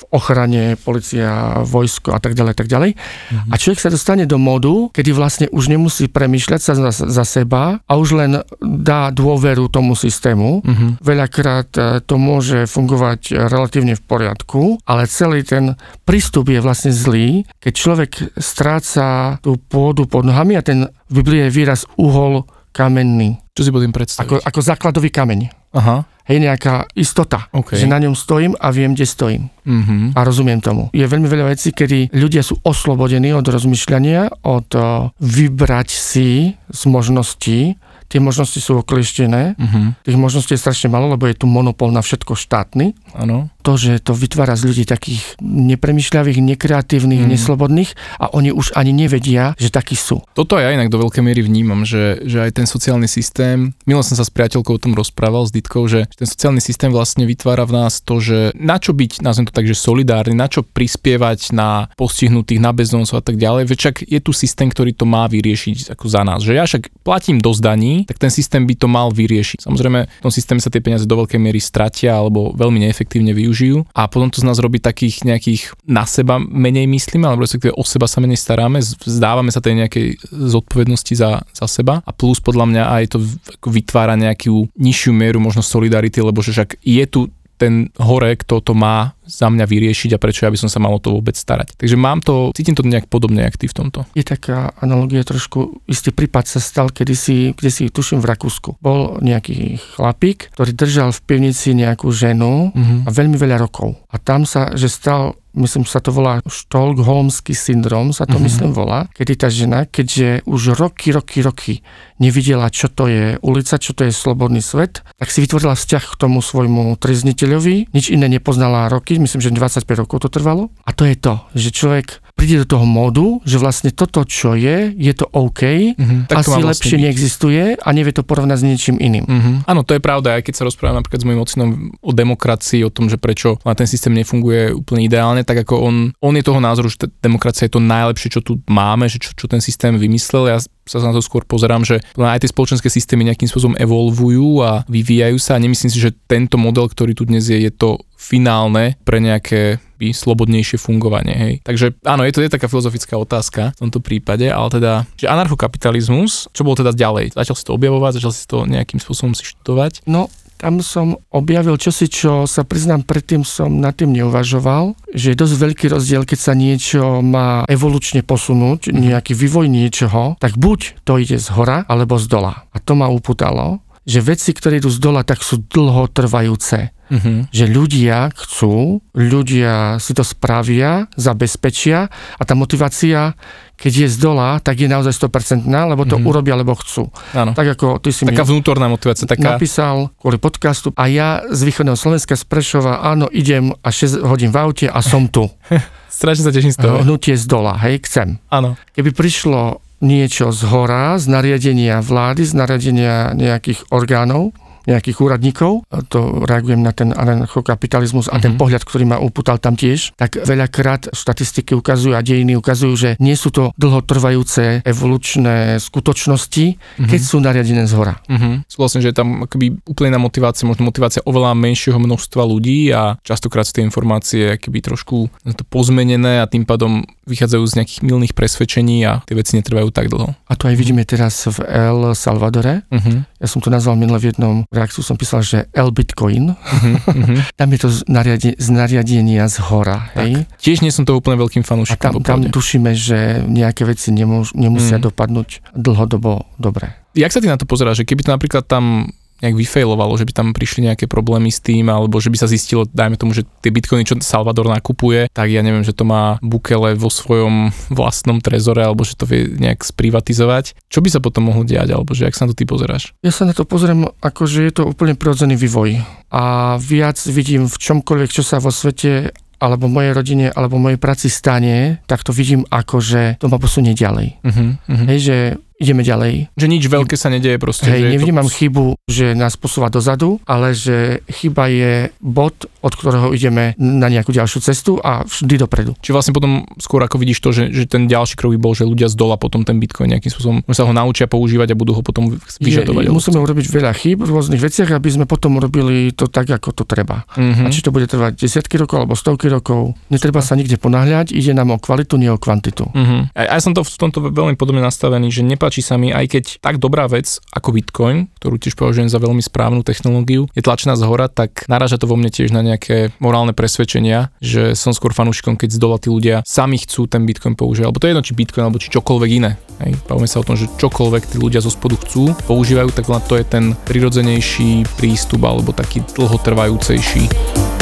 v 0.00 0.02
ochrane, 0.16 0.62
policia, 0.80 1.60
vojsko 1.60 2.16
a 2.16 2.20
tak 2.20 2.32
ďalej, 2.32 2.54
tak 2.56 2.68
ďalej. 2.72 2.96
Mm-hmm. 2.96 3.50
A 3.52 3.54
človek 3.60 3.80
sa 3.84 3.92
dostane 3.92 4.24
do 4.24 4.40
modu, 4.40 4.88
kedy 4.96 5.10
vlastne 5.12 5.46
už 5.52 5.68
nemusí 5.68 6.08
premýšľať 6.08 6.60
sa 6.60 6.72
za, 6.72 6.90
za 6.92 7.24
seba 7.28 7.84
a 7.84 7.92
už 8.00 8.08
len 8.16 8.40
dá 8.60 9.12
dôveru 9.12 9.68
tomu 9.68 9.92
systému. 9.92 10.64
Mm-hmm. 10.64 10.90
Veľakrát 11.04 11.70
e, 11.76 11.80
to 12.00 12.16
môže 12.16 12.64
fungovať 12.64 13.36
relatívne 13.36 13.92
v 13.92 14.02
poriadku, 14.02 14.80
ale 14.88 15.04
celý 15.04 15.44
ten 15.44 15.76
prístup 16.08 16.48
je 16.48 16.64
vlastne 16.64 16.92
zlý, 16.94 17.44
keď 17.60 17.72
človek 17.76 18.12
stráca 18.40 19.36
tú 19.44 19.60
pôdu 19.60 20.08
pod 20.08 20.24
nohami 20.24 20.56
a 20.56 20.64
ten 20.64 20.88
v 21.10 21.14
Biblii 21.20 21.50
je 21.50 21.54
výraz 21.54 21.84
uhol 21.98 22.46
kamenný. 22.70 23.42
Čo 23.52 23.66
si 23.66 23.70
budem 23.74 23.90
predstaviť? 23.90 24.24
Ako, 24.24 24.36
ako 24.40 24.60
základový 24.62 25.10
kameň. 25.10 25.59
Aha. 25.70 26.06
Hej, 26.30 26.46
nejaká 26.46 26.86
istota, 26.94 27.50
okay. 27.50 27.74
že 27.74 27.90
na 27.90 27.98
ňom 27.98 28.14
stojím 28.14 28.54
a 28.54 28.70
viem, 28.70 28.94
kde 28.94 29.02
stojím. 29.02 29.50
Mm-hmm. 29.66 30.14
A 30.14 30.20
rozumiem 30.22 30.62
tomu. 30.62 30.86
Je 30.94 31.02
veľmi 31.02 31.26
veľa 31.26 31.50
vecí, 31.50 31.74
kedy 31.74 32.14
ľudia 32.14 32.46
sú 32.46 32.54
oslobodení 32.62 33.34
od 33.34 33.42
rozmýšľania, 33.42 34.46
od 34.46 34.68
uh, 34.78 35.10
vybrať 35.18 35.90
si 35.90 36.54
z 36.70 36.82
možností, 36.86 37.74
tie 38.10 38.18
možnosti 38.18 38.58
sú 38.58 38.82
oklieštené. 38.82 39.54
Uh-huh. 39.54 39.94
Tých 40.02 40.18
možností 40.18 40.58
je 40.58 40.62
strašne 40.66 40.90
malo, 40.90 41.06
lebo 41.14 41.30
je 41.30 41.38
tu 41.38 41.46
monopol 41.46 41.94
na 41.94 42.02
všetko 42.02 42.34
štátny. 42.34 42.98
Áno. 43.14 43.46
To, 43.60 43.76
že 43.76 44.00
to 44.00 44.16
vytvára 44.16 44.56
z 44.56 44.72
ľudí 44.72 44.84
takých 44.88 45.36
nepremýšľavých, 45.44 46.40
nekreatívnych, 46.40 47.28
mm. 47.28 47.28
neslobodných 47.28 47.90
a 48.16 48.32
oni 48.32 48.56
už 48.56 48.72
ani 48.72 48.96
nevedia, 48.96 49.52
že 49.60 49.68
takí 49.68 49.92
sú. 49.92 50.24
Toto 50.32 50.56
ja 50.56 50.72
inak 50.72 50.88
do 50.88 50.96
veľkej 50.96 51.20
miery 51.20 51.44
vnímam, 51.44 51.84
že, 51.84 52.24
že 52.24 52.40
aj 52.40 52.56
ten 52.56 52.64
sociálny 52.64 53.04
systém, 53.04 53.76
milo 53.84 54.00
som 54.00 54.16
sa 54.16 54.24
s 54.24 54.32
priateľkou 54.32 54.80
o 54.80 54.80
tom 54.80 54.96
rozprával, 54.96 55.44
s 55.44 55.52
Ditkou, 55.52 55.84
že 55.92 56.08
ten 56.16 56.24
sociálny 56.24 56.64
systém 56.64 56.88
vlastne 56.88 57.28
vytvára 57.28 57.68
v 57.68 57.84
nás 57.84 58.00
to, 58.00 58.16
že 58.16 58.56
na 58.56 58.80
čo 58.80 58.96
byť, 58.96 59.20
nazvem 59.20 59.44
to 59.44 59.52
tak, 59.52 59.68
že 59.68 59.76
solidárny, 59.76 60.32
na 60.32 60.48
čo 60.48 60.64
prispievať 60.64 61.52
na 61.52 61.92
postihnutých, 62.00 62.64
na 62.64 62.72
bezdomcov 62.72 63.20
a 63.20 63.24
tak 63.24 63.36
ďalej, 63.36 63.68
veď 63.68 63.78
však 63.78 63.96
je 64.08 64.20
tu 64.24 64.32
systém, 64.32 64.72
ktorý 64.72 64.96
to 64.96 65.04
má 65.04 65.28
vyriešiť 65.28 65.92
ako 65.92 66.06
za 66.08 66.24
nás. 66.24 66.40
Že 66.40 66.52
ja 66.56 66.64
však 66.64 67.04
platím 67.04 67.44
do 67.44 67.52
zdaní, 67.52 68.08
tak 68.08 68.16
ten 68.16 68.32
systém 68.32 68.64
by 68.64 68.72
to 68.72 68.88
mal 68.88 69.12
vyriešiť. 69.12 69.68
Samozrejme, 69.68 70.00
v 70.08 70.24
tom 70.24 70.32
systéme 70.32 70.64
sa 70.64 70.72
tie 70.72 70.80
peniaze 70.80 71.04
do 71.04 71.12
veľkej 71.20 71.36
miery 71.36 71.60
stratia 71.60 72.16
alebo 72.16 72.56
veľmi 72.56 72.88
neefektívne 72.88 73.36
využijú 73.36 73.49
a 73.94 74.06
potom 74.06 74.30
to 74.30 74.40
z 74.40 74.46
nás 74.46 74.58
robí 74.58 74.78
takých 74.78 75.26
nejakých 75.26 75.62
na 75.86 76.06
seba 76.06 76.38
menej 76.38 76.86
myslíme, 76.86 77.26
alebo 77.26 77.44
respektíve 77.44 77.74
o 77.74 77.84
seba 77.84 78.06
sa 78.06 78.22
menej 78.22 78.38
staráme, 78.38 78.80
zdávame 78.82 79.50
sa 79.50 79.62
tej 79.62 79.84
nejakej 79.84 80.06
zodpovednosti 80.30 81.14
za, 81.14 81.42
za 81.50 81.66
seba 81.66 82.00
a 82.02 82.10
plus 82.14 82.38
podľa 82.38 82.66
mňa 82.70 82.84
aj 83.00 83.04
to 83.16 83.18
vytvára 83.66 84.14
nejakú 84.16 84.70
nižšiu 84.78 85.12
mieru 85.12 85.38
možno 85.42 85.60
solidarity, 85.60 86.22
lebo 86.22 86.40
že 86.40 86.54
však 86.54 86.80
je 86.80 87.04
tu 87.10 87.20
ten 87.60 87.92
hore, 88.00 88.32
kto 88.40 88.64
to 88.64 88.72
má 88.72 89.12
za 89.28 89.46
mňa 89.46 89.68
vyriešiť 89.68 90.16
a 90.16 90.22
prečo 90.22 90.48
ja 90.48 90.50
by 90.50 90.58
som 90.58 90.72
sa 90.72 90.82
mal 90.82 90.96
o 90.96 90.98
to 90.98 91.14
vôbec 91.14 91.36
starať. 91.38 91.78
Takže 91.78 91.94
mám 91.94 92.18
to, 92.24 92.50
cítim 92.56 92.74
to 92.74 92.82
nejak 92.82 93.06
podobne, 93.06 93.44
jak 93.46 93.60
ty 93.60 93.70
v 93.70 93.76
tomto. 93.76 94.02
Je 94.16 94.26
taká 94.26 94.74
analogia 94.82 95.22
trošku, 95.22 95.84
istý 95.86 96.10
prípad 96.10 96.50
sa 96.50 96.58
stal, 96.58 96.90
kedy 96.90 97.14
si, 97.14 97.36
kde 97.54 97.70
si 97.70 97.82
tuším 97.92 98.18
v 98.18 98.28
Rakúsku. 98.32 98.80
Bol 98.82 99.22
nejaký 99.22 99.78
chlapík, 99.94 100.50
ktorý 100.56 100.72
držal 100.74 101.08
v 101.14 101.20
pivnici 101.22 101.76
nejakú 101.76 102.10
ženu 102.10 102.74
mm-hmm. 102.74 103.06
a 103.06 103.08
veľmi 103.12 103.36
veľa 103.38 103.62
rokov. 103.62 103.94
A 104.10 104.18
tam 104.18 104.42
sa, 104.42 104.74
že 104.74 104.90
stal 104.90 105.38
myslím 105.60 105.84
sa 105.84 106.00
to 106.00 106.10
volá 106.10 106.40
štolkholmský 106.48 107.52
syndrom, 107.52 108.16
sa 108.16 108.24
to 108.24 108.36
mm-hmm. 108.36 108.44
myslím 108.48 108.70
volá, 108.72 109.06
kedy 109.12 109.32
tá 109.36 109.48
žena, 109.52 109.84
keďže 109.84 110.44
už 110.48 110.80
roky, 110.80 111.12
roky, 111.12 111.44
roky 111.44 111.74
nevidela, 112.20 112.68
čo 112.68 112.88
to 112.88 113.08
je 113.08 113.36
ulica, 113.40 113.80
čo 113.80 113.92
to 113.92 114.08
je 114.08 114.12
slobodný 114.12 114.60
svet, 114.64 115.04
tak 115.16 115.28
si 115.32 115.44
vytvorila 115.44 115.76
vzťah 115.76 116.04
k 116.04 116.18
tomu 116.20 116.44
svojmu 116.44 116.96
trezniteľovi, 117.00 117.92
nič 117.92 118.12
iné 118.12 118.28
nepoznala 118.28 118.92
roky, 118.92 119.16
myslím, 119.16 119.40
že 119.40 119.52
25 119.52 119.84
rokov 120.00 120.24
to 120.24 120.28
trvalo. 120.28 120.68
A 120.84 120.92
to 120.92 121.08
je 121.08 121.16
to, 121.16 121.40
že 121.56 121.72
človek 121.72 122.20
príde 122.34 122.62
do 122.64 122.66
toho 122.66 122.86
módu, 122.86 123.38
že 123.44 123.60
vlastne 123.60 123.90
toto, 123.92 124.24
čo 124.24 124.54
je, 124.54 124.92
je 124.94 125.12
to 125.14 125.26
OK, 125.30 125.94
mm-hmm, 125.94 126.30
asi 126.30 126.36
vlastne 126.36 126.70
lepšie 126.70 126.96
byť. 126.96 127.02
neexistuje 127.04 127.62
a 127.78 127.88
nevie 127.92 128.12
to 128.14 128.22
porovnať 128.22 128.58
s 128.60 128.64
niečím 128.64 128.96
iným. 128.98 129.24
Mm-hmm. 129.26 129.54
Áno, 129.66 129.80
to 129.82 129.96
je 129.96 130.02
pravda, 130.02 130.38
aj 130.38 130.46
keď 130.48 130.54
sa 130.60 130.66
rozprávam 130.66 131.00
napríklad 131.00 131.20
s 131.22 131.26
mojim 131.26 131.40
ocinom 131.40 131.70
o 132.00 132.12
demokracii, 132.12 132.80
o 132.86 132.90
tom, 132.92 133.10
že 133.10 133.16
prečo 133.16 133.56
ten 133.62 133.88
systém 133.88 134.12
nefunguje 134.12 134.74
úplne 134.76 135.06
ideálne, 135.06 135.42
tak 135.46 135.64
ako 135.64 135.74
on, 135.80 135.96
on 136.20 136.34
je 136.36 136.44
toho 136.44 136.60
názoru, 136.60 136.90
že 136.90 137.08
demokracia 137.22 137.66
je 137.66 137.76
to 137.76 137.82
najlepšie, 137.82 138.28
čo 138.34 138.40
tu 138.44 138.60
máme, 138.68 139.08
že 139.08 139.22
čo, 139.22 139.32
čo 139.32 139.46
ten 139.48 139.62
systém 139.62 139.96
vymyslel. 139.96 140.52
Ja 140.52 140.58
sa 140.60 140.98
na 141.06 141.14
to 141.14 141.22
skôr 141.22 141.46
pozerám, 141.46 141.86
že 141.86 142.02
aj 142.18 142.42
tie 142.42 142.50
spoločenské 142.50 142.90
systémy 142.90 143.30
nejakým 143.30 143.46
spôsobom 143.46 143.78
evolvujú 143.78 144.58
a 144.64 144.82
vyvíjajú 144.90 145.38
sa 145.38 145.54
a 145.54 145.62
nemyslím 145.62 145.90
si, 145.92 146.02
že 146.02 146.16
tento 146.26 146.58
model, 146.58 146.90
ktorý 146.90 147.14
tu 147.14 147.24
dnes 147.24 147.46
je, 147.46 147.56
je 147.56 147.70
to 147.70 148.02
finálne 148.18 148.98
pre 149.06 149.22
nejaké 149.22 149.78
by 150.00 150.16
slobodnejšie 150.16 150.80
fungovanie. 150.80 151.34
Hej. 151.36 151.54
Takže 151.60 152.00
áno, 152.08 152.24
je 152.24 152.32
to 152.32 152.40
je 152.40 152.48
taká 152.48 152.72
filozofická 152.72 153.20
otázka 153.20 153.76
v 153.76 153.80
tomto 153.84 154.00
prípade, 154.00 154.48
ale 154.48 154.68
teda, 154.72 154.92
že 155.20 155.28
anarchokapitalizmus, 155.28 156.48
čo 156.56 156.64
bolo 156.64 156.80
teda 156.80 156.96
ďalej? 156.96 157.36
Začal 157.36 157.56
si 157.56 157.64
to 157.68 157.76
objavovať, 157.76 158.16
začal 158.16 158.32
si 158.32 158.44
to 158.48 158.64
nejakým 158.64 158.96
spôsobom 158.96 159.36
si 159.36 159.44
študovať? 159.44 160.08
No, 160.08 160.32
tam 160.60 160.84
som 160.84 161.16
objavil 161.32 161.80
čosi, 161.80 162.12
čo 162.12 162.44
sa 162.44 162.68
priznám, 162.68 163.08
predtým 163.08 163.48
som 163.48 163.80
nad 163.80 163.96
tým 163.96 164.12
neuvažoval, 164.12 164.92
že 165.16 165.32
je 165.32 165.40
dosť 165.40 165.54
veľký 165.56 165.86
rozdiel, 165.88 166.28
keď 166.28 166.38
sa 166.38 166.52
niečo 166.52 167.24
má 167.24 167.64
evolučne 167.64 168.20
posunúť, 168.20 168.92
mhm. 168.92 169.16
nejaký 169.16 169.32
vývoj 169.32 169.72
niečoho, 169.72 170.36
tak 170.36 170.60
buď 170.60 171.00
to 171.08 171.16
ide 171.16 171.40
z 171.40 171.48
hora, 171.56 171.88
alebo 171.88 172.20
z 172.20 172.28
dola. 172.28 172.68
A 172.72 172.76
to 172.76 172.92
ma 172.92 173.08
upútalo, 173.08 173.80
že 174.10 174.18
veci, 174.18 174.50
ktoré 174.50 174.82
idú 174.82 174.90
z 174.90 174.98
dola, 174.98 175.22
tak 175.22 175.46
sú 175.46 175.62
dlhotrvajúce 175.70 176.90
uh-huh. 177.10 177.50
že 177.50 177.64
ľudia 177.66 178.30
chcú, 178.32 179.02
ľudia 179.12 179.98
si 179.98 180.14
to 180.14 180.22
spravia, 180.22 181.10
zabezpečia 181.18 182.06
a 182.10 182.42
tá 182.46 182.54
motivácia, 182.54 183.34
keď 183.74 184.06
je 184.06 184.08
z 184.12 184.16
dola, 184.20 184.60
tak 184.62 184.78
je 184.78 184.88
naozaj 184.88 185.16
100%, 185.16 185.66
lebo 185.66 186.06
to 186.06 186.16
uh-huh. 186.16 186.30
urobia, 186.30 186.54
lebo 186.54 186.78
chcú. 186.78 187.10
Áno. 187.34 187.52
Tak 187.52 187.76
ako 187.76 187.98
ty 187.98 188.14
si 188.14 188.22
taká 188.24 188.46
mi 188.46 188.56
vnútorná 188.56 188.86
motivácia. 188.86 189.26
Taká... 189.26 189.58
Napísal 189.58 190.14
kvôli 190.16 190.38
podcastu 190.38 190.94
a 190.94 191.10
ja 191.10 191.42
z 191.50 191.60
východného 191.66 191.98
Slovenska 191.98 192.38
z 192.38 192.44
Prešova, 192.46 193.02
áno, 193.02 193.26
idem 193.34 193.74
a 193.82 193.88
6 193.90 194.22
hodín 194.22 194.54
v 194.54 194.56
aute 194.62 194.86
a 194.86 195.00
som 195.02 195.26
tu. 195.26 195.50
Strašne 196.20 196.46
sa 196.46 196.52
teším 196.54 196.74
z 196.74 196.78
toho. 196.78 197.00
Hnutie 197.02 197.34
z 197.34 197.44
dola, 197.48 197.74
hej, 197.80 198.04
chcem. 198.04 198.36
Áno. 198.52 198.76
Keby 198.92 199.16
prišlo 199.16 199.80
niečo 200.00 200.52
z 200.52 200.60
hora, 200.68 201.16
z 201.20 201.28
nariadenia 201.28 202.00
vlády, 202.00 202.42
z 202.44 202.52
nariadenia 202.56 203.14
nejakých 203.36 203.92
orgánov, 203.92 204.56
nejakých 204.88 205.18
úradníkov, 205.20 205.84
to 206.08 206.44
reagujem 206.46 206.80
na 206.80 206.92
ten 206.94 207.12
anarchokapitalizmus 207.12 208.28
a 208.28 208.36
mm-hmm. 208.36 208.44
ten 208.44 208.52
mhm. 208.56 208.60
pohľad, 208.60 208.82
ktorý 208.84 209.04
ma 209.08 209.18
upútal 209.20 209.58
tam 209.60 209.74
tiež, 209.76 210.14
tak 210.16 210.40
veľakrát 210.40 211.12
štatistiky 211.12 211.76
ukazujú 211.76 212.16
a 212.16 212.24
dejiny 212.24 212.56
ukazujú, 212.56 212.94
že 212.96 213.10
nie 213.20 213.34
sú 213.34 213.52
to 213.52 213.72
dlhotrvajúce 213.76 214.84
evolučné 214.84 215.80
skutočnosti, 215.80 216.64
mm-hmm. 216.76 217.08
keď 217.08 217.20
sú 217.20 217.36
nariadené 217.40 217.84
z 217.88 217.92
hora. 217.96 218.20
Mm-hmm. 218.28 218.68
Súhlasím, 218.68 219.00
že 219.04 219.10
je 219.12 219.16
tam 219.16 219.44
akoby 219.44 219.80
úplná 219.88 220.20
motivácia, 220.20 220.68
možno 220.68 220.86
motivácia 220.86 221.24
oveľa 221.24 221.56
menšieho 221.56 221.98
množstva 221.98 222.42
ľudí 222.46 222.92
a 222.92 223.16
častokrát 223.24 223.64
sú 223.66 223.80
tie 223.80 223.84
informácie 223.86 224.60
akoby 224.60 224.78
trošku 224.84 225.30
to 225.56 225.64
pozmenené 225.66 226.42
a 226.42 226.48
tým 226.48 226.64
pádom 226.64 227.02
vychádzajú 227.30 227.64
z 227.66 227.76
nejakých 227.78 228.00
milných 228.02 228.34
presvedčení 228.34 229.06
a 229.06 229.22
tie 229.22 229.38
veci 229.38 229.54
netrvajú 229.54 229.94
tak 229.94 230.10
dlho. 230.10 230.34
A 230.50 230.52
to 230.58 230.66
aj 230.66 230.74
vidíme 230.74 231.06
teraz 231.06 231.46
v 231.46 231.62
El 231.70 232.14
Salvadore. 232.18 232.82
Uh-huh. 232.90 233.22
Ja 233.38 233.46
som 233.46 233.62
to 233.62 233.70
nazval 233.70 233.94
minule 233.94 234.18
v 234.18 234.34
jednom 234.34 234.66
reakciu, 234.70 235.02
som 235.02 235.18
písal, 235.18 235.42
že 235.42 235.66
El 235.74 235.90
Bitcoin. 235.90 236.54
Uh-huh. 236.54 237.42
tam 237.58 237.68
je 237.74 237.78
to 237.82 237.88
z, 237.90 238.06
nariade, 238.06 238.54
z 238.54 238.68
nariadenia 238.70 239.50
z 239.50 239.58
hora. 239.66 240.14
Hej? 240.14 240.46
Tiež 240.62 240.86
nie 240.86 240.94
som 240.94 241.02
to 241.02 241.18
úplne 241.18 241.42
veľkým 241.42 241.66
fanúšikom. 241.66 241.98
A 241.98 242.22
tam, 242.22 242.46
tam 242.46 242.54
tušíme, 242.54 242.94
že 242.94 243.42
nejaké 243.50 243.82
veci 243.82 244.14
nemôž, 244.14 244.54
nemusia 244.54 245.02
uh-huh. 245.02 245.10
dopadnúť 245.10 245.74
dlhodobo 245.74 246.46
dobre. 246.54 246.94
Jak 247.18 247.34
sa 247.34 247.42
ty 247.42 247.50
na 247.50 247.58
to 247.58 247.66
pozeráš, 247.66 248.06
že 248.06 248.06
keby 248.06 248.22
to 248.22 248.30
napríklad 248.30 248.62
tam 248.70 249.10
nejak 249.40 249.56
vyfailovalo, 249.56 250.16
že 250.16 250.28
by 250.28 250.32
tam 250.32 250.48
prišli 250.52 250.88
nejaké 250.88 251.04
problémy 251.08 251.48
s 251.48 251.60
tým, 251.60 251.88
alebo 251.88 252.20
že 252.20 252.28
by 252.28 252.38
sa 252.40 252.48
zistilo, 252.48 252.86
dajme 252.88 253.16
tomu, 253.16 253.32
že 253.32 253.44
tie 253.64 253.72
bitcoiny, 253.72 254.04
čo 254.04 254.16
Salvador 254.20 254.68
nakupuje, 254.68 255.28
tak 255.32 255.48
ja 255.48 255.64
neviem, 255.64 255.84
že 255.84 255.96
to 255.96 256.04
má 256.04 256.36
Bukele 256.44 256.94
vo 256.94 257.08
svojom 257.08 257.72
vlastnom 257.92 258.38
trezore, 258.38 258.84
alebo 258.84 259.04
že 259.04 259.16
to 259.16 259.24
vie 259.24 259.48
nejak 259.56 259.82
sprivatizovať. 259.84 260.76
Čo 260.88 261.00
by 261.00 261.08
sa 261.08 261.20
potom 261.20 261.48
mohlo 261.48 261.64
diať, 261.64 261.96
alebo 261.96 262.12
že 262.12 262.28
ak 262.28 262.36
sa 262.36 262.44
na 262.46 262.52
to 262.52 262.58
ty 262.58 262.64
pozeráš? 262.68 263.16
Ja 263.24 263.32
sa 263.32 263.48
na 263.48 263.56
to 263.56 263.64
pozriem 263.64 264.08
ako, 264.20 264.44
že 264.46 264.68
je 264.68 264.72
to 264.76 264.82
úplne 264.88 265.16
prirodzený 265.16 265.56
vývoj. 265.56 266.00
A 266.30 266.76
viac 266.78 267.18
vidím 267.26 267.66
v 267.66 267.76
čomkoľvek, 267.76 268.30
čo 268.30 268.46
sa 268.46 268.62
vo 268.62 268.70
svete 268.70 269.34
alebo 269.60 269.92
mojej 269.92 270.16
rodine, 270.16 270.46
alebo 270.48 270.80
mojej 270.80 270.96
práci 270.96 271.28
stane, 271.28 272.00
tak 272.08 272.24
to 272.24 272.32
vidím 272.32 272.64
ako, 272.72 272.96
že 273.04 273.36
to 273.36 273.52
ma 273.52 273.60
posunie 273.60 273.92
ďalej. 273.92 274.40
Uh-huh, 274.40 274.80
uh-huh. 274.88 275.06
Hej, 275.12 275.18
že 275.20 275.36
ideme 275.80 276.04
ďalej. 276.04 276.52
Že 276.54 276.66
nič 276.68 276.84
veľké 276.86 277.16
sa 277.16 277.32
nedieje 277.32 277.56
proste. 277.56 277.88
Hej, 277.88 278.20
nevnímam 278.20 278.46
to... 278.46 278.52
chybu, 278.52 278.86
že 279.08 279.32
nás 279.32 279.56
posúva 279.56 279.88
dozadu, 279.88 280.36
ale 280.44 280.76
že 280.76 281.24
chyba 281.26 281.72
je 281.72 282.12
bod 282.20 282.68
od 282.80 282.92
ktorého 282.96 283.32
ideme 283.36 283.76
na 283.76 284.08
nejakú 284.08 284.32
ďalšiu 284.32 284.58
cestu 284.64 284.92
a 285.00 285.24
vždy 285.24 285.60
dopredu. 285.60 285.92
Či 286.00 286.16
vlastne 286.16 286.32
potom 286.32 286.64
skôr 286.80 287.04
ako 287.04 287.20
vidíš 287.20 287.38
to, 287.44 287.52
že, 287.52 287.64
že 287.72 287.84
ten 287.84 288.08
ďalší 288.08 288.40
krok 288.40 288.56
by 288.56 288.60
bol, 288.60 288.72
že 288.72 288.88
ľudia 288.88 289.12
z 289.12 289.16
dola 289.16 289.36
potom 289.36 289.64
ten 289.64 289.76
Bitcoin 289.76 290.16
nejakým 290.16 290.32
spôsobom 290.32 290.58
sa 290.72 290.88
ho 290.88 290.92
naučia 290.92 291.28
používať 291.28 291.72
a 291.72 291.76
budú 291.76 291.92
ho 291.92 292.02
potom 292.04 292.40
vyžadovať. 292.40 293.08
Je, 293.08 293.12
musíme 293.12 293.38
urobiť 293.40 293.66
veľa 293.68 293.92
chýb 293.92 294.24
v 294.24 294.30
rôznych 294.32 294.60
veciach, 294.60 294.90
aby 294.96 295.08
sme 295.12 295.24
potom 295.28 295.60
urobili 295.60 296.12
to 296.16 296.26
tak, 296.26 296.48
ako 296.48 296.72
to 296.72 296.84
treba. 296.88 297.28
Uh-huh. 297.36 297.68
A 297.68 297.72
či 297.72 297.84
to 297.84 297.92
bude 297.92 298.08
trvať 298.08 298.40
desiatky 298.40 298.80
rokov 298.80 299.04
alebo 299.04 299.12
stovky 299.12 299.52
rokov, 299.52 299.92
netreba 300.08 300.40
sa 300.40 300.56
nikde 300.56 300.80
ponáhľať, 300.80 301.36
ide 301.36 301.52
nám 301.52 301.76
o 301.76 301.78
kvalitu, 301.78 302.16
nie 302.16 302.32
o 302.32 302.40
kvantitu. 302.40 302.88
Uh-huh. 302.88 303.28
A 303.36 303.56
ja 303.56 303.60
som 303.60 303.76
to 303.76 303.84
v 303.84 303.92
tomto 303.92 304.32
veľmi 304.32 304.56
podobne 304.56 304.80
nastavený, 304.80 305.28
že 305.28 305.44
nepáči 305.70 305.86
sa 305.86 305.94
mi, 305.94 306.10
aj 306.10 306.26
keď 306.26 306.44
tak 306.58 306.82
dobrá 306.82 307.06
vec 307.06 307.38
ako 307.54 307.70
Bitcoin, 307.70 308.26
ktorú 308.42 308.58
tiež 308.58 308.74
považujem 308.74 309.06
za 309.06 309.22
veľmi 309.22 309.38
správnu 309.38 309.86
technológiu, 309.86 310.50
je 310.50 310.66
tlačená 310.66 310.98
z 310.98 311.06
hora, 311.06 311.30
tak 311.30 311.62
naráža 311.70 311.94
to 311.94 312.10
vo 312.10 312.18
mne 312.18 312.26
tiež 312.26 312.50
na 312.50 312.58
nejaké 312.58 313.14
morálne 313.22 313.54
presvedčenia, 313.54 314.34
že 314.42 314.74
som 314.74 314.90
skôr 314.90 315.14
fanúšikom, 315.14 315.54
keď 315.54 315.70
z 315.70 315.78
dola 315.78 316.02
tí 316.02 316.10
ľudia 316.10 316.42
sami 316.42 316.82
chcú 316.82 317.06
ten 317.06 317.22
Bitcoin 317.22 317.54
použiť. 317.54 317.86
Alebo 317.86 318.02
to 318.02 318.10
je 318.10 318.18
jedno, 318.18 318.26
či 318.26 318.34
Bitcoin, 318.34 318.66
alebo 318.66 318.82
či 318.82 318.90
čokoľvek 318.90 319.30
iné. 319.30 319.62
Hej. 319.78 319.94
Bavíme 320.10 320.26
sa 320.26 320.42
o 320.42 320.46
tom, 320.50 320.58
že 320.58 320.66
čokoľvek 320.74 321.30
tí 321.30 321.36
ľudia 321.38 321.62
zo 321.62 321.70
spodu 321.70 321.94
chcú, 322.02 322.34
používajú, 322.50 322.90
tak 322.90 323.06
to 323.06 323.38
je 323.38 323.46
ten 323.46 323.78
prirodzenejší 323.86 324.90
prístup 324.98 325.46
alebo 325.46 325.70
taký 325.70 326.02
dlhotrvajúcejší. 326.18 327.78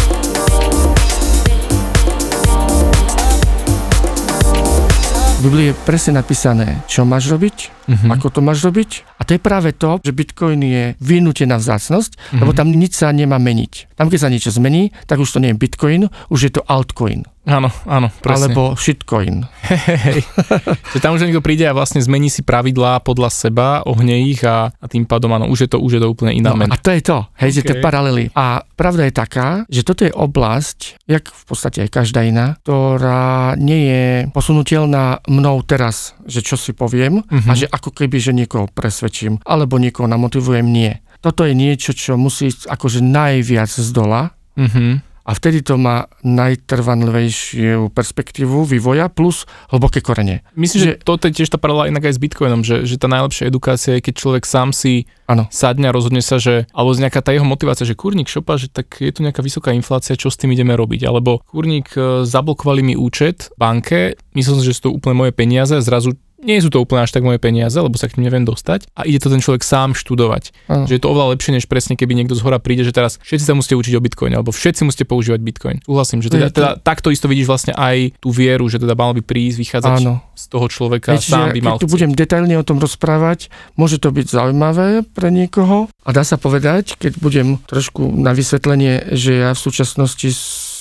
V 5.39 5.47
Biblii 5.47 5.71
je 5.71 5.79
presne 5.87 6.19
napísané, 6.19 6.83
čo 6.91 7.07
máš 7.07 7.31
robiť, 7.31 7.57
uh-huh. 7.87 8.11
ako 8.11 8.27
to 8.27 8.41
máš 8.43 8.59
robiť. 8.67 9.07
A 9.19 9.27
to 9.27 9.35
je 9.35 9.43
práve 9.43 9.75
to, 9.75 9.99
že 10.01 10.15
Bitcoin 10.15 10.63
je 10.63 10.85
vynútená 11.03 11.59
vzácnosť, 11.59 12.13
uh-huh. 12.15 12.41
lebo 12.47 12.55
tam 12.55 12.71
nič 12.71 12.95
sa 12.95 13.11
nemá 13.11 13.43
meniť. 13.43 13.99
Tam, 13.99 14.07
keď 14.07 14.19
sa 14.23 14.33
niečo 14.33 14.55
zmení, 14.55 14.95
tak 15.11 15.19
už 15.19 15.35
to 15.35 15.43
nie 15.43 15.51
je 15.51 15.59
Bitcoin, 15.59 16.07
už 16.31 16.41
je 16.47 16.53
to 16.55 16.63
altcoin. 16.71 17.27
Áno, 17.49 17.73
áno, 17.89 18.13
presne. 18.21 18.53
Alebo 18.53 18.77
shitcoin. 18.77 19.49
Hej, 19.65 20.21
že 20.93 21.01
tam 21.01 21.17
už 21.17 21.25
niekto 21.25 21.41
príde 21.41 21.65
a 21.65 21.73
vlastne 21.73 21.97
zmení 21.97 22.29
si 22.29 22.45
pravidlá 22.45 23.01
podľa 23.01 23.33
seba, 23.33 23.81
ohne 23.89 24.21
ich 24.21 24.45
a, 24.45 24.69
a 24.69 24.85
tým 24.85 25.09
pádom 25.09 25.33
áno, 25.33 25.49
už 25.49 25.65
je 25.65 25.69
to, 25.73 25.81
už 25.81 25.97
je 25.97 26.01
to 26.05 26.13
úplne 26.13 26.37
iná 26.37 26.53
no, 26.53 26.69
A 26.69 26.77
to 26.77 26.93
je 26.93 27.01
to, 27.01 27.25
hej, 27.41 27.49
okay. 27.49 27.57
že 27.57 27.65
to 27.65 27.73
je 27.73 27.81
paralely. 27.81 28.29
A 28.37 28.61
pravda 28.77 29.09
je 29.09 29.15
taká, 29.17 29.65
že 29.73 29.81
toto 29.81 30.05
je 30.05 30.13
oblasť, 30.13 31.09
jak 31.09 31.33
v 31.33 31.45
podstate 31.49 31.89
aj 31.89 31.91
každá 32.05 32.21
iná, 32.29 32.61
ktorá 32.61 33.57
nie 33.57 33.81
je 33.89 34.05
posunutelná 34.37 35.25
mnou 35.25 35.65
teraz, 35.65 36.13
že 36.29 36.45
čo 36.45 36.61
si 36.61 36.77
poviem 36.77 37.25
uh-huh. 37.25 37.49
a 37.49 37.53
že 37.57 37.65
ako 37.65 37.97
keby, 37.97 38.21
že 38.21 38.37
niekoho 38.37 38.69
presvedčím 38.69 39.08
alebo 39.43 39.81
niekoho 39.81 40.07
namotivujem, 40.07 40.67
nie. 40.67 41.01
Toto 41.19 41.43
je 41.43 41.55
niečo, 41.57 41.97
čo 41.97 42.15
musí 42.15 42.53
ísť 42.53 42.71
akože 42.71 43.03
najviac 43.03 43.71
z 43.71 43.91
dola, 43.91 44.37
uh-huh 44.55 45.03
a 45.29 45.37
vtedy 45.37 45.61
to 45.61 45.77
má 45.77 46.09
najtrvanlivejšiu 46.25 47.93
perspektívu 47.93 48.65
vývoja 48.65 49.13
plus 49.13 49.45
hlboké 49.69 50.01
korene. 50.01 50.41
Myslím, 50.57 50.81
že, 50.81 50.91
že 50.97 51.05
toto 51.05 51.29
je 51.29 51.37
tiež 51.37 51.53
tá 51.53 51.61
paralela 51.61 51.93
inak 51.93 52.09
aj 52.09 52.17
s 52.17 52.23
Bitcoinom, 52.25 52.65
že, 52.65 52.89
že 52.89 52.97
tá 52.97 53.13
najlepšia 53.13 53.53
edukácia 53.53 54.01
je, 54.01 54.05
keď 54.09 54.15
človek 54.17 54.49
sám 54.49 54.73
si 54.73 55.05
ano. 55.29 55.45
sadne 55.53 55.93
a 55.93 55.93
rozhodne 55.93 56.25
sa, 56.25 56.41
že, 56.41 56.65
alebo 56.73 56.97
z 56.97 57.05
nejaká 57.05 57.21
tá 57.21 57.37
jeho 57.37 57.45
motivácia, 57.45 57.85
že 57.85 57.93
kurník 57.93 58.33
šopa, 58.33 58.57
že 58.57 58.73
tak 58.73 58.89
je 59.05 59.13
tu 59.13 59.21
nejaká 59.21 59.45
vysoká 59.45 59.77
inflácia, 59.77 60.17
čo 60.17 60.33
s 60.33 60.41
tým 60.41 60.57
ideme 60.57 60.73
robiť, 60.73 61.05
alebo 61.05 61.45
kurník 61.45 61.93
e, 61.93 62.25
zablokovali 62.25 62.81
mi 62.81 62.95
účet 62.97 63.53
banke, 63.61 64.17
myslel 64.33 64.57
som, 64.57 64.65
že 64.65 64.81
sú 64.81 64.89
to 64.89 64.97
úplne 64.97 65.29
moje 65.29 65.37
peniaze, 65.37 65.77
zrazu 65.85 66.17
nie 66.39 66.63
sú 66.63 66.71
to 66.71 66.79
úplne 66.79 67.03
až 67.03 67.11
tak 67.11 67.27
moje 67.27 67.43
peniaze, 67.43 67.75
lebo 67.75 67.99
sa 67.99 68.07
k 68.07 68.19
ním 68.19 68.31
neviem 68.31 68.47
dostať 68.47 68.87
a 68.95 69.03
ide 69.05 69.19
to 69.19 69.29
ten 69.31 69.43
človek 69.43 69.67
sám 69.67 69.99
študovať. 69.99 70.55
Ano. 70.71 70.87
Že 70.87 70.93
je 70.99 71.03
to 71.03 71.11
oveľa 71.11 71.35
lepšie, 71.35 71.53
než 71.59 71.67
presne 71.67 71.99
keby 71.99 72.15
niekto 72.15 72.39
z 72.39 72.43
hora 72.47 72.63
príde, 72.63 72.87
že 72.87 72.95
teraz 72.95 73.19
všetci 73.23 73.45
sa 73.45 73.55
musíte 73.59 73.75
učiť 73.75 73.95
o 73.99 74.03
Bitcoin, 74.03 74.33
alebo 74.39 74.55
všetci 74.55 74.87
musíte 74.87 75.05
používať 75.07 75.41
Bitcoin. 75.43 75.77
Súhlasím, 75.83 76.23
že 76.23 76.31
teda, 76.31 76.55
teda 76.55 76.71
takto 76.79 77.11
isto 77.11 77.27
vidíš 77.27 77.51
vlastne 77.51 77.73
aj 77.75 78.19
tú 78.23 78.31
vieru, 78.31 78.71
že 78.71 78.79
teda 78.79 78.95
mal 78.95 79.13
by 79.19 79.23
prísť, 79.27 79.57
vychádzať 79.59 79.93
Áno. 79.99 80.23
z 80.39 80.45
toho 80.47 80.67
človeka, 80.71 81.19
Veď, 81.19 81.23
sám 81.27 81.47
by 81.51 81.61
mal. 81.61 81.77
Keď 81.77 81.83
tu 81.83 81.91
budem 81.91 82.11
detailne 82.15 82.55
o 82.55 82.65
tom 82.65 82.79
rozprávať, 82.79 83.51
môže 83.75 83.99
to 83.99 84.15
byť 84.15 84.27
zaujímavé 84.31 85.03
pre 85.11 85.35
niekoho 85.35 85.91
a 86.07 86.11
dá 86.15 86.23
sa 86.23 86.39
povedať, 86.39 86.95
keď 86.97 87.19
budem 87.19 87.59
trošku 87.67 88.07
na 88.15 88.31
vysvetlenie, 88.31 89.13
že 89.13 89.43
ja 89.43 89.51
v 89.53 89.61
súčasnosti 89.61 90.31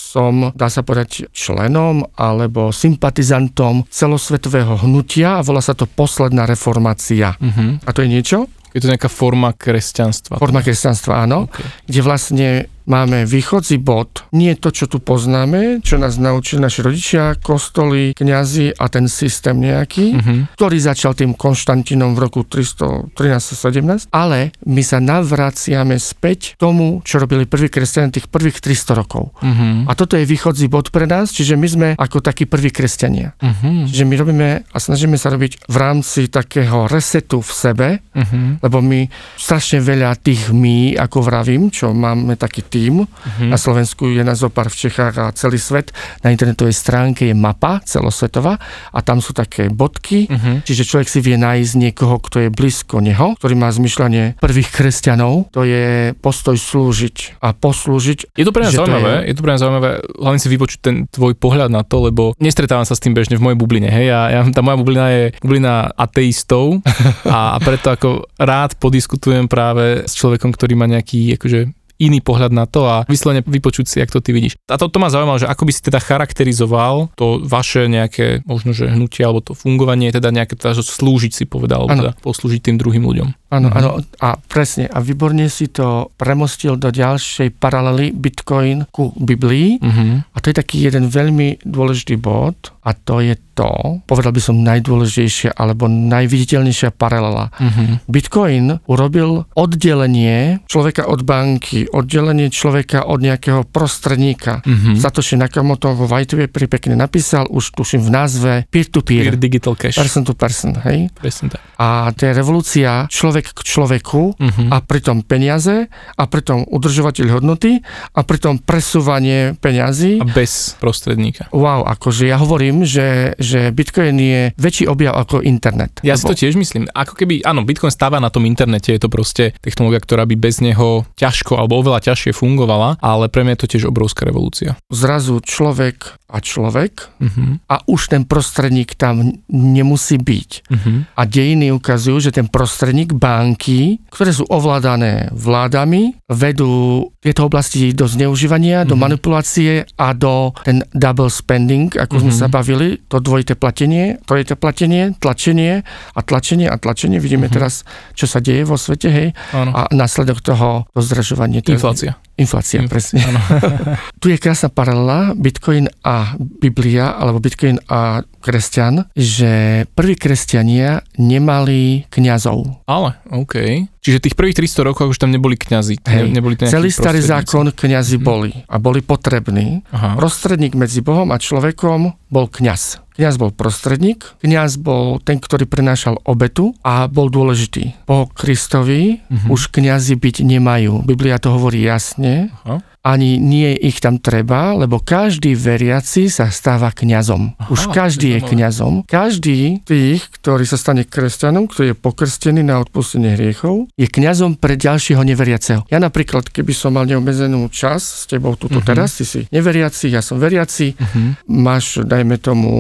som, 0.07 0.55
dá 0.55 0.71
sa 0.71 0.87
povedať, 0.87 1.27
členom 1.35 2.07
alebo 2.15 2.71
sympatizantom 2.71 3.83
celosvetového 3.91 4.79
hnutia 4.87 5.39
a 5.39 5.43
volá 5.43 5.59
sa 5.59 5.75
to 5.75 5.83
posledná 5.83 6.47
reformácia. 6.47 7.35
Uh-huh. 7.35 7.75
A 7.83 7.89
to 7.91 8.07
je 8.07 8.09
niečo? 8.09 8.47
Je 8.71 8.79
to 8.79 8.87
nejaká 8.87 9.11
forma 9.11 9.51
kresťanstva. 9.51 10.39
Forma 10.39 10.63
kresťanstva, 10.63 11.27
áno. 11.27 11.51
Okay. 11.51 11.67
Kde 11.89 11.99
vlastne 12.05 12.47
máme 12.88 13.28
východzí 13.28 13.78
bod, 13.84 14.23
nie 14.32 14.56
to, 14.56 14.71
čo 14.71 14.88
tu 14.88 15.04
poznáme, 15.04 15.84
čo 15.84 16.00
nás 16.00 16.15
naučili 16.15 16.63
naši 16.63 16.80
rodičia, 16.82 17.36
kostoly, 17.36 18.15
kňazi 18.15 18.80
a 18.80 18.88
ten 18.88 19.12
systém 19.12 19.60
nejaký, 19.60 20.06
uh-huh. 20.15 20.39
ktorý 20.56 20.80
začal 20.80 21.13
tým 21.13 21.36
Konštantinom 21.36 22.15
v 22.15 22.19
roku 22.23 22.47
313-17, 22.47 24.08
ale 24.15 24.56
my 24.63 24.82
sa 24.82 25.04
navraciame 25.04 26.00
späť 26.00 26.56
tomu, 26.56 27.04
čo 27.04 27.19
robili 27.19 27.43
prví 27.43 27.67
kresťania 27.67 28.15
tých 28.15 28.32
prvých 28.32 28.63
300 28.63 28.95
rokov. 28.95 29.36
Uh-huh. 29.43 29.84
A 29.86 29.91
toto 29.93 30.15
je 30.15 30.23
východzí 30.23 30.71
bod 30.71 30.89
pre 30.95 31.04
nás, 31.04 31.36
čiže 31.36 31.60
my 31.60 31.67
sme 31.67 31.88
ako 32.00 32.23
takí 32.23 32.47
prví 32.47 32.71
kresťania. 32.71 33.36
Uh-huh. 33.43 33.84
Čiže 33.84 34.08
my 34.08 34.15
robíme 34.15 34.47
a 34.63 34.78
snažíme 34.80 35.19
sa 35.19 35.28
robiť 35.36 35.67
v 35.67 35.76
rámci 35.76 36.32
takého 36.32 36.88
resetu 36.88 37.43
v 37.43 37.52
sebe, 37.52 37.88
uh-huh. 38.00 38.63
lebo 38.63 38.80
my 38.80 39.12
strašne 39.36 39.84
veľa 39.84 40.15
tých 40.23 40.56
my, 40.56 40.95
ako 40.95 41.28
vravím, 41.28 41.67
čo 41.67 41.91
máme 41.91 42.39
taký 42.39 42.63
tým, 42.63 42.76
tým. 42.77 43.01
Uh-huh. 43.01 43.49
Na 43.49 43.57
Slovensku 43.57 44.05
je 44.13 44.21
nás 44.21 44.45
opár 44.45 44.69
v 44.69 44.77
Čechách 44.85 45.15
a 45.17 45.33
celý 45.33 45.57
svet. 45.57 45.89
Na 46.21 46.29
internetovej 46.29 46.77
stránke 46.77 47.25
je 47.25 47.33
mapa 47.33 47.81
celosvetová 47.81 48.61
a 48.93 48.99
tam 49.01 49.17
sú 49.17 49.33
také 49.33 49.73
bodky, 49.73 50.29
uh-huh. 50.29 50.61
čiže 50.61 50.85
človek 50.85 51.09
si 51.09 51.19
vie 51.25 51.41
nájsť 51.41 51.73
niekoho, 51.73 52.21
kto 52.21 52.45
je 52.45 52.49
blízko 52.53 53.01
neho, 53.01 53.33
ktorý 53.41 53.57
má 53.57 53.73
zmyšľanie 53.73 54.37
prvých 54.37 54.69
kresťanov. 54.69 55.49
To 55.57 55.65
je 55.65 56.13
postoj 56.21 56.53
slúžiť 56.53 57.41
a 57.41 57.57
poslúžiť. 57.57 58.37
Je 58.37 58.45
to 58.45 58.53
pre 58.53 58.61
mňa 58.67 58.77
zaujímavé, 58.77 59.13
je... 59.25 59.33
je 59.33 59.33
to 59.33 59.41
pre 59.41 59.51
mňa 59.55 59.61
zaujímavé, 59.65 59.89
hlavne 60.21 60.39
si 60.39 60.47
vypočuť 60.53 60.79
ten 60.83 60.95
tvoj 61.09 61.33
pohľad 61.39 61.73
na 61.73 61.81
to, 61.81 62.05
lebo 62.05 62.37
nestretávam 62.37 62.85
sa 62.85 62.93
s 62.93 63.01
tým 63.01 63.17
bežne 63.17 63.39
v 63.39 63.43
mojej 63.49 63.57
bubline. 63.57 63.89
Hej, 63.89 64.05
ja, 64.13 64.21
ja, 64.29 64.41
tá 64.53 64.61
moja 64.61 64.77
bublina 64.77 65.07
je 65.09 65.23
bublina 65.41 65.89
ateistov 65.95 66.83
a, 67.25 67.55
a 67.55 67.57
preto 67.63 67.89
ako 67.89 68.09
rád 68.37 68.77
podiskutujem 68.77 69.49
práve 69.49 70.05
s 70.05 70.13
človekom, 70.19 70.53
ktorý 70.53 70.77
má 70.77 70.85
nejaký 70.85 71.39
akože 71.39 71.76
iný 71.97 72.21
pohľad 72.21 72.53
na 72.53 72.69
to 72.69 72.86
a 72.86 73.03
vyslovene 73.10 73.41
vypočuť 73.41 73.86
si, 73.86 73.97
ako 74.01 74.21
to 74.21 74.21
ty 74.21 74.31
vidíš. 74.33 74.53
A 74.69 74.77
to, 74.77 74.89
to 74.89 74.97
ma 75.01 75.10
zaujímalo, 75.10 75.41
že 75.41 75.49
ako 75.49 75.63
by 75.65 75.71
si 75.73 75.81
teda 75.81 75.99
charakterizoval 76.01 77.10
to 77.17 77.41
vaše 77.41 77.89
nejaké 77.89 78.45
možno, 78.45 78.71
že 78.73 78.89
hnutie 78.89 79.25
alebo 79.25 79.41
to 79.41 79.57
fungovanie, 79.57 80.13
teda 80.13 80.29
nejaké 80.29 80.53
teda, 80.53 80.77
slúžiť 80.77 81.31
si 81.33 81.43
povedal, 81.49 81.86
alebo 81.86 81.97
teda 81.97 82.13
poslúžiť 82.21 82.62
tým 82.71 82.77
druhým 82.77 83.03
ľuďom. 83.05 83.46
Áno, 83.47 83.71
mhm. 83.71 83.75
áno, 83.79 83.89
a 84.19 84.36
presne. 84.36 84.91
A 84.91 84.99
výborne 84.99 85.47
si 85.47 85.71
to 85.71 86.12
premostil 86.19 86.75
do 86.75 86.91
ďalšej 86.91 87.55
paralely 87.55 88.12
Bitcoin 88.12 88.83
ku 88.91 89.15
Biblii. 89.15 89.79
Uh-huh. 89.79 90.19
A 90.36 90.38
to 90.43 90.51
je 90.51 90.55
taký 90.60 90.83
jeden 90.83 91.07
veľmi 91.07 91.63
dôležitý 91.63 92.19
bod 92.19 92.75
a 92.83 92.91
to 92.91 93.23
je 93.23 93.36
to, 93.57 93.99
povedal 94.05 94.29
by 94.29 94.41
som 94.43 94.62
najdôležitejšia 94.62 95.57
alebo 95.57 95.89
najviditeľnejšia 95.89 96.93
paralela. 96.93 97.49
Uh-huh. 97.57 97.97
Bitcoin 98.05 98.77
urobil 98.86 99.49
oddelenie 99.57 100.62
človeka 100.69 101.10
od 101.10 101.25
banky, 101.25 101.89
oddelenie 101.89 102.53
človeka 102.53 103.10
od 103.10 103.23
nejakého 103.23 103.65
prostredníka. 103.65 104.62
Uh-huh. 104.62 104.93
Satoshi 104.93 105.39
Nakamoto 105.39 105.97
vo 105.97 106.05
White 106.05 106.38
Paper 106.38 106.69
pekne 106.69 106.93
napísal, 106.99 107.49
už 107.49 107.73
tuším 107.73 108.05
v 108.05 108.12
názve 108.13 108.51
peer-to-peer. 108.69 109.33
Peer 109.33 109.39
digital 109.41 109.73
cash. 109.73 109.97
Person 109.97 110.21
to 110.21 110.38
person, 110.38 110.77
hej? 110.86 111.10
Presne 111.17 111.57
tak. 111.57 111.62
A 111.81 112.13
to 112.13 112.29
je 112.29 112.31
revolúcia 112.38 113.10
človek 113.38 113.54
k 113.54 113.60
človeku 113.62 114.21
uh-huh. 114.34 114.67
a 114.73 114.78
pritom 114.82 115.21
peniaze 115.21 115.86
a 116.17 116.23
pritom 116.26 116.65
udržovateľ 116.65 117.38
hodnoty 117.38 117.86
a 118.17 118.21
pritom 118.26 118.58
presúvanie 118.58 119.54
peňazí. 119.62 120.17
A 120.21 120.26
bez 120.26 120.73
prostredníka. 120.82 121.45
Wow, 121.54 121.86
akože 121.86 122.26
ja 122.26 122.41
hovorím, 122.41 122.82
že 122.82 123.38
že 123.38 123.69
Bitcoin 123.69 124.17
je 124.17 124.41
väčší 124.58 124.89
objav 124.89 125.13
ako 125.13 125.45
internet. 125.45 126.02
Ja 126.02 126.17
lebo... 126.17 126.26
si 126.26 126.26
to 126.34 126.39
tiež 126.39 126.58
myslím. 126.58 126.89
Ako 126.89 127.13
keby, 127.13 127.45
áno, 127.45 127.62
Bitcoin 127.62 127.93
stáva 127.93 128.17
na 128.17 128.34
tom 128.34 128.50
internete, 128.50 128.89
je 128.89 129.02
to 129.02 129.12
proste 129.12 129.54
technológia, 129.62 130.02
ktorá 130.02 130.26
by 130.26 130.34
bez 130.34 130.58
neho 130.58 131.06
ťažko 131.13 131.62
alebo 131.62 131.78
oveľa 131.78 132.10
ťažšie 132.10 132.34
fungovala, 132.34 132.97
ale 133.04 133.30
pre 133.30 133.45
mňa 133.45 133.54
je 133.54 133.62
to 133.62 133.71
tiež 133.78 133.84
obrovská 133.93 134.26
revolúcia. 134.26 134.73
Zrazu 134.89 135.38
človek 135.43 136.17
a 136.28 136.43
človek 136.43 137.08
uh-huh. 137.23 137.63
a 137.71 137.76
už 137.88 138.12
ten 138.12 138.28
prostredník 138.28 139.00
tam 139.00 139.39
nemusí 139.47 140.19
byť. 140.19 140.50
Uh-huh. 140.67 141.08
A 141.15 141.21
dejiny 141.23 141.71
ukazujú, 141.71 142.19
že 142.19 142.36
ten 142.36 142.52
prostredník 142.52 143.15
banky, 143.27 143.99
ktoré 144.07 144.31
sú 144.31 144.47
ovládané 144.47 145.27
vládami, 145.35 146.15
vedú 146.31 147.03
tieto 147.19 147.51
oblasti 147.51 147.91
do 147.91 148.07
zneužívania, 148.07 148.87
uh-huh. 148.87 148.89
do 148.89 148.95
manipulácie 148.95 149.83
a 149.99 150.15
do 150.15 150.55
ten 150.63 150.79
double 150.95 151.27
spending, 151.27 151.91
ako 151.91 152.15
uh-huh. 152.15 152.23
sme 152.23 152.33
sa 152.33 152.47
bavili, 152.47 153.03
to 153.11 153.19
dvojité 153.19 153.59
platenie, 153.59 154.23
trojité 154.23 154.55
platenie, 154.55 155.11
tlačenie 155.19 155.83
a 156.15 156.19
tlačenie 156.23 156.71
a 156.71 156.79
tlačenie. 156.79 157.19
Vidíme 157.19 157.51
uh-huh. 157.51 157.59
teraz, 157.59 157.83
čo 158.15 158.31
sa 158.31 158.39
deje 158.39 158.63
vo 158.63 158.79
svete, 158.79 159.11
hej, 159.11 159.27
ano. 159.51 159.75
a 159.75 159.81
následok 159.91 160.39
toho 160.39 160.87
to 160.95 161.03
zdražovanie. 161.03 161.59
Inflácia 161.67 162.15
Inflácia, 162.38 162.78
Inflácia 162.78 162.86
presne. 162.86 163.26
tu 164.21 164.30
je 164.30 164.38
krásna 164.38 164.69
paralela 164.69 165.34
Bitcoin 165.34 165.89
a 166.06 166.38
Biblia, 166.38 167.17
alebo 167.17 167.42
Bitcoin 167.42 167.81
a 167.90 168.21
kresťan, 168.46 169.10
že 169.17 169.83
prví 169.98 170.13
kresťania 170.13 171.02
nemali 171.17 172.06
kňazov. 172.13 172.85
Ale, 172.85 173.17
OK. 173.33 173.90
Čiže 174.08 174.23
tých 174.23 174.39
prvých 174.39 174.55
300 174.63 174.87
rokov 174.87 175.12
už 175.12 175.19
tam 175.19 175.35
neboli 175.35 175.60
kňazi. 175.60 175.99
Hej, 175.99 176.31
neboli 176.31 176.55
celý 176.55 176.87
starý 176.87 177.19
zákon 177.19 177.75
kňazi 177.75 178.15
mm. 178.15 178.23
boli 178.23 178.55
a 178.71 178.79
boli 178.79 179.03
potrební. 179.03 179.83
Aha. 179.91 180.15
Prostredník 180.15 180.79
medzi 180.79 181.03
Bohom 181.03 181.27
a 181.35 181.35
človekom 181.35 182.15
bol 182.31 182.47
kňaz. 182.47 183.03
Kňaz 183.19 183.35
bol 183.35 183.51
prostredník, 183.51 184.39
kňaz 184.39 184.79
bol 184.79 185.19
ten, 185.19 185.43
ktorý 185.43 185.67
prinášal 185.67 186.23
obetu 186.23 186.71
a 186.87 187.12
bol 187.12 187.27
dôležitý. 187.27 188.08
Po 188.08 188.31
Kristovi 188.31 189.19
uh-huh. 189.27 189.51
už 189.51 189.75
kňazi 189.75 190.15
byť 190.15 190.45
nemajú. 190.47 191.03
Biblia 191.03 191.35
to 191.35 191.51
hovorí 191.51 191.83
jasne. 191.83 192.47
Uh-huh 192.63 192.79
ani 193.08 193.39
nie 193.39 193.71
ich 193.79 194.03
tam 194.03 194.19
treba, 194.19 194.75
lebo 194.75 194.99
každý 194.99 195.55
veriaci 195.55 196.27
sa 196.27 196.51
stáva 196.51 196.91
kňazom. 196.91 197.55
Aha, 197.55 197.71
Už 197.71 197.87
každý 197.95 198.35
je 198.35 198.39
kňazom. 198.43 199.08
Každý 199.08 199.79
tých, 199.87 200.27
ktorý 200.43 200.67
sa 200.67 200.75
stane 200.75 201.08
kresťanom, 201.08 201.71
ktorý 201.71 201.95
je 201.95 201.97
pokrstený 201.97 202.67
na 202.67 202.83
odpustenie 202.83 203.39
hriechov, 203.39 203.87
je 203.95 204.12
kňazom 204.12 204.60
pre 204.60 204.75
ďalšieho 204.75 205.23
neveriaceho. 205.23 205.87
Ja 205.87 206.03
napríklad, 206.03 206.51
keby 206.51 206.75
som 206.75 206.99
mal 206.99 207.08
neobmedzenú 207.08 207.71
čas 207.71 208.03
s 208.03 208.23
tebou 208.27 208.60
tuto 208.60 208.83
uh-huh. 208.83 208.89
teraz, 208.91 209.15
ty 209.15 209.23
si 209.23 209.47
neveriaci, 209.55 210.12
ja 210.12 210.19
som 210.19 210.35
veriaci, 210.35 210.91
uh-huh. 210.91 211.47
máš, 211.47 212.03
dajme 212.03 212.35
tomu, 212.43 212.71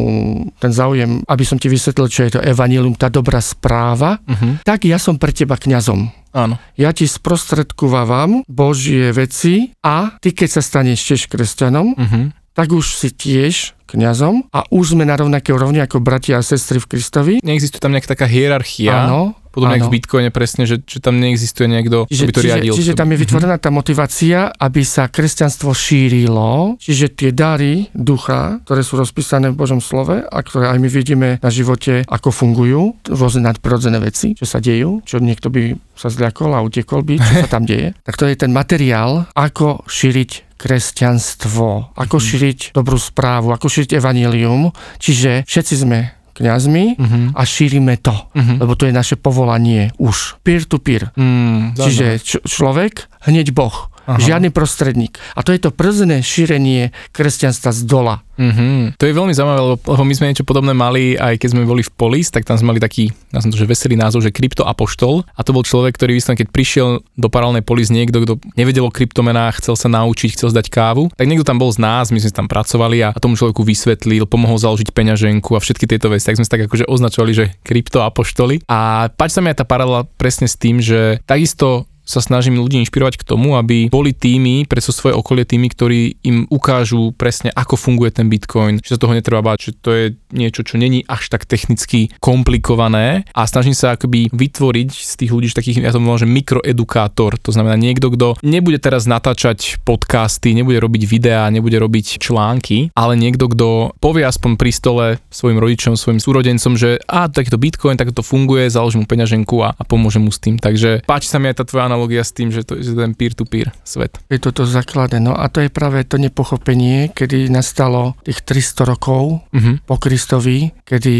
ten 0.59 0.75
záujem, 0.75 1.23
aby 1.23 1.43
som 1.47 1.55
ti 1.55 1.71
vysvetlil, 1.71 2.11
čo 2.11 2.27
je 2.27 2.31
to 2.35 2.43
evanilium, 2.43 2.99
tá 2.99 3.07
dobrá 3.07 3.39
správa, 3.39 4.19
uh-huh. 4.19 4.59
tak 4.67 4.83
ja 4.83 4.99
som 4.99 5.15
pre 5.15 5.31
teba 5.31 5.55
kňazom. 5.55 6.26
Áno. 6.35 6.59
Ja 6.75 6.91
ti 6.91 7.07
sprostredkovávam 7.07 8.43
Božie 8.45 9.09
veci 9.15 9.73
a 9.81 10.15
ty, 10.19 10.35
keď 10.35 10.59
sa 10.59 10.61
staneš 10.61 10.99
tiež 11.03 11.21
kresťanom, 11.31 11.87
uh-huh. 11.95 12.25
tak 12.53 12.73
už 12.73 12.85
si 12.93 13.09
tiež 13.09 13.77
kňazom 13.87 14.51
a 14.51 14.67
už 14.67 14.99
sme 14.99 15.07
na 15.07 15.15
rovnaké 15.15 15.55
úrovni 15.55 15.79
ako 15.79 16.03
bratia 16.03 16.37
a 16.37 16.43
sestry 16.43 16.83
v 16.83 16.89
Kristovi. 16.91 17.33
Neexistuje 17.39 17.79
tam 17.79 17.95
nejaká 17.95 18.13
taká 18.13 18.27
hierarchia. 18.27 19.07
Áno, 19.07 19.39
Podobne 19.57 19.81
ako 19.81 19.89
v 19.89 19.95
Bitcoine 19.97 20.29
presne, 20.29 20.63
že, 20.69 20.77
že 20.85 21.01
tam 21.01 21.17
neexistuje 21.17 21.65
niekto, 21.65 22.05
čiže, 22.05 22.25
by 22.29 22.33
to 22.33 22.41
riadil. 22.45 22.73
Čiže, 22.77 22.77
čiže 22.77 22.93
tam 22.93 23.09
je 23.09 23.17
vytvorená 23.17 23.55
tá 23.57 23.69
motivácia, 23.73 24.53
aby 24.53 24.85
sa 24.85 25.09
kresťanstvo 25.09 25.73
šírilo, 25.73 26.77
čiže 26.77 27.17
tie 27.17 27.33
dary 27.33 27.89
ducha, 27.97 28.61
ktoré 28.69 28.85
sú 28.85 29.01
rozpísané 29.01 29.49
v 29.49 29.57
Božom 29.57 29.81
slove 29.81 30.21
a 30.21 30.37
ktoré 30.45 30.69
aj 30.69 30.77
my 30.77 30.89
vidíme 30.89 31.29
na 31.41 31.49
živote, 31.49 32.05
ako 32.05 32.29
fungujú, 32.29 32.93
rôzne 33.09 33.49
nadprirodzené 33.49 33.97
veci, 33.97 34.37
čo 34.37 34.45
sa 34.45 34.61
dejú, 34.61 35.01
čo 35.03 35.17
niekto 35.17 35.49
by 35.49 35.73
sa 35.97 36.13
zľakol 36.13 36.53
a 36.53 36.61
utekol 36.61 37.01
by, 37.01 37.17
čo 37.17 37.33
sa 37.45 37.49
tam 37.49 37.65
deje. 37.69 37.97
Tak 38.05 38.15
to 38.15 38.29
je 38.29 38.37
ten 38.37 38.53
materiál, 38.53 39.25
ako 39.33 39.81
šíriť 39.89 40.47
kresťanstvo, 40.57 41.93
ako 41.93 42.17
mm-hmm. 42.17 42.29
šíriť 42.33 42.59
dobrú 42.73 42.97
správu, 42.97 43.53
ako 43.53 43.69
šíriť 43.69 44.01
evanílium. 44.01 44.73
Čiže 44.97 45.45
všetci 45.45 45.73
sme 45.77 46.16
kňazmi 46.37 46.85
uh-huh. 46.95 47.25
a 47.33 47.41
šírime 47.43 47.97
to, 47.97 48.13
uh-huh. 48.13 48.61
lebo 48.61 48.77
to 48.77 48.85
je 48.85 48.93
naše 48.93 49.15
povolanie 49.17 49.89
už. 49.97 50.37
Peer-to-peer. 50.45 51.11
Mm, 51.17 51.73
Čiže 51.73 52.05
č- 52.21 52.43
človek, 52.45 53.09
hneď 53.25 53.51
Boh. 53.51 53.89
Aha. 54.07 54.23
Žiadny 54.23 54.55
prostredník. 54.55 55.19
A 55.35 55.43
to 55.43 55.51
je 55.51 55.59
to 55.59 55.75
prvné 55.75 56.23
šírenie 56.23 56.95
kresťanstva 57.11 57.75
z 57.75 57.83
dola. 57.83 58.23
Mm-hmm. 58.37 59.01
To 59.01 59.05
je 59.09 59.17
veľmi 59.17 59.33
zaujímavé, 59.33 59.59
lebo, 59.59 59.75
lebo 59.81 60.03
my 60.05 60.13
sme 60.13 60.29
niečo 60.29 60.45
podobné 60.45 60.71
mali 60.71 61.17
aj 61.17 61.41
keď 61.41 61.49
sme 61.57 61.67
boli 61.67 61.81
v 61.81 61.91
Polis, 61.91 62.29
tak 62.29 62.45
tam 62.45 62.55
sme 62.55 62.71
mali 62.71 62.79
taký, 62.79 63.09
ja 63.33 63.41
som 63.41 63.49
to, 63.49 63.57
že 63.57 63.65
veselý 63.65 63.97
názov, 63.97 64.21
že 64.23 64.31
kryptoapoštol. 64.31 65.25
A 65.35 65.41
to 65.41 65.51
bol 65.51 65.65
človek, 65.65 65.97
ktorý 65.97 66.15
vyslovene, 66.15 66.45
keď 66.45 66.49
prišiel 66.53 66.87
do 67.17 67.27
paralelnej 67.27 67.65
Polis 67.65 67.89
niekto, 67.89 68.23
kto 68.23 68.33
nevedel 68.53 68.87
o 68.87 68.93
kryptomenách, 68.93 69.59
chcel 69.59 69.75
sa 69.75 69.89
naučiť, 69.89 70.37
chcel 70.37 70.53
zdať 70.53 70.69
kávu, 70.69 71.09
tak 71.17 71.25
niekto 71.25 71.43
tam 71.43 71.57
bol 71.57 71.73
z 71.73 71.81
nás, 71.81 72.13
my 72.13 72.21
sme 72.21 72.31
tam 72.31 72.47
pracovali 72.47 73.03
a, 73.03 73.09
a 73.11 73.19
tomu 73.19 73.35
človeku 73.35 73.65
vysvetlil, 73.65 74.29
pomohol 74.29 74.61
založiť 74.61 74.93
peňaženku 74.93 75.57
a 75.57 75.59
všetky 75.59 75.89
tieto 75.89 76.13
veci. 76.13 76.29
Tak 76.29 76.37
sme 76.39 76.45
sa 76.45 76.53
tak 76.55 76.69
akože 76.69 76.85
označovali, 76.85 77.31
že 77.33 77.45
kryptoapoštoli. 77.65 78.69
A 78.69 79.09
páči 79.11 79.35
sa 79.35 79.41
mi 79.43 79.51
aj 79.51 79.59
tá 79.59 79.65
paralela 79.65 80.05
presne 80.15 80.45
s 80.45 80.55
tým, 80.55 80.79
že 80.79 81.19
takisto 81.25 81.89
sa 82.07 82.23
snažím 82.23 82.55
ľudí 82.55 82.79
inšpirovať 82.87 83.19
k 83.19 83.27
tomu, 83.27 83.59
aby 83.59 83.91
boli 83.91 84.15
tými, 84.15 84.63
pre 84.63 84.79
so 84.79 84.95
svoje 84.95 85.11
okolie 85.11 85.43
tými, 85.43 85.67
ktorí 85.67 86.23
im 86.23 86.47
ukážu 86.47 87.11
presne, 87.19 87.51
ako 87.51 87.75
funguje 87.75 88.15
ten 88.15 88.31
Bitcoin, 88.31 88.79
že 88.79 88.95
sa 88.95 89.01
toho 89.03 89.11
netreba 89.11 89.43
báť, 89.43 89.59
že 89.59 89.71
to 89.75 89.89
je 89.91 90.05
niečo, 90.31 90.63
čo 90.63 90.79
není 90.79 91.03
až 91.03 91.27
tak 91.27 91.43
technicky 91.43 92.07
komplikované 92.23 93.27
a 93.35 93.43
snažím 93.43 93.75
sa 93.75 93.99
akoby 93.99 94.31
vytvoriť 94.31 94.89
z 94.95 95.13
tých 95.19 95.31
ľudí 95.35 95.51
takých, 95.51 95.83
ja 95.83 95.91
to 95.91 95.99
volám, 95.99 96.23
že 96.23 96.29
mikroedukátor, 96.31 97.35
to 97.41 97.51
znamená 97.51 97.75
niekto, 97.75 98.07
kto 98.15 98.39
nebude 98.39 98.79
teraz 98.79 99.03
natáčať 99.03 99.83
podcasty, 99.83 100.55
nebude 100.55 100.79
robiť 100.79 101.03
videá, 101.03 101.51
nebude 101.51 101.75
robiť 101.75 102.23
články, 102.23 102.95
ale 102.95 103.19
niekto, 103.19 103.51
kto 103.51 103.97
povie 103.99 104.23
aspoň 104.23 104.51
pri 104.55 104.71
stole 104.71 105.05
svojim 105.27 105.59
rodičom, 105.59 105.99
svojim 105.99 106.23
súrodencom, 106.23 106.79
že 106.79 107.03
a 107.09 107.27
takýto 107.27 107.59
Bitcoin, 107.59 107.99
tak 107.99 108.15
to 108.15 108.23
funguje, 108.23 108.71
založím 108.71 109.03
mu 109.03 109.07
peňaženku 109.09 109.57
a, 109.65 109.73
a 109.75 109.83
pomôžem 109.83 110.23
mu 110.23 110.31
s 110.31 110.39
tým. 110.39 110.61
Takže 110.61 111.03
páči 111.03 111.27
sa 111.27 111.41
mi 111.41 111.49
aj 111.49 111.59
tá 111.59 111.65
tvoja 111.65 111.89
analogia 111.97 112.21
s 112.21 112.29
tým, 112.29 112.53
že 112.53 112.61
to 112.61 112.77
je 112.77 112.93
ten 112.93 113.17
peer-to-peer 113.17 113.73
svet. 113.81 114.21
Je 114.29 114.37
toto 114.37 114.69
základe, 114.69 115.17
no 115.17 115.33
a 115.33 115.49
to 115.49 115.65
je 115.65 115.73
práve 115.73 116.05
to 116.05 116.21
nepochopenie, 116.21 117.09
kedy 117.09 117.49
nastalo 117.49 118.13
tých 118.21 118.45
300 118.45 118.85
rokov 118.85 119.41
uh-huh. 119.49 119.81
po 119.89 119.97
Kristovi, 119.97 120.77
kedy 120.85 121.17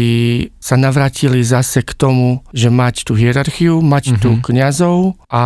sa 0.62 0.78
navrátili 0.78 1.42
zase 1.42 1.82
k 1.82 1.98
tomu, 1.98 2.46
že 2.54 2.70
mať 2.70 3.10
tú 3.10 3.18
hierarchiu, 3.18 3.82
mať 3.82 4.04
uh-huh. 4.14 4.22
tu 4.22 4.30
kňazov 4.38 5.18
a 5.26 5.42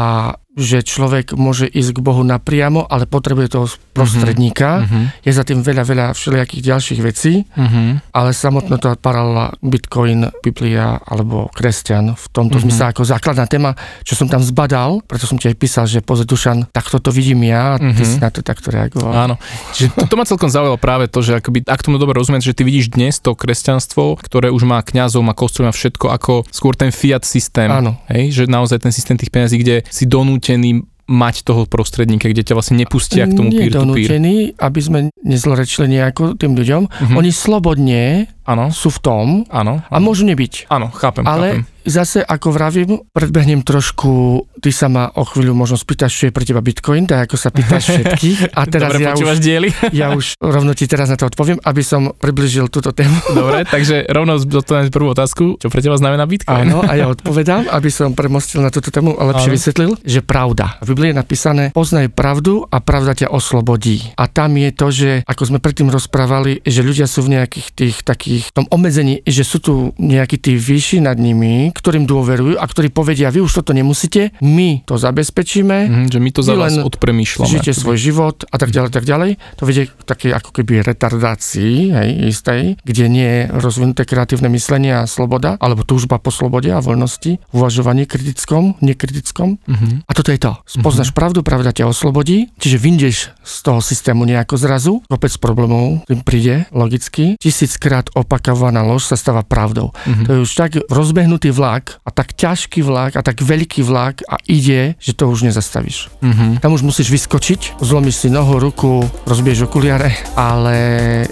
že 0.53 0.85
človek 0.85 1.33
môže 1.33 1.65
ísť 1.65 1.97
k 1.97 2.05
Bohu 2.05 2.21
napriamo, 2.21 2.85
ale 2.85 3.09
potrebuje 3.09 3.57
toho 3.57 3.67
prostredníka. 3.97 4.85
Uh-huh. 4.85 5.09
Je 5.25 5.33
za 5.33 5.49
tým 5.49 5.65
veľa, 5.65 5.85
veľa 5.85 6.07
všelijakých 6.13 6.61
ďalších 6.61 7.01
vecí, 7.01 7.49
uh-huh. 7.49 8.05
ale 8.13 8.31
samotná 8.37 8.77
to 8.77 8.93
paralela 9.01 9.57
Bitcoin, 9.65 10.29
Biblia 10.45 11.01
alebo 11.09 11.49
kresťan 11.57 12.13
v 12.13 12.25
tomto 12.37 12.61
uh-huh. 12.61 12.69
zmysle 12.69 12.85
ako 12.93 13.03
základná 13.09 13.49
téma, 13.49 13.73
čo 14.05 14.13
som 14.13 14.29
tam 14.29 14.45
zbadal, 14.45 15.01
preto 15.09 15.25
som 15.25 15.41
ti 15.41 15.49
aj 15.49 15.57
písal, 15.57 15.89
že 15.89 16.05
pozri 16.05 16.29
Dušan, 16.29 16.69
takto 16.69 17.01
to 17.01 17.09
vidím 17.09 17.49
ja 17.49 17.77
a 17.77 17.81
ty 17.81 17.97
uh-huh. 17.97 18.05
si 18.05 18.21
na 18.21 18.29
to 18.29 18.45
takto 18.45 18.69
reagoval. 18.69 19.13
Áno, 19.17 19.41
čiže 19.73 19.97
to, 19.97 20.05
to 20.05 20.15
ma 20.21 20.29
celkom 20.29 20.53
zaujalo 20.53 20.77
práve 20.77 21.09
to, 21.09 21.25
že 21.25 21.41
akoby, 21.41 21.65
ak 21.65 21.81
tomu 21.81 21.97
dobre 21.97 22.21
rozumiem, 22.21 22.45
že 22.45 22.53
ty 22.53 22.61
vidíš 22.61 22.93
dnes 22.93 23.25
to 23.25 23.33
kresťanstvo, 23.33 24.21
ktoré 24.21 24.53
už 24.53 24.69
má 24.69 24.85
kňazov, 24.85 25.25
má 25.25 25.33
kostol, 25.33 25.65
má 25.65 25.73
všetko 25.73 26.13
ako 26.13 26.45
skôr 26.53 26.77
ten 26.77 26.93
fiat 26.93 27.25
systém. 27.25 27.73
Áno. 27.73 27.97
Hej, 28.13 28.37
že 28.37 28.43
naozaj 28.45 28.85
ten 28.85 28.93
systém 28.93 29.17
tých 29.17 29.33
peniazí, 29.33 29.57
kde 29.57 29.81
si 29.89 30.05
donú 30.05 30.42
donútený 30.43 30.83
mať 31.13 31.45
toho 31.45 31.67
prostredníka, 31.67 32.31
kde 32.31 32.47
ťa 32.47 32.55
vlastne 32.57 32.79
nepustia 32.79 33.27
k 33.27 33.35
tomu 33.35 33.51
peer-to-peer. 33.51 33.75
donútený, 33.85 34.55
aby 34.57 34.81
sme 34.81 34.99
nezlorečili 35.27 35.91
nejako 35.91 36.39
tým 36.39 36.55
ľuďom. 36.55 36.83
Uh-huh. 36.89 37.19
Oni 37.19 37.31
slobodne 37.35 38.31
ano. 38.47 38.75
sú 38.75 38.91
v 38.91 38.99
tom 39.03 39.27
ano. 39.51 39.83
a 39.87 39.97
môžu 40.03 40.27
nebyť. 40.27 40.71
Áno, 40.71 40.91
chápem, 40.91 41.25
Ale 41.27 41.49
chápem 41.63 41.73
zase, 41.87 42.23
ako 42.23 42.55
vravím, 42.55 43.03
predbehnem 43.11 43.63
trošku, 43.63 44.45
ty 44.63 44.71
sa 44.71 44.87
ma 44.87 45.11
o 45.19 45.27
chvíľu 45.27 45.55
možno 45.55 45.75
spýtaš, 45.75 46.13
čo 46.15 46.25
je 46.31 46.33
pre 46.35 46.47
teba 46.47 46.63
Bitcoin, 46.63 47.07
tak 47.07 47.31
ako 47.31 47.37
sa 47.39 47.51
pýtaš 47.51 47.99
všetkých. 47.99 48.55
A 48.55 48.61
teraz 48.73 48.91
Dobre, 48.95 49.03
ja, 49.03 49.13
už, 49.15 49.39
diely. 49.43 49.69
ja 50.03 50.07
už 50.15 50.39
rovno 50.39 50.73
ti 50.79 50.87
teraz 50.87 51.11
na 51.11 51.19
to 51.19 51.27
odpoviem, 51.27 51.59
aby 51.63 51.83
som 51.83 52.15
približil 52.15 52.71
túto 52.71 52.95
tému. 52.95 53.15
Dobre, 53.39 53.67
takže 53.67 54.07
rovno 54.11 54.39
zodpoviem 54.39 54.91
prvú 54.91 55.13
otázku, 55.13 55.59
čo 55.59 55.69
pre 55.69 55.83
teba 55.83 55.99
znamená 55.99 56.25
Bitcoin. 56.27 56.71
Áno, 56.71 56.87
a 56.87 56.93
ja 56.95 57.11
odpovedám, 57.11 57.71
aby 57.71 57.91
som 57.91 58.15
premostil 58.15 58.63
na 58.63 58.71
túto 58.71 58.95
tému 58.95 59.19
a 59.19 59.35
lepšie 59.35 59.51
Áno. 59.51 59.57
vysvetlil, 59.59 59.91
že 60.03 60.21
pravda. 60.23 60.79
V 60.83 60.95
Biblii 60.95 61.11
je 61.11 61.19
napísané, 61.19 61.65
poznaj 61.75 62.13
pravdu 62.15 62.65
a 62.71 62.79
pravda 62.79 63.15
ťa 63.17 63.29
oslobodí. 63.33 64.15
A 64.15 64.31
tam 64.31 64.55
je 64.55 64.71
to, 64.71 64.87
že 64.93 65.11
ako 65.27 65.43
sme 65.49 65.59
predtým 65.59 65.91
rozprávali, 65.91 66.63
že 66.63 66.85
ľudia 66.85 67.11
sú 67.11 67.27
v 67.27 67.41
nejakých 67.41 67.67
tých 67.75 67.97
takých 68.07 68.32
tom 68.55 68.65
obmedzení, 68.71 69.21
že 69.27 69.43
sú 69.45 69.59
tu 69.59 69.73
nejakí 69.99 70.39
tí 70.39 70.57
vyšší 70.57 71.05
nad 71.05 71.19
nimi, 71.19 71.75
ktorým 71.75 72.07
dôverujú 72.09 72.57
a 72.57 72.65
ktorí 72.65 72.89
povedia, 72.95 73.35
vy 73.35 73.45
už 73.45 73.61
toto 73.61 73.77
nemusíte, 73.77 74.33
my 74.41 74.87
to 74.89 74.97
zabezpečíme. 74.97 75.77
Mm, 75.91 76.07
že 76.09 76.19
my 76.23 76.31
to 76.31 76.41
za 76.41 76.55
vás 76.55 76.79
odpremýšľame. 76.79 77.51
Žite 77.51 77.73
svoj 77.75 77.99
život 77.99 78.47
a 78.49 78.57
tak 78.57 78.71
ďalej, 78.71 78.91
tak 78.95 79.05
ďalej. 79.05 79.31
To 79.59 79.63
vedie 79.67 79.91
k 79.91 80.03
takej 80.07 80.31
ako 80.39 80.51
keby 80.55 80.87
retardácii, 80.87 81.75
hej, 81.93 82.11
istej, 82.31 82.79
kde 82.87 83.05
nie 83.11 83.29
je 83.29 83.43
rozvinuté 83.53 84.07
kreatívne 84.07 84.47
myslenie 84.53 85.03
a 85.03 85.09
sloboda, 85.09 85.59
alebo 85.59 85.83
túžba 85.83 86.23
po 86.23 86.31
slobode 86.31 86.71
a 86.71 86.79
voľnosti, 86.79 87.43
uvažovaní 87.51 88.07
kritickom, 88.07 88.79
nekritickom. 88.79 89.59
Mm-hmm. 89.59 89.93
A 90.07 90.13
toto 90.13 90.31
je 90.31 90.39
to. 90.39 90.53
Spoznáš 90.69 91.11
mm-hmm. 91.11 91.19
pravdu, 91.19 91.39
pravda 91.43 91.71
ťa 91.75 91.89
oslobodí, 91.89 92.53
čiže 92.61 92.77
vyjdeš 92.79 93.17
z 93.43 93.57
toho 93.65 93.81
systému 93.83 94.23
nejako 94.29 94.55
zrazu, 94.61 94.93
kopec 95.11 95.35
problémov 95.43 96.05
tým 96.07 96.21
príde 96.23 96.55
logicky. 96.71 97.35
Tisíckrát 97.41 98.13
opakovaná 98.23 98.87
lož 98.87 99.11
sa 99.11 99.19
stáva 99.19 99.43
pravdou. 99.43 99.91
Mm-hmm. 99.93 100.25
To 100.27 100.31
je 100.31 100.41
už 100.47 100.53
tak 100.55 100.71
rozbehnutý 100.87 101.51
vlak 101.51 101.99
a 102.07 102.11
tak 102.15 102.33
ťažký 102.39 102.81
vlak 102.87 103.19
a 103.19 103.23
tak 103.23 103.43
veľký 103.43 103.83
vlak 103.83 104.23
a 104.25 104.39
ide, 104.47 104.95
že 105.03 105.13
to 105.13 105.29
už 105.29 105.51
nezastavíš. 105.51 106.09
Mm-hmm. 106.23 106.63
Tam 106.63 106.73
už 106.73 106.87
musíš 106.87 107.11
vyskočiť, 107.11 107.83
zlomíš 107.83 108.27
si 108.27 108.29
nohu, 108.31 108.63
ruku, 108.63 109.03
rozbiješ 109.27 109.67
okuliare, 109.67 110.15
ale 110.39 110.77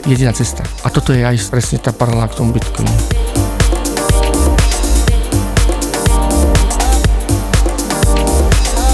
jediná 0.04 0.34
cesta. 0.34 0.66
A 0.82 0.90
toto 0.90 1.14
je 1.14 1.22
aj 1.22 1.38
presne 1.48 1.78
tá 1.78 1.94
paralela 1.94 2.28
k 2.28 2.38
tomu 2.42 2.50
Bitcoinu. 2.50 3.59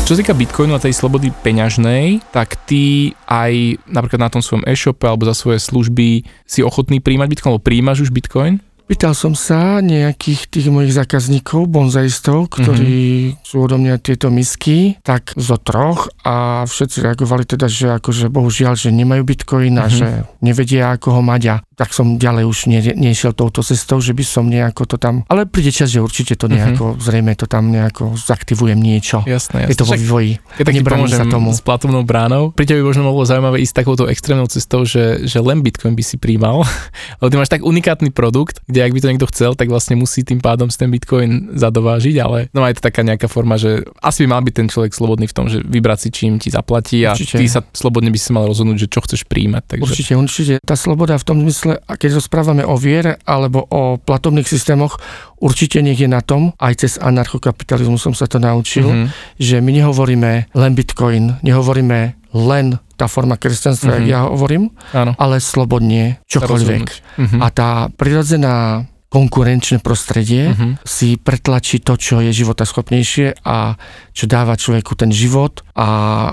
Čo 0.07 0.15
sa 0.15 0.23
týka 0.23 0.39
Bitcoinu 0.39 0.71
a 0.71 0.79
tej 0.79 0.95
slobody 0.95 1.35
peňažnej, 1.35 2.23
tak 2.31 2.55
ty 2.63 3.11
aj 3.27 3.83
napríklad 3.91 4.23
na 4.23 4.31
tom 4.31 4.39
svojom 4.39 4.63
e-shope 4.63 5.03
alebo 5.03 5.27
za 5.27 5.35
svoje 5.35 5.59
služby 5.59 6.23
si 6.47 6.63
ochotný 6.63 7.03
príjmať 7.03 7.27
Bitcoin, 7.27 7.51
alebo 7.51 7.67
príjmaš 7.67 8.07
už 8.07 8.15
Bitcoin? 8.15 8.63
Pýtal 8.87 9.19
som 9.19 9.35
sa 9.35 9.83
nejakých 9.83 10.47
tých 10.47 10.71
mojich 10.71 10.95
zákazníkov, 10.95 11.67
bonzaistov, 11.67 12.55
ktorí 12.55 13.35
mm-hmm. 13.35 13.43
sú 13.43 13.67
odo 13.67 13.83
mňa 13.83 13.99
tieto 13.99 14.31
misky, 14.31 14.95
tak 15.03 15.35
zo 15.35 15.59
troch 15.59 16.07
a 16.23 16.63
všetci 16.63 17.03
reagovali 17.03 17.43
teda, 17.43 17.67
že 17.67 17.99
akože 17.99 18.31
bohužiaľ, 18.31 18.79
že 18.79 18.95
nemajú 18.95 19.27
bitcoin 19.27 19.75
a 19.83 19.91
mm-hmm. 19.91 19.99
že 19.99 20.07
nevedia, 20.39 20.95
ako 20.95 21.19
ho 21.19 21.23
mať 21.27 21.43
a 21.51 21.55
tak 21.77 21.93
som 21.93 22.17
ďalej 22.17 22.45
už 22.49 22.59
ne, 22.73 22.81
nešiel 22.97 23.37
touto 23.37 23.61
cestou, 23.61 24.01
že 24.01 24.17
by 24.17 24.25
som 24.25 24.49
nejako 24.49 24.89
to 24.89 24.97
tam, 24.97 25.29
ale 25.29 25.45
príde 25.45 25.69
čas, 25.69 25.93
že 25.93 26.01
určite 26.01 26.35
to 26.41 26.49
mhm. 26.49 26.53
nejako, 26.57 26.85
mm-hmm. 26.97 27.05
zrejme 27.05 27.33
to 27.37 27.47
tam 27.47 27.69
nejako 27.69 28.17
zaktivujem 28.17 28.81
niečo. 28.81 29.21
Jasné, 29.29 29.69
jasné. 29.69 29.71
Je 29.71 29.77
to 29.77 29.85
vo 29.85 29.95
vývoji. 29.95 30.41
Keď 30.57 30.75
sa 31.13 31.29
tomu. 31.29 31.53
s 31.53 31.61
platovnou 31.61 32.03
bránou. 32.03 32.51
Pri 32.57 32.65
tebe 32.65 32.81
by 32.81 32.97
možno 32.97 33.13
bolo 33.13 33.29
zaujímavé 33.29 33.61
ísť 33.61 33.85
takouto 33.85 34.09
extrémnou 34.09 34.49
cestou, 34.49 34.89
že, 34.89 35.29
že 35.29 35.39
len 35.45 35.61
Bitcoin 35.61 35.93
by 35.93 36.05
si 36.05 36.17
príjmal, 36.17 36.65
lebo 37.21 37.29
ty 37.29 37.37
máš 37.37 37.53
tak 37.53 37.61
unikátny 37.61 38.09
produkt, 38.09 38.65
kde 38.65 38.81
ak 38.81 38.93
by 38.97 39.01
to 39.05 39.11
niekto 39.13 39.29
chcel, 39.29 39.53
tak 39.53 39.69
vlastne 39.69 40.01
musí 40.01 40.25
tým 40.25 40.41
pádom 40.41 40.73
si 40.73 40.81
ten 40.81 40.89
Bitcoin 40.89 41.53
zadovážiť, 41.53 42.17
ale 42.25 42.49
no 42.57 42.65
aj 42.65 42.81
to 42.81 42.89
taká 42.89 43.05
nejaká 43.05 43.29
forma, 43.29 43.61
že 43.61 43.85
asi 44.01 44.25
by 44.25 44.29
mal 44.33 44.41
byť 44.41 44.55
ten 44.57 44.69
človek 44.73 44.97
slobodný 44.97 45.29
v 45.29 45.35
tom, 45.37 45.53
že 45.53 45.61
vybrať 45.61 45.99
si 46.01 46.09
čím 46.09 46.41
ti 46.41 46.49
zaplatí 46.49 47.05
a 47.05 47.13
určite. 47.13 47.37
ty 47.37 47.45
sa 47.53 47.61
slobodne 47.77 48.09
by 48.09 48.17
si 48.17 48.31
mal 48.33 48.49
rozhodnúť, 48.49 48.87
že 48.87 48.89
čo 48.89 49.05
chceš 49.05 49.29
príjmať. 49.29 49.77
Takže... 49.77 49.85
Určite, 49.85 50.13
určite. 50.17 50.55
Tá 50.65 50.79
sloboda 50.79 51.21
v 51.21 51.25
tom 51.27 51.43
zmysle 51.43 51.66
zmysle, 51.67 51.83
a 51.83 51.93
keď 51.99 52.11
rozprávame 52.23 52.63
o 52.63 52.79
viere 52.79 53.19
alebo 53.27 53.67
o 53.67 53.99
platobných 53.99 54.47
systémoch, 54.47 55.03
určite 55.43 55.83
nech 55.83 55.99
je 55.99 56.07
na 56.07 56.23
tom, 56.23 56.55
aj 56.63 56.87
cez 56.87 56.93
anarchokapitalizmus 57.03 58.07
som 58.07 58.15
sa 58.15 58.31
to 58.31 58.39
naučil, 58.39 58.87
mm-hmm. 58.87 59.09
že 59.43 59.59
my 59.59 59.71
nehovoríme 59.83 60.33
len 60.55 60.73
Bitcoin, 60.79 61.43
nehovoríme 61.43 61.99
len 62.37 62.79
tá 62.97 63.09
forma 63.11 63.37
kresťanstva, 63.37 63.97
mm-hmm. 63.97 64.07
jak 64.07 64.13
ja 64.13 64.21
hovorím, 64.29 64.73
Áno. 64.93 65.13
ale 65.19 65.43
slobodne, 65.43 66.21
čokoľvek. 66.29 66.85
Mm-hmm. 67.21 67.41
A 67.43 67.47
tá 67.53 67.71
prirodzená 67.93 68.87
konkurenčné 69.07 69.79
prostredie 69.81 70.51
uh-huh. 70.51 70.77
si 70.83 71.15
pretlačí 71.15 71.79
to, 71.79 71.95
čo 71.95 72.19
je 72.21 72.35
života 72.35 72.67
schopnejšie 72.67 73.39
a 73.47 73.79
čo 74.11 74.27
dáva 74.27 74.59
človeku 74.59 74.99
ten 74.99 75.15
život 75.15 75.63
a 75.79 75.87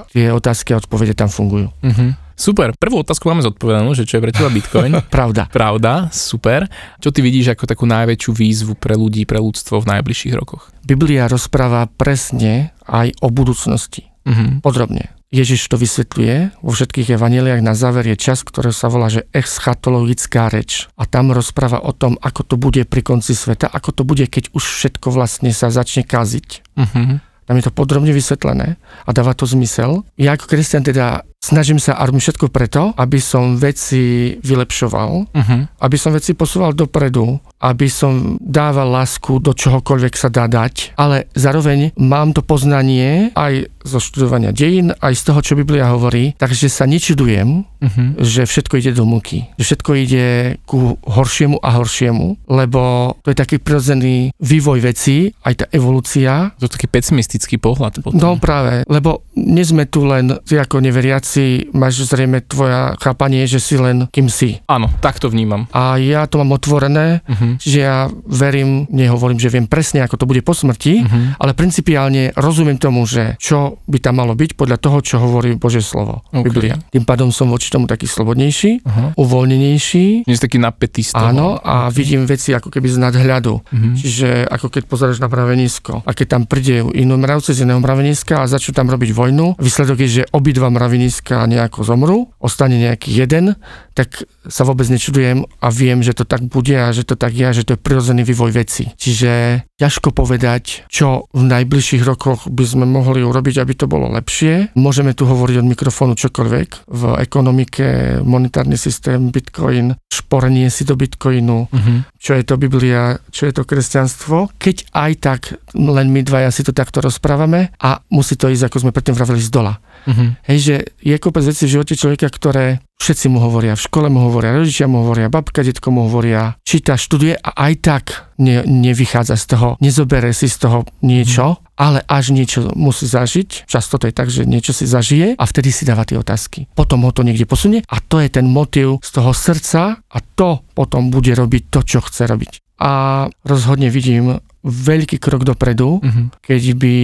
tie 0.09 0.33
otázky 0.33 0.73
a 0.73 0.81
odpovede 0.81 1.13
tam 1.13 1.29
fungujú. 1.29 1.69
Uh-huh. 1.69 2.17
Super, 2.33 2.73
prvú 2.73 3.05
otázku 3.05 3.29
máme 3.29 3.45
zodpovedanú, 3.45 3.93
že 3.93 4.09
čo 4.09 4.17
je 4.17 4.23
pre 4.25 4.33
teba 4.33 4.49
Bitcoin. 4.49 4.93
Pravda. 5.13 5.47
Pravda, 5.49 6.09
super. 6.09 6.65
Čo 6.97 7.13
ty 7.13 7.21
vidíš 7.21 7.53
ako 7.53 7.69
takú 7.69 7.85
najväčšiu 7.85 8.31
výzvu 8.33 8.73
pre 8.77 8.97
ľudí, 8.97 9.29
pre 9.29 9.37
ľudstvo 9.37 9.81
v 9.81 9.89
najbližších 9.97 10.33
rokoch? 10.33 10.73
Biblia 10.83 11.29
rozpráva 11.29 11.85
presne 11.87 12.73
aj 12.89 13.13
o 13.21 13.29
budúcnosti. 13.29 14.09
Uh-huh. 14.25 14.59
Podrobne. 14.63 15.13
Ježiš 15.33 15.65
to 15.65 15.81
vysvetľuje, 15.81 16.61
vo 16.61 16.71
všetkých 16.77 17.17
evaneliách 17.17 17.65
na 17.65 17.73
záver 17.73 18.05
je 18.13 18.21
čas, 18.21 18.45
ktorý 18.45 18.69
sa 18.69 18.85
volá, 18.85 19.09
že 19.09 19.25
eschatologická 19.33 20.45
reč. 20.45 20.85
A 20.93 21.09
tam 21.09 21.33
rozpráva 21.33 21.81
o 21.81 21.89
tom, 21.89 22.21
ako 22.21 22.53
to 22.53 22.55
bude 22.61 22.85
pri 22.85 23.01
konci 23.01 23.33
sveta, 23.33 23.65
ako 23.65 23.89
to 23.97 24.03
bude, 24.05 24.29
keď 24.29 24.53
už 24.53 24.61
všetko 24.61 25.09
vlastne 25.09 25.49
sa 25.49 25.73
začne 25.73 26.05
kaziť. 26.05 26.77
Uh-huh. 26.77 27.17
Tam 27.49 27.55
je 27.59 27.65
to 27.65 27.73
podrobne 27.73 28.13
vysvetlené 28.13 28.77
a 28.77 29.09
dáva 29.09 29.33
to 29.33 29.49
zmysel. 29.49 30.05
Ja 30.15 30.37
ako 30.37 30.47
kresťan 30.47 30.85
teda 30.85 31.27
snažím 31.43 31.75
sa 31.75 31.99
a 31.99 32.07
robím 32.07 32.23
všetko 32.23 32.47
preto, 32.47 32.95
aby 32.95 33.19
som 33.19 33.59
veci 33.59 34.35
vylepšoval, 34.39 35.11
uh-huh. 35.27 35.61
aby 35.83 35.97
som 35.99 36.15
veci 36.15 36.31
posúval 36.31 36.71
dopredu, 36.71 37.35
aby 37.59 37.91
som 37.91 38.39
dával 38.39 38.87
lásku 38.95 39.43
do 39.43 39.51
čohokoľvek 39.51 40.13
sa 40.15 40.31
dá 40.31 40.47
dať, 40.47 40.95
ale 40.95 41.27
zároveň 41.35 41.91
mám 41.99 42.31
to 42.31 42.39
poznanie 42.39 43.35
aj 43.35 43.72
zo 43.83 43.99
študovania 43.99 44.51
dejín, 44.51 44.95
aj 44.97 45.13
z 45.13 45.23
toho, 45.29 45.39
čo 45.43 45.53
Biblia 45.59 45.91
hovorí, 45.91 46.35
takže 46.39 46.67
sa 46.67 46.87
nečudujem, 46.87 47.63
uh-huh. 47.63 48.07
že 48.19 48.47
všetko 48.47 48.79
ide 48.79 48.91
do 48.95 49.05
múky, 49.07 49.47
že 49.59 49.73
všetko 49.73 49.91
ide 49.99 50.25
ku 50.67 50.97
horšiemu 51.03 51.59
a 51.59 51.69
horšiemu, 51.79 52.49
lebo 52.49 53.15
to 53.23 53.31
je 53.31 53.37
taký 53.37 53.57
prirodzený 53.59 54.31
vývoj 54.39 54.79
veci, 54.83 55.31
aj 55.43 55.53
tá 55.53 55.65
evolúcia. 55.71 56.55
To 56.59 56.67
je 56.67 56.73
taký 56.73 56.87
pesimistický 56.87 57.59
pohľad 57.59 58.03
potom. 58.03 58.19
No 58.19 58.35
práve, 58.39 58.87
lebo 58.87 59.23
nie 59.37 59.63
sme 59.63 59.87
tu 59.87 60.07
len 60.07 60.35
ako 60.53 60.79
neveriaci, 60.79 61.73
máš 61.73 62.05
zrejme 62.07 62.45
tvoja 62.45 62.95
chápanie, 63.01 63.43
že 63.49 63.57
si 63.57 63.75
len 63.75 64.07
kým 64.13 64.29
si. 64.29 64.61
Áno, 64.69 64.87
tak 65.01 65.17
to 65.17 65.27
vnímam. 65.27 65.65
A 65.73 65.97
ja 65.97 66.29
to 66.29 66.39
mám 66.39 66.55
otvorené, 66.55 67.25
uh-huh 67.25 67.53
Čiže 67.63 67.79
ja 67.79 68.11
verím, 68.27 68.85
nehovorím, 68.91 69.39
že 69.39 69.47
viem 69.47 69.71
presne, 69.71 70.03
ako 70.03 70.19
to 70.19 70.29
bude 70.29 70.41
po 70.43 70.51
smrti, 70.51 71.03
uh-huh. 71.03 71.39
ale 71.39 71.55
principiálne 71.55 72.35
rozumiem 72.35 72.75
tomu, 72.75 73.07
že 73.07 73.39
čo 73.39 73.72
by 73.87 73.97
tam 73.99 74.21
malo 74.21 74.33
byť 74.33 74.55
podľa 74.57 74.77
toho, 74.79 74.97
čo 75.01 75.15
hovorí 75.21 75.55
Božie 75.57 75.83
slovo, 75.83 76.25
okay. 76.29 76.45
Biblia. 76.45 76.75
Tým 76.91 77.05
pádom 77.05 77.29
som 77.29 77.49
voči 77.49 77.69
tomu 77.69 77.85
taký 77.89 78.05
slobodnejší, 78.09 78.83
uh-huh. 78.83 79.17
uvoľnenejší. 79.19 80.27
Nie 80.27 80.35
si 80.35 80.41
taký 80.41 80.59
napätý 80.59 81.01
z 81.05 81.13
toho. 81.13 81.29
Áno, 81.29 81.47
a 81.59 81.89
okay. 81.89 82.03
vidím 82.03 82.23
veci 82.25 82.53
ako 82.53 82.69
keby 82.69 82.87
z 82.89 82.97
nadhľadu. 83.01 83.53
Uh-huh. 83.59 83.93
Čiže 83.97 84.47
ako 84.47 84.67
keď 84.69 84.83
pozeráš 84.87 85.19
na 85.19 85.27
mravenisko 85.31 86.03
a 86.03 86.11
keď 86.11 86.27
tam 86.39 86.43
príde 86.45 86.85
inú 86.93 87.17
mravce 87.19 87.55
z 87.55 87.65
iného 87.65 87.79
mraveniska 87.79 88.43
a 88.43 88.49
začnú 88.49 88.75
tam 88.75 88.87
robiť 88.89 89.09
vojnu, 89.13 89.57
výsledok 89.57 89.97
je, 90.05 90.09
že 90.21 90.23
obidva 90.31 90.69
mraveniska 90.69 91.45
nejako 91.47 91.85
zomrú, 91.85 92.31
ostane 92.39 92.79
nejaký 92.79 93.13
jeden, 93.13 93.55
tak 93.93 94.25
sa 94.49 94.65
vôbec 94.65 94.89
nečudujem 94.89 95.45
a 95.61 95.67
viem, 95.69 96.01
že 96.01 96.17
to 96.17 96.25
tak 96.25 96.41
bude 96.49 96.73
a 96.73 96.89
že 96.89 97.05
to 97.05 97.13
tak 97.13 97.31
je, 97.31 97.61
že 97.61 97.63
to 97.63 97.77
je 97.77 97.79
prirodzený 97.79 98.25
vývoj 98.25 98.51
veci. 98.51 98.89
Čiže 98.97 99.63
ťažko 99.77 100.09
povedať, 100.11 100.89
čo 100.89 101.29
v 101.29 101.43
najbližších 101.45 102.01
rokoch 102.01 102.49
by 102.49 102.65
sme 102.65 102.85
mohli 102.89 103.21
urobiť, 103.21 103.62
aby 103.63 103.73
to 103.73 103.87
bolo 103.87 104.11
lepšie. 104.11 104.75
Môžeme 104.75 105.15
tu 105.15 105.23
hovoriť 105.23 105.63
od 105.63 105.67
mikrofónu 105.71 106.13
čokoľvek. 106.19 106.91
V 106.91 107.03
ekonomike, 107.23 108.19
monetárny 108.21 108.75
systém, 108.75 109.31
bitcoin, 109.31 109.95
šporenie 110.11 110.67
si 110.67 110.83
do 110.83 110.99
bitcoinu, 110.99 111.71
uh-huh. 111.71 111.97
čo 112.19 112.35
je 112.35 112.43
to 112.43 112.59
Biblia, 112.59 113.17
čo 113.31 113.47
je 113.47 113.53
to 113.55 113.63
kresťanstvo. 113.63 114.51
Keď 114.59 114.91
aj 114.91 115.11
tak 115.23 115.41
len 115.73 116.11
my 116.11 116.21
dvaja 116.21 116.51
si 116.51 116.61
to 116.61 116.75
takto 116.75 116.99
rozprávame 116.99 117.73
a 117.79 118.03
musí 118.11 118.35
to 118.35 118.51
ísť, 118.51 118.69
ako 118.69 118.77
sme 118.83 118.91
predtým 118.91 119.15
vravili, 119.15 119.39
z 119.39 119.49
dola. 119.49 119.79
Uh-huh. 120.03 120.35
Hej, 120.47 120.57
že 120.59 120.75
je 120.99 121.15
kopec 121.19 121.43
vecí 121.43 121.65
v 121.65 121.73
živote 121.79 121.93
človeka, 121.95 122.27
ktoré 122.27 122.83
všetci 123.03 123.27
mu 123.27 123.43
hovoria, 123.43 123.75
v 123.75 123.83
škole 123.83 124.07
mu 124.07 124.31
hovoria, 124.31 124.55
rodičia 124.55 124.87
mu 124.87 125.03
hovoria, 125.03 125.27
babka, 125.27 125.59
detko 125.59 125.91
mu 125.91 126.07
hovoria, 126.07 126.55
číta, 126.63 126.95
študuje 126.95 127.35
a 127.35 127.49
aj 127.67 127.73
tak 127.83 128.03
ne, 128.39 128.63
nevychádza 128.63 129.35
z 129.35 129.45
toho, 129.51 129.67
nezobere 129.83 130.31
si 130.31 130.47
z 130.47 130.57
toho 130.63 130.87
niečo, 131.03 131.59
uh-huh. 131.59 131.75
ale 131.75 131.99
až 132.07 132.31
niečo 132.31 132.71
musí 132.79 133.03
zažiť, 133.03 133.67
často 133.67 133.99
to 133.99 134.07
je 134.07 134.15
tak, 134.15 134.31
že 134.31 134.47
niečo 134.47 134.71
si 134.71 134.87
zažije 134.87 135.35
a 135.35 135.43
vtedy 135.43 135.75
si 135.75 135.83
dáva 135.83 136.07
tie 136.07 136.15
otázky. 136.15 136.71
Potom 136.71 137.03
ho 137.03 137.11
to 137.11 137.27
niekde 137.27 137.43
posunie 137.43 137.83
a 137.91 137.99
to 137.99 138.23
je 138.23 138.31
ten 138.31 138.47
motiv 138.47 139.03
z 139.03 139.09
toho 139.19 139.35
srdca 139.35 139.99
a 139.99 140.17
to 140.39 140.63
potom 140.71 141.11
bude 141.11 141.35
robiť 141.35 141.63
to, 141.67 141.79
čo 141.83 141.99
chce 141.99 142.23
robiť. 142.23 142.63
A 142.79 143.27
rozhodne 143.43 143.91
vidím 143.91 144.39
veľký 144.63 145.19
krok 145.19 145.43
dopredu, 145.43 145.99
uh-huh. 145.99 146.31
keď 146.39 146.61
by 146.79 146.95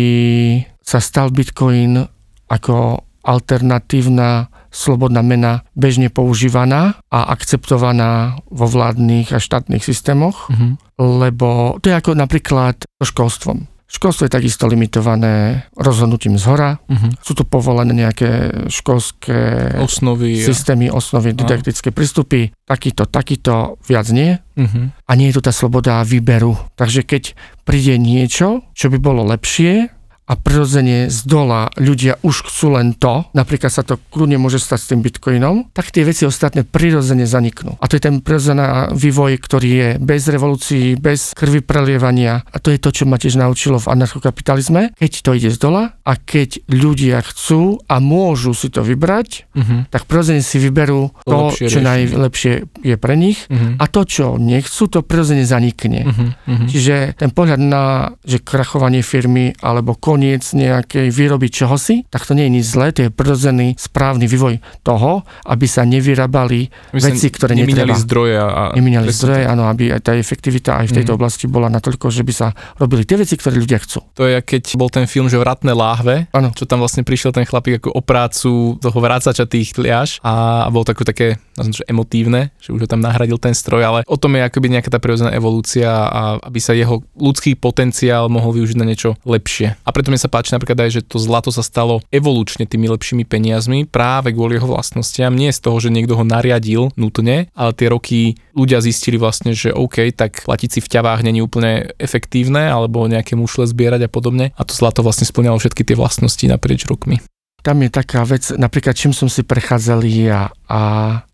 sa 0.80 1.04
stal 1.04 1.30
Bitcoin 1.30 2.08
ako 2.50 3.06
alternatívna 3.24 4.50
slobodná 4.70 5.22
mena 5.22 5.66
bežne 5.74 6.10
používaná 6.10 6.98
a 7.10 7.30
akceptovaná 7.34 8.42
vo 8.50 8.66
vládnych 8.70 9.34
a 9.34 9.42
štátnych 9.42 9.86
systémoch, 9.86 10.50
mm-hmm. 10.50 10.72
lebo 10.98 11.78
to 11.82 11.90
je 11.90 11.96
ako 11.98 12.18
napríklad 12.18 12.78
so 13.02 13.06
školstvom. 13.06 13.70
Školstvo 13.90 14.30
je 14.30 14.38
takisto 14.38 14.70
limitované 14.70 15.66
rozhodnutím 15.74 16.38
z 16.38 16.46
hora. 16.46 16.78
Uh-huh. 16.78 17.10
Sú 17.26 17.34
tu 17.34 17.42
povolené 17.42 18.06
nejaké 18.06 18.54
školské 18.70 19.74
osnovy, 19.82 20.46
systémy, 20.46 20.94
osnovy, 20.94 21.34
didaktické 21.34 21.90
prístupy. 21.90 22.54
Takýto, 22.70 23.10
takýto, 23.10 23.82
viac 23.82 24.06
nie. 24.14 24.38
Uh-huh. 24.54 24.94
A 24.94 25.12
nie 25.18 25.34
je 25.34 25.42
tu 25.42 25.50
tá 25.50 25.50
sloboda 25.50 26.06
výberu. 26.06 26.54
Takže 26.78 27.02
keď 27.02 27.34
príde 27.66 27.98
niečo, 27.98 28.62
čo 28.78 28.94
by 28.94 29.02
bolo 29.02 29.26
lepšie, 29.26 29.90
a 30.30 30.38
prirodzene 30.38 31.10
z 31.10 31.20
dola 31.26 31.74
ľudia 31.82 32.22
už 32.22 32.46
chcú 32.46 32.78
len 32.78 32.94
to, 32.94 33.26
napríklad 33.34 33.74
sa 33.74 33.82
to 33.82 33.98
kľudne 34.14 34.38
môže 34.38 34.62
stať 34.62 34.80
s 34.80 34.90
tým 34.94 35.02
bitcoinom, 35.02 35.74
tak 35.74 35.90
tie 35.90 36.06
veci 36.06 36.30
ostatné 36.30 36.62
prirodzene 36.62 37.26
zaniknú. 37.26 37.82
A 37.82 37.90
to 37.90 37.98
je 37.98 38.06
ten 38.06 38.22
prirodzený 38.22 38.94
vývoj, 38.94 39.42
ktorý 39.42 39.70
je 39.70 39.90
bez 39.98 40.30
revolúcií, 40.30 40.94
bez 41.02 41.34
krvi 41.34 41.66
prelievania. 41.66 42.46
A 42.54 42.62
to 42.62 42.70
je 42.70 42.78
to, 42.78 42.94
čo 42.94 43.10
ma 43.10 43.18
tiež 43.18 43.42
naučilo 43.42 43.82
v 43.82 43.90
anarchokapitalizme. 43.90 44.94
Keď 44.94 45.12
to 45.26 45.32
ide 45.34 45.50
z 45.50 45.58
dola 45.58 45.98
a 46.06 46.14
keď 46.14 46.62
ľudia 46.70 47.26
chcú 47.26 47.82
a 47.90 47.98
môžu 47.98 48.54
si 48.54 48.70
to 48.70 48.86
vybrať, 48.86 49.50
uh-huh. 49.58 49.90
tak 49.90 50.06
prirodzene 50.06 50.46
si 50.46 50.62
vyberú 50.62 51.10
to, 51.26 51.56
to 51.58 51.66
čo 51.66 51.82
najlepšie 51.82 52.70
je 52.86 52.96
pre 53.02 53.16
nich 53.18 53.50
uh-huh. 53.50 53.82
a 53.82 53.86
to, 53.90 54.06
čo 54.06 54.38
nechcú, 54.38 54.86
to 54.86 55.02
prirodzene 55.02 55.48
zanikne. 55.48 56.06
Uh-huh. 56.06 56.30
Uh-huh. 56.36 56.68
Čiže 56.70 57.18
ten 57.18 57.34
pohľad 57.34 57.62
na 57.62 58.14
že 58.22 58.44
krachovanie 58.44 59.02
firmy 59.02 59.58
alebo 59.64 59.98
kon 59.98 60.19
koniec 60.20 60.52
nejakej 60.52 61.16
výroby 61.16 61.48
čohosi, 61.48 62.04
tak 62.12 62.28
to 62.28 62.36
nie 62.36 62.52
je 62.52 62.60
nič 62.60 62.66
zlé, 62.76 62.92
to 62.92 63.08
je 63.08 63.10
prirodzený 63.10 63.80
správny 63.80 64.28
vývoj 64.28 64.60
toho, 64.84 65.24
aby 65.48 65.64
sa 65.64 65.88
nevyrábali 65.88 66.68
My 66.92 67.00
veci, 67.00 67.32
ktoré 67.32 67.56
netreba. 67.56 67.96
zdroje 67.96 68.36
a... 68.36 68.76
Nemínali 68.76 69.08
zdroje, 69.16 69.48
áno, 69.48 69.72
aby 69.72 69.96
aj 69.96 70.04
tá 70.04 70.12
efektivita 70.20 70.76
aj 70.76 70.92
v 70.92 70.96
tejto 71.00 71.16
mm. 71.16 71.18
oblasti 71.24 71.48
bola 71.48 71.72
natoľko, 71.72 72.12
že 72.12 72.28
by 72.28 72.34
sa 72.36 72.52
robili 72.76 73.08
tie 73.08 73.16
veci, 73.16 73.40
ktoré 73.40 73.64
ľudia 73.64 73.80
chcú. 73.80 74.04
To 74.20 74.28
je, 74.28 74.44
keď 74.44 74.76
bol 74.76 74.92
ten 74.92 75.08
film, 75.08 75.32
že 75.32 75.40
vratné 75.40 75.72
láhve, 75.72 76.28
ano. 76.36 76.52
čo 76.52 76.68
tam 76.68 76.84
vlastne 76.84 77.08
prišiel 77.08 77.32
ten 77.32 77.48
chlapík 77.48 77.80
ako 77.80 77.96
o 77.96 78.04
prácu 78.04 78.76
toho 78.84 78.98
vrácača 79.00 79.48
tých 79.48 79.72
tliaž 79.72 80.20
a 80.20 80.68
bol 80.68 80.84
takú 80.84 81.08
také, 81.08 81.40
nazviem, 81.56 81.80
že 81.80 81.88
emotívne, 81.88 82.52
že 82.60 82.76
už 82.76 82.84
ho 82.84 82.92
tam 82.92 83.00
nahradil 83.00 83.40
ten 83.40 83.56
stroj, 83.56 83.88
ale 83.88 84.00
o 84.04 84.20
tom 84.20 84.36
je 84.36 84.44
akoby 84.44 84.68
nejaká 84.68 84.92
tá 84.92 85.00
prirodzená 85.00 85.32
evolúcia 85.32 85.88
a 85.88 86.44
aby 86.44 86.60
sa 86.60 86.76
jeho 86.76 87.00
ľudský 87.16 87.56
potenciál 87.56 88.28
mohol 88.28 88.60
využiť 88.60 88.76
na 88.76 88.84
niečo 88.84 89.16
lepšie. 89.24 89.80
A 89.86 89.90
preto 89.96 90.09
mi 90.10 90.20
sa 90.20 90.28
páči 90.28 90.54
napríklad 90.54 90.86
aj, 90.86 90.92
že 91.00 91.02
to 91.06 91.22
zlato 91.22 91.54
sa 91.54 91.62
stalo 91.62 92.04
evolučne 92.10 92.66
tými 92.66 92.90
lepšími 92.90 93.24
peniazmi 93.24 93.86
práve 93.86 94.34
kvôli 94.36 94.58
jeho 94.58 94.70
vlastnostiam. 94.70 95.34
Nie 95.34 95.54
z 95.54 95.64
toho, 95.64 95.78
že 95.80 95.94
niekto 95.94 96.18
ho 96.18 96.26
nariadil 96.26 96.92
nutne, 96.98 97.48
ale 97.54 97.72
tie 97.74 97.88
roky 97.88 98.38
ľudia 98.58 98.84
zistili 98.84 99.16
vlastne, 99.16 99.56
že 99.56 99.72
OK, 99.72 100.12
tak 100.14 100.44
platiť 100.44 100.70
si 100.70 100.80
v 100.82 100.92
ťavách 100.92 101.22
není 101.24 101.40
úplne 101.40 101.94
efektívne 102.02 102.68
alebo 102.68 103.08
nejaké 103.08 103.38
mušle 103.38 103.70
zbierať 103.70 104.06
a 104.06 104.10
podobne. 104.12 104.52
A 104.58 104.62
to 104.66 104.74
zlato 104.76 105.06
vlastne 105.06 105.30
splňalo 105.30 105.62
všetky 105.62 105.86
tie 105.86 105.96
vlastnosti 105.96 106.44
naprieč 106.50 106.90
rokmi. 106.90 107.22
Tam 107.60 107.76
je 107.84 107.92
taká 107.92 108.24
vec, 108.24 108.56
napríklad 108.56 108.96
čím 108.96 109.12
som 109.12 109.28
si 109.28 109.44
prechádzal 109.44 110.08
ja 110.08 110.48
a 110.72 110.82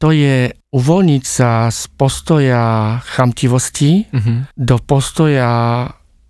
to 0.01 0.09
je 0.09 0.49
uvoľniť 0.73 1.23
sa 1.23 1.69
z 1.69 1.85
postoja 1.93 2.97
chamtivosti 3.05 4.09
uh-huh. 4.09 4.49
do 4.57 4.75
postoja 4.81 5.85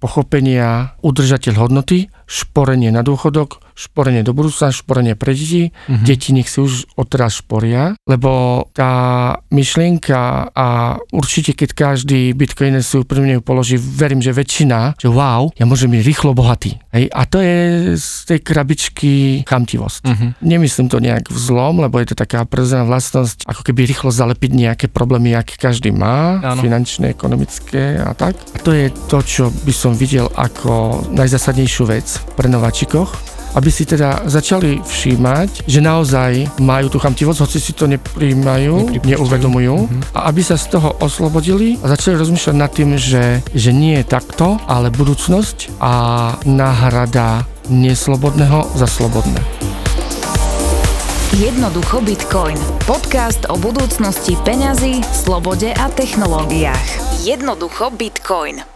pochopenia 0.05 0.93
udržateľ 1.01 1.65
hodnoty, 1.65 2.13
šporenie 2.29 2.93
na 2.93 3.01
dôchodok, 3.01 3.64
šporenie 3.75 4.23
do 4.23 4.31
budúcna, 4.31 4.71
šporenie 4.71 5.19
pre 5.19 5.35
deti. 5.35 5.69
Mm-hmm. 5.69 6.05
Deti 6.07 6.29
nech 6.31 6.47
si 6.47 6.63
už 6.63 6.95
odteraz 6.95 7.43
šporia, 7.43 7.99
lebo 8.07 8.63
tá 8.71 9.35
myšlienka 9.51 10.49
a 10.55 10.97
určite 11.11 11.51
keď 11.51 11.69
každý 11.75 12.31
bitcoiner 12.31 12.79
si 12.79 12.95
úprimne 12.95 13.43
položí, 13.43 13.75
verím, 13.75 14.23
že 14.23 14.31
väčšina, 14.31 14.95
že 14.95 15.11
wow, 15.11 15.51
ja 15.59 15.67
môžem 15.67 15.91
byť 15.91 16.01
rýchlo 16.07 16.31
bohatý. 16.31 16.79
Hej? 16.95 17.11
A 17.11 17.27
to 17.27 17.43
je 17.43 17.93
z 17.99 18.07
tej 18.31 18.39
krabičky 18.39 19.43
chamtivosť. 19.43 20.01
Mm-hmm. 20.07 20.29
Nemyslím 20.39 20.87
to 20.87 21.03
nejak 21.03 21.27
v 21.27 21.37
zlom, 21.37 21.83
lebo 21.83 21.99
je 21.99 22.15
to 22.15 22.15
taká 22.15 22.47
prirodzená 22.47 22.87
vlastnosť, 22.87 23.43
ako 23.43 23.61
keby 23.67 23.83
rýchlo 23.83 24.09
zalepiť 24.09 24.51
nejaké 24.55 24.85
problémy, 24.87 25.35
aké 25.35 25.59
každý 25.59 25.91
má, 25.91 26.39
Áno. 26.39 26.63
finančné, 26.63 27.11
ekonomické 27.11 27.99
a 27.99 28.15
tak. 28.15 28.39
A 28.55 28.57
to 28.63 28.71
je 28.71 28.87
to, 29.11 29.19
čo 29.19 29.43
by 29.67 29.73
som 29.75 29.91
videl 29.91 30.31
ako 30.39 31.03
najzásadnejšiu 31.11 31.83
vec 31.91 32.07
pre 32.39 32.47
nováčikoch, 32.47 33.34
aby 33.55 33.69
si 33.71 33.87
teda 33.87 34.27
začali 34.27 34.83
všímať, 34.83 35.65
že 35.65 35.79
naozaj 35.79 36.59
majú 36.59 36.91
tú 36.91 36.97
chamtivosť, 36.99 37.39
hoci 37.41 37.59
si 37.63 37.71
to 37.71 37.87
nepríjmajú, 37.87 38.99
neuvedomujú 39.01 39.75
mm-hmm. 39.87 40.01
a 40.11 40.27
aby 40.27 40.41
sa 40.43 40.59
z 40.59 40.75
toho 40.75 40.99
oslobodili 40.99 41.79
a 41.81 41.89
začali 41.95 42.19
rozmýšľať 42.19 42.55
nad 42.55 42.71
tým, 42.71 42.99
že, 42.99 43.39
že 43.55 43.71
nie 43.71 44.03
je 44.03 44.05
takto, 44.05 44.59
ale 44.67 44.91
budúcnosť 44.91 45.79
a 45.79 45.93
náhrada 46.43 47.47
neslobodného 47.71 48.75
za 48.75 48.85
slobodné. 48.85 49.39
Jednoducho 51.35 51.99
Bitcoin. 51.99 52.55
Podcast 52.87 53.43
o 53.51 53.59
budúcnosti 53.59 54.39
peňazí, 54.47 55.03
slobode 55.11 55.67
a 55.75 55.91
technológiách. 55.91 56.87
Jednoducho 57.27 57.91
Bitcoin. 57.91 58.74